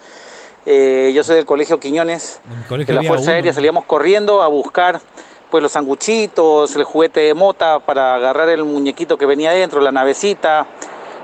Eh, 0.66 1.12
yo 1.14 1.22
soy 1.24 1.36
del 1.36 1.44
colegio 1.46 1.78
Quiñones, 1.78 2.40
de 2.86 2.92
la 2.94 3.00
Fuerza 3.08 3.24
uno. 3.24 3.32
Aérea. 3.34 3.52
Salíamos 3.52 3.84
corriendo 3.84 4.42
a 4.42 4.48
buscar 4.48 5.00
pues 5.50 5.62
los 5.62 5.72
sanguchitos, 5.72 6.74
el 6.74 6.84
juguete 6.84 7.20
de 7.20 7.34
mota 7.34 7.78
para 7.80 8.16
agarrar 8.16 8.48
el 8.48 8.64
muñequito 8.64 9.16
que 9.16 9.24
venía 9.26 9.50
adentro, 9.50 9.80
la 9.80 9.92
navecita, 9.92 10.66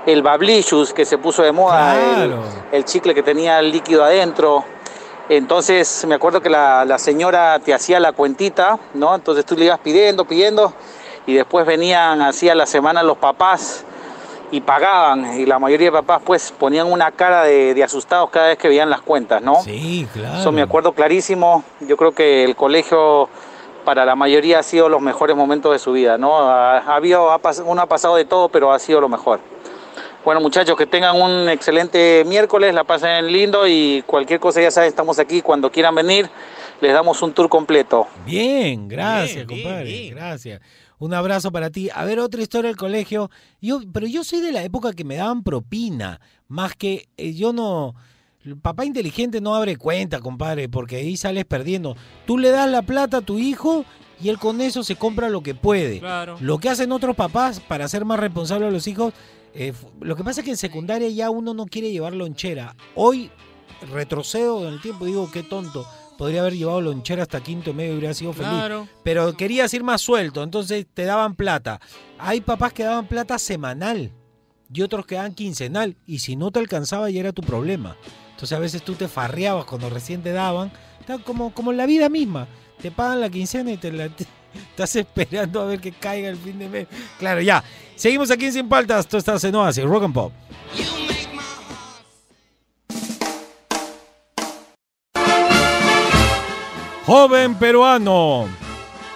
el 0.05 0.21
bablicious 0.21 0.93
que 0.93 1.03
se 1.05 1.17
puso 1.17 1.43
de 1.43 1.51
moda, 1.51 1.95
el- 2.23 2.35
el, 2.71 2.85
chicle 2.85 3.13
que 3.13 3.23
tenía 3.23 3.59
el 3.59 3.71
líquido 3.71 4.03
adentro. 4.05 4.63
Entonces 5.37 6.03
me 6.09 6.15
acuerdo 6.15 6.41
que 6.41 6.49
la, 6.49 6.83
la 6.83 6.97
señora 6.97 7.57
te 7.59 7.73
hacía 7.73 8.01
la 8.01 8.11
cuentita, 8.11 8.77
¿no? 8.93 9.15
Entonces 9.15 9.45
tú 9.45 9.55
le 9.55 9.63
ibas 9.63 9.79
pidiendo, 9.79 10.25
pidiendo, 10.25 10.73
y 11.25 11.35
después 11.35 11.65
venían 11.65 12.21
así 12.21 12.49
a 12.49 12.55
la 12.55 12.65
semana 12.65 13.01
los 13.01 13.17
papás 13.17 13.85
y 14.51 14.59
pagaban, 14.59 15.39
y 15.39 15.45
la 15.45 15.57
mayoría 15.57 15.87
de 15.87 15.91
papás 15.93 16.21
pues 16.25 16.51
ponían 16.51 16.91
una 16.91 17.11
cara 17.11 17.43
de, 17.43 17.73
de 17.73 17.81
asustados 17.81 18.29
cada 18.29 18.47
vez 18.47 18.57
que 18.57 18.67
veían 18.67 18.89
las 18.89 18.99
cuentas, 18.99 19.41
¿no? 19.41 19.61
Sí, 19.63 20.05
claro. 20.11 20.37
Eso 20.39 20.51
me 20.51 20.61
acuerdo 20.61 20.91
clarísimo. 20.91 21.63
Yo 21.79 21.95
creo 21.95 22.11
que 22.13 22.43
el 22.43 22.57
colegio 22.57 23.29
para 23.85 24.03
la 24.03 24.17
mayoría 24.17 24.59
ha 24.59 24.63
sido 24.63 24.89
los 24.89 24.99
mejores 24.99 25.37
momentos 25.37 25.71
de 25.71 25.79
su 25.79 25.93
vida, 25.93 26.17
¿no? 26.17 26.39
Ha, 26.39 26.79
ha 26.79 26.95
habido, 26.95 27.31
ha 27.31 27.41
pas- 27.41 27.63
uno 27.65 27.81
ha 27.81 27.85
pasado 27.85 28.17
de 28.17 28.25
todo, 28.25 28.49
pero 28.49 28.73
ha 28.73 28.79
sido 28.79 28.99
lo 28.99 29.07
mejor. 29.07 29.39
Bueno, 30.23 30.39
muchachos, 30.39 30.75
que 30.77 30.85
tengan 30.85 31.19
un 31.19 31.49
excelente 31.49 32.23
miércoles, 32.25 32.75
la 32.75 32.83
pasen 32.83 33.31
lindo 33.31 33.67
y 33.67 34.03
cualquier 34.05 34.39
cosa, 34.39 34.61
ya 34.61 34.69
saben, 34.69 34.89
estamos 34.89 35.17
aquí. 35.17 35.41
Cuando 35.41 35.71
quieran 35.71 35.95
venir, 35.95 36.29
les 36.79 36.93
damos 36.93 37.21
un 37.23 37.33
tour 37.33 37.49
completo. 37.49 38.07
Bien, 38.25 38.87
gracias, 38.87 39.47
Bien, 39.47 39.47
bien, 39.47 39.63
compadre. 39.63 40.09
Gracias. 40.11 40.61
Un 40.99 41.15
abrazo 41.15 41.51
para 41.51 41.71
ti. 41.71 41.89
A 41.95 42.05
ver, 42.05 42.19
otra 42.19 42.43
historia 42.43 42.67
del 42.67 42.77
colegio. 42.77 43.31
Yo, 43.59 43.81
pero 43.91 44.05
yo 44.05 44.23
soy 44.23 44.41
de 44.41 44.51
la 44.51 44.63
época 44.63 44.93
que 44.93 45.03
me 45.03 45.15
daban 45.15 45.41
propina, 45.41 46.21
más 46.47 46.75
que 46.75 47.09
eh, 47.17 47.33
yo 47.33 47.51
no. 47.51 47.95
el 48.45 48.57
papá 48.57 48.85
inteligente 48.85 49.41
no 49.41 49.55
abre 49.55 49.77
cuenta, 49.77 50.19
compadre, 50.19 50.69
porque 50.69 50.97
ahí 50.97 51.17
sales 51.17 51.45
perdiendo. 51.45 51.95
Tú 52.27 52.37
le 52.37 52.51
das 52.51 52.69
la 52.69 52.83
plata 52.83 53.17
a 53.17 53.21
tu 53.21 53.39
hijo 53.39 53.85
y 54.21 54.29
él 54.29 54.37
con 54.37 54.61
eso 54.61 54.83
se 54.83 54.95
compra 54.95 55.29
lo 55.29 55.41
que 55.41 55.55
puede. 55.55 55.97
Claro. 55.97 56.37
Lo 56.39 56.59
que 56.59 56.69
hacen 56.69 56.91
otros 56.91 57.15
papás 57.15 57.59
para 57.59 57.87
ser 57.87 58.05
más 58.05 58.19
responsables 58.19 58.69
a 58.69 58.71
los 58.71 58.85
hijos. 58.85 59.15
Eh, 59.53 59.73
lo 59.99 60.15
que 60.15 60.23
pasa 60.23 60.41
es 60.41 60.45
que 60.45 60.51
en 60.51 60.57
secundaria 60.57 61.09
ya 61.09 61.29
uno 61.29 61.53
no 61.53 61.65
quiere 61.65 61.91
llevar 61.91 62.13
lonchera. 62.13 62.75
Hoy 62.95 63.29
retrocedo 63.91 64.67
en 64.67 64.73
el 64.73 64.81
tiempo 64.81 65.05
y 65.05 65.09
digo, 65.09 65.29
qué 65.31 65.43
tonto. 65.43 65.85
Podría 66.17 66.41
haber 66.41 66.53
llevado 66.53 66.81
lonchera 66.81 67.23
hasta 67.23 67.41
quinto 67.41 67.73
medio 67.73 67.93
y 67.93 67.97
hubiera 67.97 68.13
sido 68.13 68.33
feliz. 68.33 68.51
Claro. 68.51 68.87
Pero 69.03 69.33
querías 69.35 69.73
ir 69.73 69.83
más 69.83 70.01
suelto, 70.01 70.43
entonces 70.43 70.85
te 70.93 71.03
daban 71.05 71.35
plata. 71.35 71.81
Hay 72.19 72.41
papás 72.41 72.73
que 72.73 72.83
daban 72.83 73.07
plata 73.07 73.39
semanal 73.39 74.11
y 74.71 74.81
otros 74.81 75.05
que 75.05 75.15
daban 75.15 75.33
quincenal. 75.33 75.97
Y 76.05 76.19
si 76.19 76.35
no 76.35 76.51
te 76.51 76.59
alcanzaba 76.59 77.09
ya 77.09 77.21
era 77.21 77.31
tu 77.31 77.41
problema. 77.41 77.97
Entonces 78.31 78.55
a 78.55 78.59
veces 78.59 78.83
tú 78.83 78.93
te 78.93 79.07
farreabas 79.07 79.65
cuando 79.65 79.89
recién 79.89 80.21
te 80.21 80.31
daban. 80.31 80.71
Como, 81.25 81.53
como 81.53 81.71
en 81.71 81.77
la 81.77 81.87
vida 81.87 82.07
misma. 82.07 82.47
Te 82.81 82.91
pagan 82.91 83.19
la 83.19 83.29
quincena 83.29 83.71
y 83.71 83.77
te 83.77 83.91
la... 83.91 84.09
estás 84.53 84.95
esperando 84.95 85.61
a 85.61 85.65
ver 85.65 85.79
que 85.79 85.91
caiga 85.91 86.29
el 86.29 86.37
fin 86.37 86.59
de 86.59 86.69
mes. 86.69 86.87
Claro, 87.19 87.41
ya. 87.41 87.63
Seguimos 87.95 88.31
aquí 88.31 88.45
en 88.45 88.53
Sin 88.53 88.69
Paltas. 88.69 89.07
Tú 89.07 89.17
estás 89.17 89.43
en 89.43 89.55
Oasis, 89.55 89.83
Rock 89.83 90.03
and 90.03 90.13
Pop. 90.13 90.33
Joven 97.05 97.55
peruano. 97.55 98.47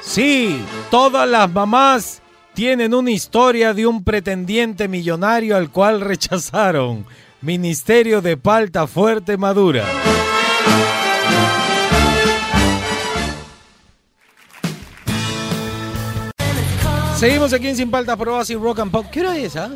Sí, 0.01 0.59
todas 0.91 1.27
las 1.27 1.51
mamás 1.51 2.21
tienen 2.53 2.93
una 2.93 3.11
historia 3.11 3.73
de 3.73 3.87
un 3.87 4.03
pretendiente 4.03 4.87
millonario 4.87 5.55
al 5.55 5.71
cual 5.71 6.01
rechazaron. 6.01 7.05
Ministerio 7.41 8.21
de 8.21 8.37
Palta 8.37 8.87
Fuerte 8.87 9.37
Madura. 9.37 9.85
Seguimos 17.17 17.53
aquí 17.53 17.67
en 17.69 17.77
Sin 17.77 17.89
Paltas 17.91 18.17
por 18.17 18.29
Oasis 18.29 18.57
Rock 18.57 18.79
and 18.79 18.91
Pop. 18.91 19.05
¿Qué 19.11 19.21
hora 19.21 19.37
es, 19.37 19.55
ah? 19.55 19.71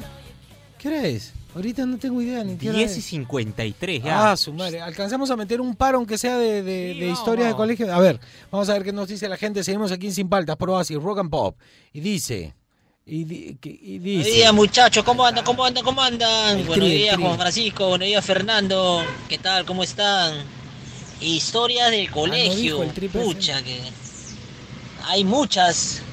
¿Qué 0.77 0.87
hora 0.89 1.05
es? 1.07 1.33
Ahorita 1.55 1.85
no 1.85 1.97
tengo 1.97 2.21
idea 2.21 2.43
ni 2.43 2.57
qué 2.57 2.69
hora 2.69 2.77
10 2.79 2.91
es. 2.91 2.97
y 2.97 3.01
53 3.01 4.03
ya. 4.03 4.31
Ah, 4.31 4.37
su 4.37 4.53
madre. 4.53 4.81
Alcanzamos 4.81 5.31
a 5.31 5.35
meter 5.35 5.59
un 5.61 5.75
paro, 5.75 5.97
aunque 5.97 6.17
sea 6.17 6.37
de, 6.37 6.61
de, 6.61 6.93
de 6.93 6.99
vamos, 7.05 7.19
historia 7.19 7.47
de 7.47 7.53
colegio. 7.55 7.93
A 7.93 7.99
ver, 7.99 8.19
vamos 8.51 8.69
a 8.69 8.73
ver 8.73 8.83
qué 8.83 8.91
nos 8.91 9.07
dice 9.07 9.27
la 9.29 9.37
gente. 9.37 9.63
Seguimos 9.63 9.91
aquí 9.91 10.07
en 10.07 10.13
Sin 10.13 10.29
Paltas, 10.29 10.57
por 10.57 10.69
Oasis, 10.69 10.97
Rock 11.01 11.19
and 11.19 11.29
Pop. 11.29 11.57
Y 11.93 12.01
dice... 12.01 12.53
Y, 13.05 13.23
di- 13.23 13.57
que- 13.59 13.69
y 13.69 13.97
Buenos 13.97 14.25
dice... 14.25 14.37
días 14.37 14.53
muchachos, 14.53 15.03
¿cómo 15.03 15.25
andan? 15.25 15.43
¿Cómo 15.43 15.65
andan? 15.65 15.83
¿Cómo 15.83 16.01
andan? 16.01 16.67
Buenos 16.67 16.87
días. 16.87 17.17
Juan 17.17 17.39
Francisco, 17.39 17.87
buenos 17.89 18.05
días 18.07 18.23
Fernando, 18.23 19.03
¿qué 19.27 19.39
tal? 19.39 19.65
¿Cómo 19.65 19.81
están? 19.83 20.43
Historias 21.19 21.89
del 21.89 22.11
colegio, 22.11 22.51
Ah, 22.51 22.55
dijo 22.55 22.83
el 22.83 22.91
tri 22.93 23.07
presente. 23.07 23.33
pucha 23.35 23.63
que 23.63 23.81
hay 25.07 25.23
muchas, 25.23 26.03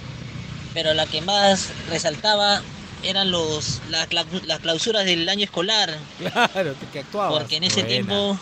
pero 0.76 0.92
la 0.92 1.06
que 1.06 1.22
más 1.22 1.70
resaltaba 1.88 2.60
eran 3.02 3.30
los 3.30 3.80
las, 3.88 4.08
las 4.44 4.60
clausuras 4.60 5.06
del 5.06 5.26
año 5.26 5.44
escolar, 5.44 5.96
Claro, 6.18 6.74
que 6.92 6.98
actuabas. 6.98 7.32
porque 7.40 7.56
en 7.56 7.64
ese 7.64 7.76
Buena. 7.76 7.88
tiempo, 7.88 8.38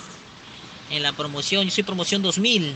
en 0.90 1.02
la 1.04 1.12
promoción, 1.12 1.64
yo 1.64 1.70
soy 1.70 1.84
promoción 1.84 2.22
2000, 2.22 2.74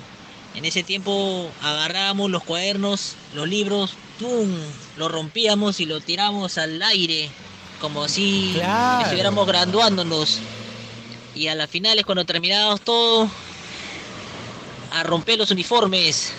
en 0.55 0.65
ese 0.65 0.85
tiempo 0.85 1.51
agarrábamos 1.61 2.31
los 2.31 2.45
cuadernos, 2.45 3.17
los 3.35 3.49
libros, 3.49 3.95
¡pum! 4.21 4.49
Lo 4.97 5.09
rompíamos 5.09 5.81
y 5.81 5.87
lo 5.87 6.01
tiramos 6.01 6.57
al 6.57 6.81
aire, 6.81 7.29
como 7.81 8.07
si 8.07 8.53
Claro. 8.55 9.03
estuviéramos 9.07 9.45
graduándonos. 9.45 10.39
Y 11.35 11.49
a 11.49 11.57
las 11.57 11.69
finales, 11.69 12.05
cuando 12.07 12.25
terminábamos 12.25 12.81
todo, 12.83 13.29
a 14.93 15.03
romper 15.03 15.37
los 15.37 15.51
uniformes. 15.51 16.33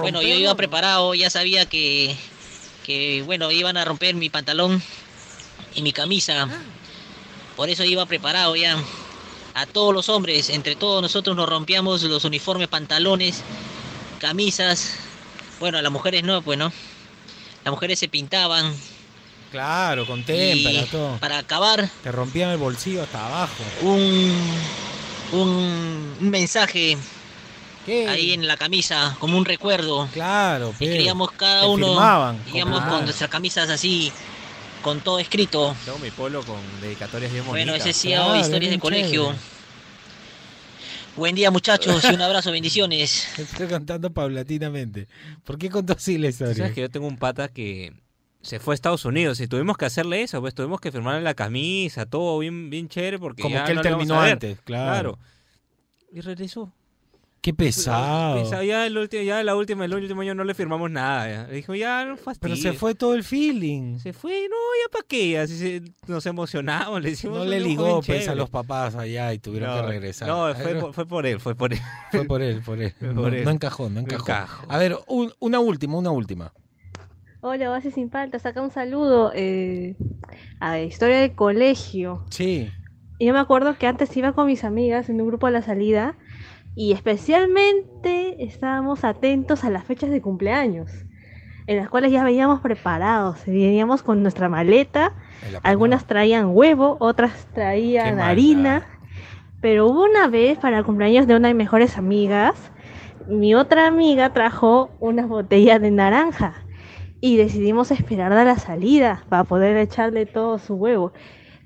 Bueno, 0.00 0.20
yo 0.22 0.28
iba 0.36 0.54
preparado, 0.54 1.14
ya 1.14 1.28
sabía 1.30 1.66
que, 1.66 2.14
que, 2.84 3.22
bueno, 3.26 3.50
iban 3.50 3.76
a 3.76 3.84
romper 3.84 4.14
mi 4.14 4.30
pantalón 4.30 4.80
y 5.74 5.82
mi 5.82 5.92
camisa. 5.92 6.48
Por 7.56 7.68
eso 7.68 7.82
iba 7.82 8.06
preparado 8.06 8.54
ya. 8.54 8.76
A 9.54 9.66
todos 9.66 9.94
los 9.94 10.08
hombres, 10.08 10.50
entre 10.50 10.74
todos 10.76 11.00
nosotros 11.00 11.36
nos 11.36 11.48
rompíamos 11.48 12.02
los 12.02 12.24
uniformes, 12.24 12.68
pantalones, 12.68 13.42
camisas. 14.20 14.94
Bueno, 15.60 15.78
a 15.78 15.82
las 15.82 15.92
mujeres 15.92 16.22
no, 16.24 16.42
pues 16.42 16.58
no. 16.58 16.72
Las 17.64 17.72
mujeres 17.72 17.98
se 17.98 18.08
pintaban. 18.08 18.74
Claro, 19.52 20.04
con 20.06 20.24
témpera, 20.24 20.84
todo. 20.86 21.16
para 21.18 21.38
acabar, 21.38 21.88
Te 22.02 22.10
rompían 22.10 22.50
el 22.50 22.58
bolsillo 22.58 23.04
hasta 23.04 23.24
abajo. 23.24 23.62
un, 23.82 24.34
un, 25.30 26.16
un 26.20 26.30
mensaje 26.30 26.98
ahí 27.86 28.32
en 28.32 28.46
la 28.46 28.56
camisa, 28.56 29.16
como 29.20 29.36
un 29.38 29.44
recuerdo. 29.44 30.08
Claro, 30.12 30.70
Escribíamos 30.70 31.32
cada 31.32 31.62
Te 31.62 31.68
uno, 31.68 31.88
firmaban, 31.88 32.38
claro. 32.50 32.90
con 32.90 33.04
nuestras 33.04 33.30
camisas 33.30 33.68
así, 33.70 34.12
con 34.82 35.00
todo 35.00 35.18
escrito. 35.18 35.74
Tengo 35.84 35.98
mi 35.98 36.10
polo 36.10 36.42
con 36.42 36.58
dedicatorias 36.80 37.32
bien 37.32 37.44
Bueno, 37.46 37.72
bonitas. 37.72 37.88
ese 37.90 37.98
sí 37.98 38.12
hago 38.14 38.34
historias 38.36 38.70
de 38.72 38.78
colegio. 38.78 39.34
Buen 41.16 41.36
día 41.36 41.50
muchachos 41.52 42.04
y 42.10 42.14
un 42.14 42.20
abrazo, 42.22 42.50
bendiciones. 42.50 43.28
Estoy 43.38 43.68
contando 43.68 44.10
paulatinamente. 44.10 45.06
¿Por 45.44 45.58
qué 45.58 45.70
contó 45.70 45.92
así 45.92 46.18
la 46.18 46.28
historia? 46.28 46.54
sabes 46.54 46.72
que 46.74 46.80
yo 46.80 46.90
tengo 46.90 47.06
un 47.06 47.18
pata 47.18 47.48
que 47.48 47.92
se 48.42 48.58
fue 48.58 48.74
a 48.74 48.76
Estados 48.76 49.04
Unidos 49.04 49.40
y 49.40 49.46
tuvimos 49.46 49.76
que 49.78 49.84
hacerle 49.84 50.22
eso, 50.22 50.40
pues 50.40 50.54
tuvimos 50.54 50.80
que 50.80 50.90
firmarle 50.90 51.22
la 51.22 51.34
camisa, 51.34 52.04
todo 52.04 52.38
bien, 52.40 52.68
bien 52.68 52.88
chévere 52.88 53.18
porque 53.18 53.42
Como 53.42 53.54
ya 53.54 53.64
que 53.64 53.70
él 53.70 53.76
no 53.76 53.82
terminó 53.82 54.20
antes, 54.20 54.58
claro. 54.64 55.18
Y 56.12 56.20
regresó. 56.20 56.72
Qué 57.44 57.52
pesado. 57.52 58.42
Pesado, 58.42 58.62
Ya, 58.62 58.86
el 58.86 58.96
último, 58.96 59.22
ya 59.22 59.42
la 59.44 59.54
última, 59.54 59.84
el 59.84 59.92
último 59.92 60.22
año 60.22 60.34
no 60.34 60.44
le 60.44 60.54
firmamos 60.54 60.90
nada. 60.90 61.28
ya. 61.28 61.46
Le 61.46 61.56
dijo, 61.56 61.74
ya 61.74 62.02
no 62.06 62.14
Pero 62.14 62.24
fastidies. 62.24 62.62
se 62.62 62.72
fue 62.72 62.94
todo 62.94 63.14
el 63.14 63.22
feeling. 63.22 63.98
Se 63.98 64.14
fue, 64.14 64.48
no, 64.48 64.56
ya 64.82 64.90
para 64.90 65.04
qué, 65.06 65.38
así 65.38 65.58
se- 65.58 65.82
nos 66.06 66.24
emocionamos, 66.24 67.02
le 67.02 67.10
hicimos 67.10 67.36
No 67.40 67.44
le 67.44 67.60
ligó 67.60 68.00
pues, 68.00 68.26
a 68.28 68.34
los 68.34 68.48
papás 68.48 68.94
allá 68.94 69.34
y 69.34 69.38
tuvieron 69.40 69.68
No, 69.76 69.82
que 69.82 69.88
regresar. 69.88 70.26
No, 70.26 70.54
fue, 70.54 70.64
Pero- 70.64 70.80
por, 70.80 70.94
fue 70.94 71.06
por 71.06 71.26
él, 71.26 71.38
fue 71.38 71.54
por 71.54 71.74
él. 71.74 71.80
Fue 72.12 72.24
por 72.24 72.40
él, 72.40 72.62
por 72.64 72.80
él. 72.80 72.94
No, 73.02 73.20
por 73.20 73.34
él. 73.34 73.44
no 73.44 73.50
encajó, 73.50 73.90
no 73.90 74.00
encajó. 74.00 74.22
encajó. 74.22 74.66
A 74.72 74.78
ver, 74.78 74.96
un- 75.06 75.30
una 75.38 75.60
última, 75.60 75.98
una 75.98 76.12
última. 76.12 76.50
Hola, 77.42 77.68
Base 77.68 77.90
Sin 77.90 78.08
Paltas, 78.08 78.46
acá 78.46 78.62
un 78.62 78.70
saludo. 78.70 79.32
Eh, 79.34 79.96
a 80.60 80.72
ver, 80.72 80.86
historia 80.86 81.18
de 81.20 81.34
colegio. 81.34 82.24
Sí. 82.30 82.70
Y 83.18 83.26
Yo 83.26 83.34
me 83.34 83.38
acuerdo 83.38 83.76
que 83.78 83.86
antes 83.86 84.16
iba 84.16 84.32
con 84.32 84.46
mis 84.46 84.64
amigas 84.64 85.10
en 85.10 85.20
un 85.20 85.26
grupo 85.28 85.46
a 85.46 85.50
la 85.50 85.60
salida 85.60 86.16
y 86.76 86.92
especialmente 86.92 88.44
estábamos 88.44 89.04
atentos 89.04 89.64
a 89.64 89.70
las 89.70 89.84
fechas 89.84 90.10
de 90.10 90.20
cumpleaños, 90.20 90.90
en 91.66 91.78
las 91.78 91.88
cuales 91.88 92.12
ya 92.12 92.24
veníamos 92.24 92.60
preparados, 92.60 93.44
veníamos 93.46 94.02
con 94.02 94.22
nuestra 94.22 94.48
maleta, 94.48 95.12
algunas 95.62 96.06
traían 96.06 96.48
huevo, 96.48 96.96
otras 97.00 97.46
traían 97.54 98.20
harina, 98.20 98.86
pero 99.60 99.86
hubo 99.86 100.04
una 100.04 100.28
vez 100.28 100.58
para 100.58 100.78
el 100.78 100.84
cumpleaños 100.84 101.26
de 101.26 101.36
una 101.36 101.48
de 101.48 101.54
mis 101.54 101.64
mejores 101.64 101.96
amigas, 101.96 102.70
mi 103.28 103.54
otra 103.54 103.86
amiga 103.86 104.32
trajo 104.32 104.90
unas 105.00 105.28
botellas 105.28 105.80
de 105.80 105.90
naranja 105.90 106.64
y 107.20 107.38
decidimos 107.38 107.90
esperar 107.90 108.32
a 108.32 108.44
la 108.44 108.58
salida 108.58 109.24
para 109.30 109.44
poder 109.44 109.78
echarle 109.78 110.26
todo 110.26 110.58
su 110.58 110.74
huevo. 110.74 111.12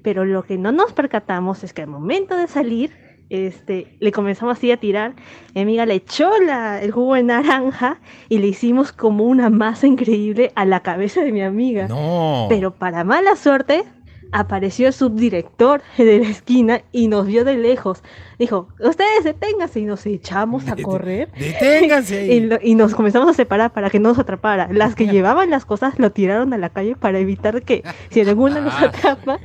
Pero 0.05 0.25
lo 0.25 0.45
que 0.45 0.57
no 0.57 0.71
nos 0.71 0.93
percatamos 0.93 1.65
es 1.65 1.73
que 1.73 1.83
al 1.83 1.89
momento 1.89 2.37
de 2.37 2.47
salir, 2.47 3.08
este, 3.31 3.97
le 4.01 4.13
comenzamos 4.13 4.57
así 4.59 4.71
a 4.73 4.77
tirar. 4.79 5.15
Mi 5.55 5.63
amiga 5.63 5.87
le 5.87 5.95
echó 5.95 6.31
la- 6.41 6.81
el 6.83 6.91
jugo 6.93 7.15
de 7.15 7.23
naranja 7.23 7.99
y 8.29 8.39
le 8.39 8.47
hicimos 8.49 8.93
como 8.93 9.25
una 9.25 9.51
masa 9.51 9.87
increíble 9.87 10.53
a 10.55 10.65
la 10.65 10.81
cabeza 10.81 11.23
de 11.23 11.33
mi 11.33 11.43
amiga. 11.43 11.89
No. 11.89 12.47
Pero 12.49 12.73
para 12.75 13.05
mala 13.05 13.37
suerte, 13.37 13.85
apareció 14.31 14.89
el 14.89 14.93
subdirector 14.93 15.81
de 15.97 16.19
la 16.19 16.29
esquina 16.29 16.83
y 16.93 17.09
nos 17.09 17.27
vio 17.27 17.45
de 17.45 17.57
lejos. 17.57 18.03
Dijo, 18.39 18.69
ustedes 18.79 19.25
deténganse 19.25 19.81
y 19.81 19.85
nos 19.85 20.05
echamos 20.05 20.69
a 20.69 20.77
correr. 20.83 21.29
Deténganse. 21.39 22.27
Y, 22.35 22.41
lo- 22.41 22.59
y 22.63 22.75
nos 22.75 22.95
comenzamos 22.95 23.29
a 23.31 23.33
separar 23.33 23.73
para 23.73 23.89
que 23.91 23.99
no 24.01 24.11
nos 24.11 24.19
atrapara. 24.19 24.69
Las 24.71 24.95
que 24.95 25.07
llevaban 25.09 25.51
las 25.51 25.65
cosas 25.65 25.99
lo 25.99 26.13
tiraron 26.13 26.53
a 26.53 26.59
la 26.59 26.69
calle 26.69 26.95
para 26.97 27.19
evitar 27.19 27.63
que 27.63 27.83
si 28.11 28.21
alguna 28.21 28.61
nos 28.61 28.75
atrapa, 28.83 29.39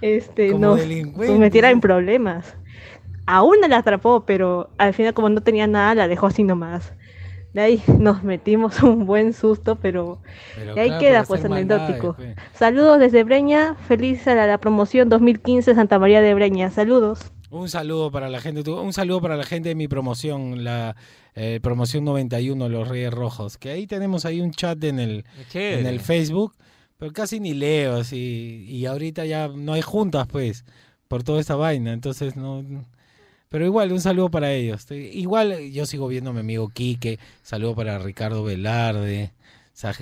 este, 0.00 0.52
Como 0.52 0.66
nos, 0.68 0.78
delincuentes. 0.80 1.30
nos 1.30 1.38
metiera 1.38 1.70
en 1.70 1.80
problemas. 1.82 2.54
A 3.30 3.42
una 3.42 3.68
la 3.68 3.78
atrapó, 3.78 4.24
pero 4.26 4.70
al 4.76 4.92
final 4.92 5.14
como 5.14 5.28
no 5.28 5.40
tenía 5.40 5.66
nada, 5.66 5.94
la 5.94 6.08
dejó 6.08 6.26
así 6.26 6.42
nomás. 6.42 6.92
De 7.52 7.60
ahí 7.60 7.82
nos 7.98 8.22
metimos 8.22 8.82
un 8.82 9.06
buen 9.06 9.32
susto, 9.32 9.76
pero, 9.76 10.20
Pero 10.56 10.74
de 10.74 10.80
ahí 10.80 10.88
claro, 10.88 11.00
queda 11.00 11.24
pues 11.24 11.48
maldades, 11.48 11.82
anecdótico. 11.82 12.14
pues. 12.16 12.36
Saludos 12.54 12.98
desde 12.98 13.24
Breña, 13.24 13.76
feliz 13.86 14.26
a 14.26 14.34
la, 14.34 14.46
la 14.46 14.58
promoción 14.58 15.08
2015 15.08 15.74
Santa 15.74 15.98
María 15.98 16.20
de 16.20 16.34
Breña. 16.34 16.70
Saludos. 16.70 17.32
Un 17.50 17.68
saludo 17.68 18.12
para 18.12 18.28
la 18.28 18.40
gente, 18.40 18.68
un 18.70 18.92
saludo 18.92 19.20
para 19.20 19.36
la 19.36 19.42
gente 19.44 19.70
de 19.70 19.74
mi 19.74 19.88
promoción, 19.88 20.62
la 20.62 20.94
eh, 21.34 21.58
promoción 21.60 22.04
91, 22.04 22.68
Los 22.68 22.86
Reyes 22.88 23.12
Rojos, 23.12 23.58
que 23.58 23.70
ahí 23.70 23.88
tenemos 23.88 24.24
ahí 24.24 24.40
un 24.40 24.52
chat 24.52 24.82
en 24.84 25.00
el, 25.00 25.24
en 25.54 25.86
el 25.86 25.98
Facebook, 25.98 26.54
pero 26.96 27.12
casi 27.12 27.40
ni 27.40 27.54
leo, 27.54 27.96
así, 27.96 28.64
y 28.68 28.86
ahorita 28.86 29.24
ya 29.24 29.48
no 29.48 29.72
hay 29.72 29.82
juntas, 29.82 30.28
pues, 30.28 30.64
por 31.08 31.24
toda 31.24 31.40
esta 31.40 31.56
vaina, 31.56 31.92
entonces 31.92 32.36
no... 32.36 32.64
Pero 33.50 33.66
igual, 33.66 33.92
un 33.92 34.00
saludo 34.00 34.30
para 34.30 34.52
ellos. 34.52 34.86
Igual 34.92 35.50
eh, 35.52 35.72
yo 35.72 35.84
sigo 35.84 36.06
viendo 36.06 36.30
a 36.30 36.32
mi 36.32 36.38
amigo 36.38 36.68
Quique, 36.68 37.18
saludo 37.42 37.74
para 37.74 37.98
Ricardo 37.98 38.44
Velarde, 38.44 39.32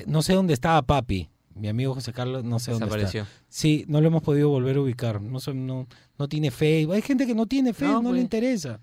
no 0.07 0.21
sé 0.21 0.35
dónde 0.35 0.53
estaba 0.53 0.83
Papi, 0.83 1.31
mi 1.55 1.69
amigo 1.69 1.95
José 1.95 2.13
Carlos, 2.13 2.45
no 2.45 2.59
sé 2.59 2.73
dónde 2.73 3.05
está. 3.05 3.27
Sí, 3.49 3.87
no 3.89 4.03
lo 4.03 4.09
hemos 4.09 4.23
podido 4.23 4.51
volver 4.51 4.77
a 4.77 4.83
ubicar, 4.83 5.23
no, 5.23 5.41
sé, 5.41 5.55
no, 5.55 5.87
no 6.19 6.29
tiene 6.29 6.51
Facebook, 6.51 6.95
hay 6.95 7.01
gente 7.01 7.27
que 7.27 7.35
no 7.35 7.47
tiene 7.47 7.73
Facebook, 7.73 8.03
no, 8.03 8.11
le 8.11 8.17
pues. 8.17 8.23
interesa. 8.25 8.81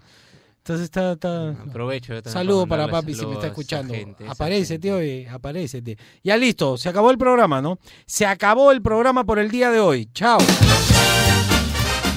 Entonces 0.57 0.85
está... 0.85 1.11
está... 1.11 1.51
Aprovecho 1.51 2.19
Saludo 2.23 2.65
para 2.65 2.87
papi 2.87 3.13
si 3.13 3.23
me 3.23 3.33
está 3.33 3.45
escuchando. 3.45 3.93
gente, 3.93 4.27
Aparece, 4.27 4.79
tío. 4.79 5.95
Ya 6.23 6.37
listo, 6.37 6.75
se 6.77 6.89
acabó 6.89 7.11
el 7.11 7.19
programa, 7.19 7.61
¿no? 7.61 7.77
Se 8.07 8.25
acabó 8.25 8.71
el 8.71 8.81
programa 8.81 9.25
por 9.25 9.37
el 9.37 9.51
día 9.51 9.69
de 9.69 9.79
hoy. 9.79 10.09
Chao. 10.11 10.39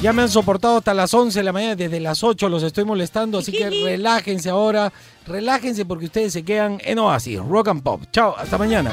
Ya 0.01 0.13
me 0.13 0.23
han 0.23 0.29
soportado 0.29 0.79
hasta 0.79 0.95
las 0.95 1.13
11 1.13 1.41
de 1.41 1.43
la 1.43 1.53
mañana, 1.53 1.75
desde 1.75 1.99
las 1.99 2.23
8 2.23 2.49
los 2.49 2.63
estoy 2.63 2.85
molestando, 2.85 3.39
así 3.39 3.51
que 3.51 3.69
relájense 3.69 4.49
ahora, 4.49 4.93
relájense 5.27 5.85
porque 5.85 6.05
ustedes 6.05 6.33
se 6.33 6.45
quedan 6.45 6.81
en 6.85 7.01
Oasis, 7.01 7.41
Rock 7.41 7.69
and 7.69 7.83
Pop. 7.83 8.03
Chao, 8.13 8.37
hasta 8.39 8.57
mañana. 8.59 8.93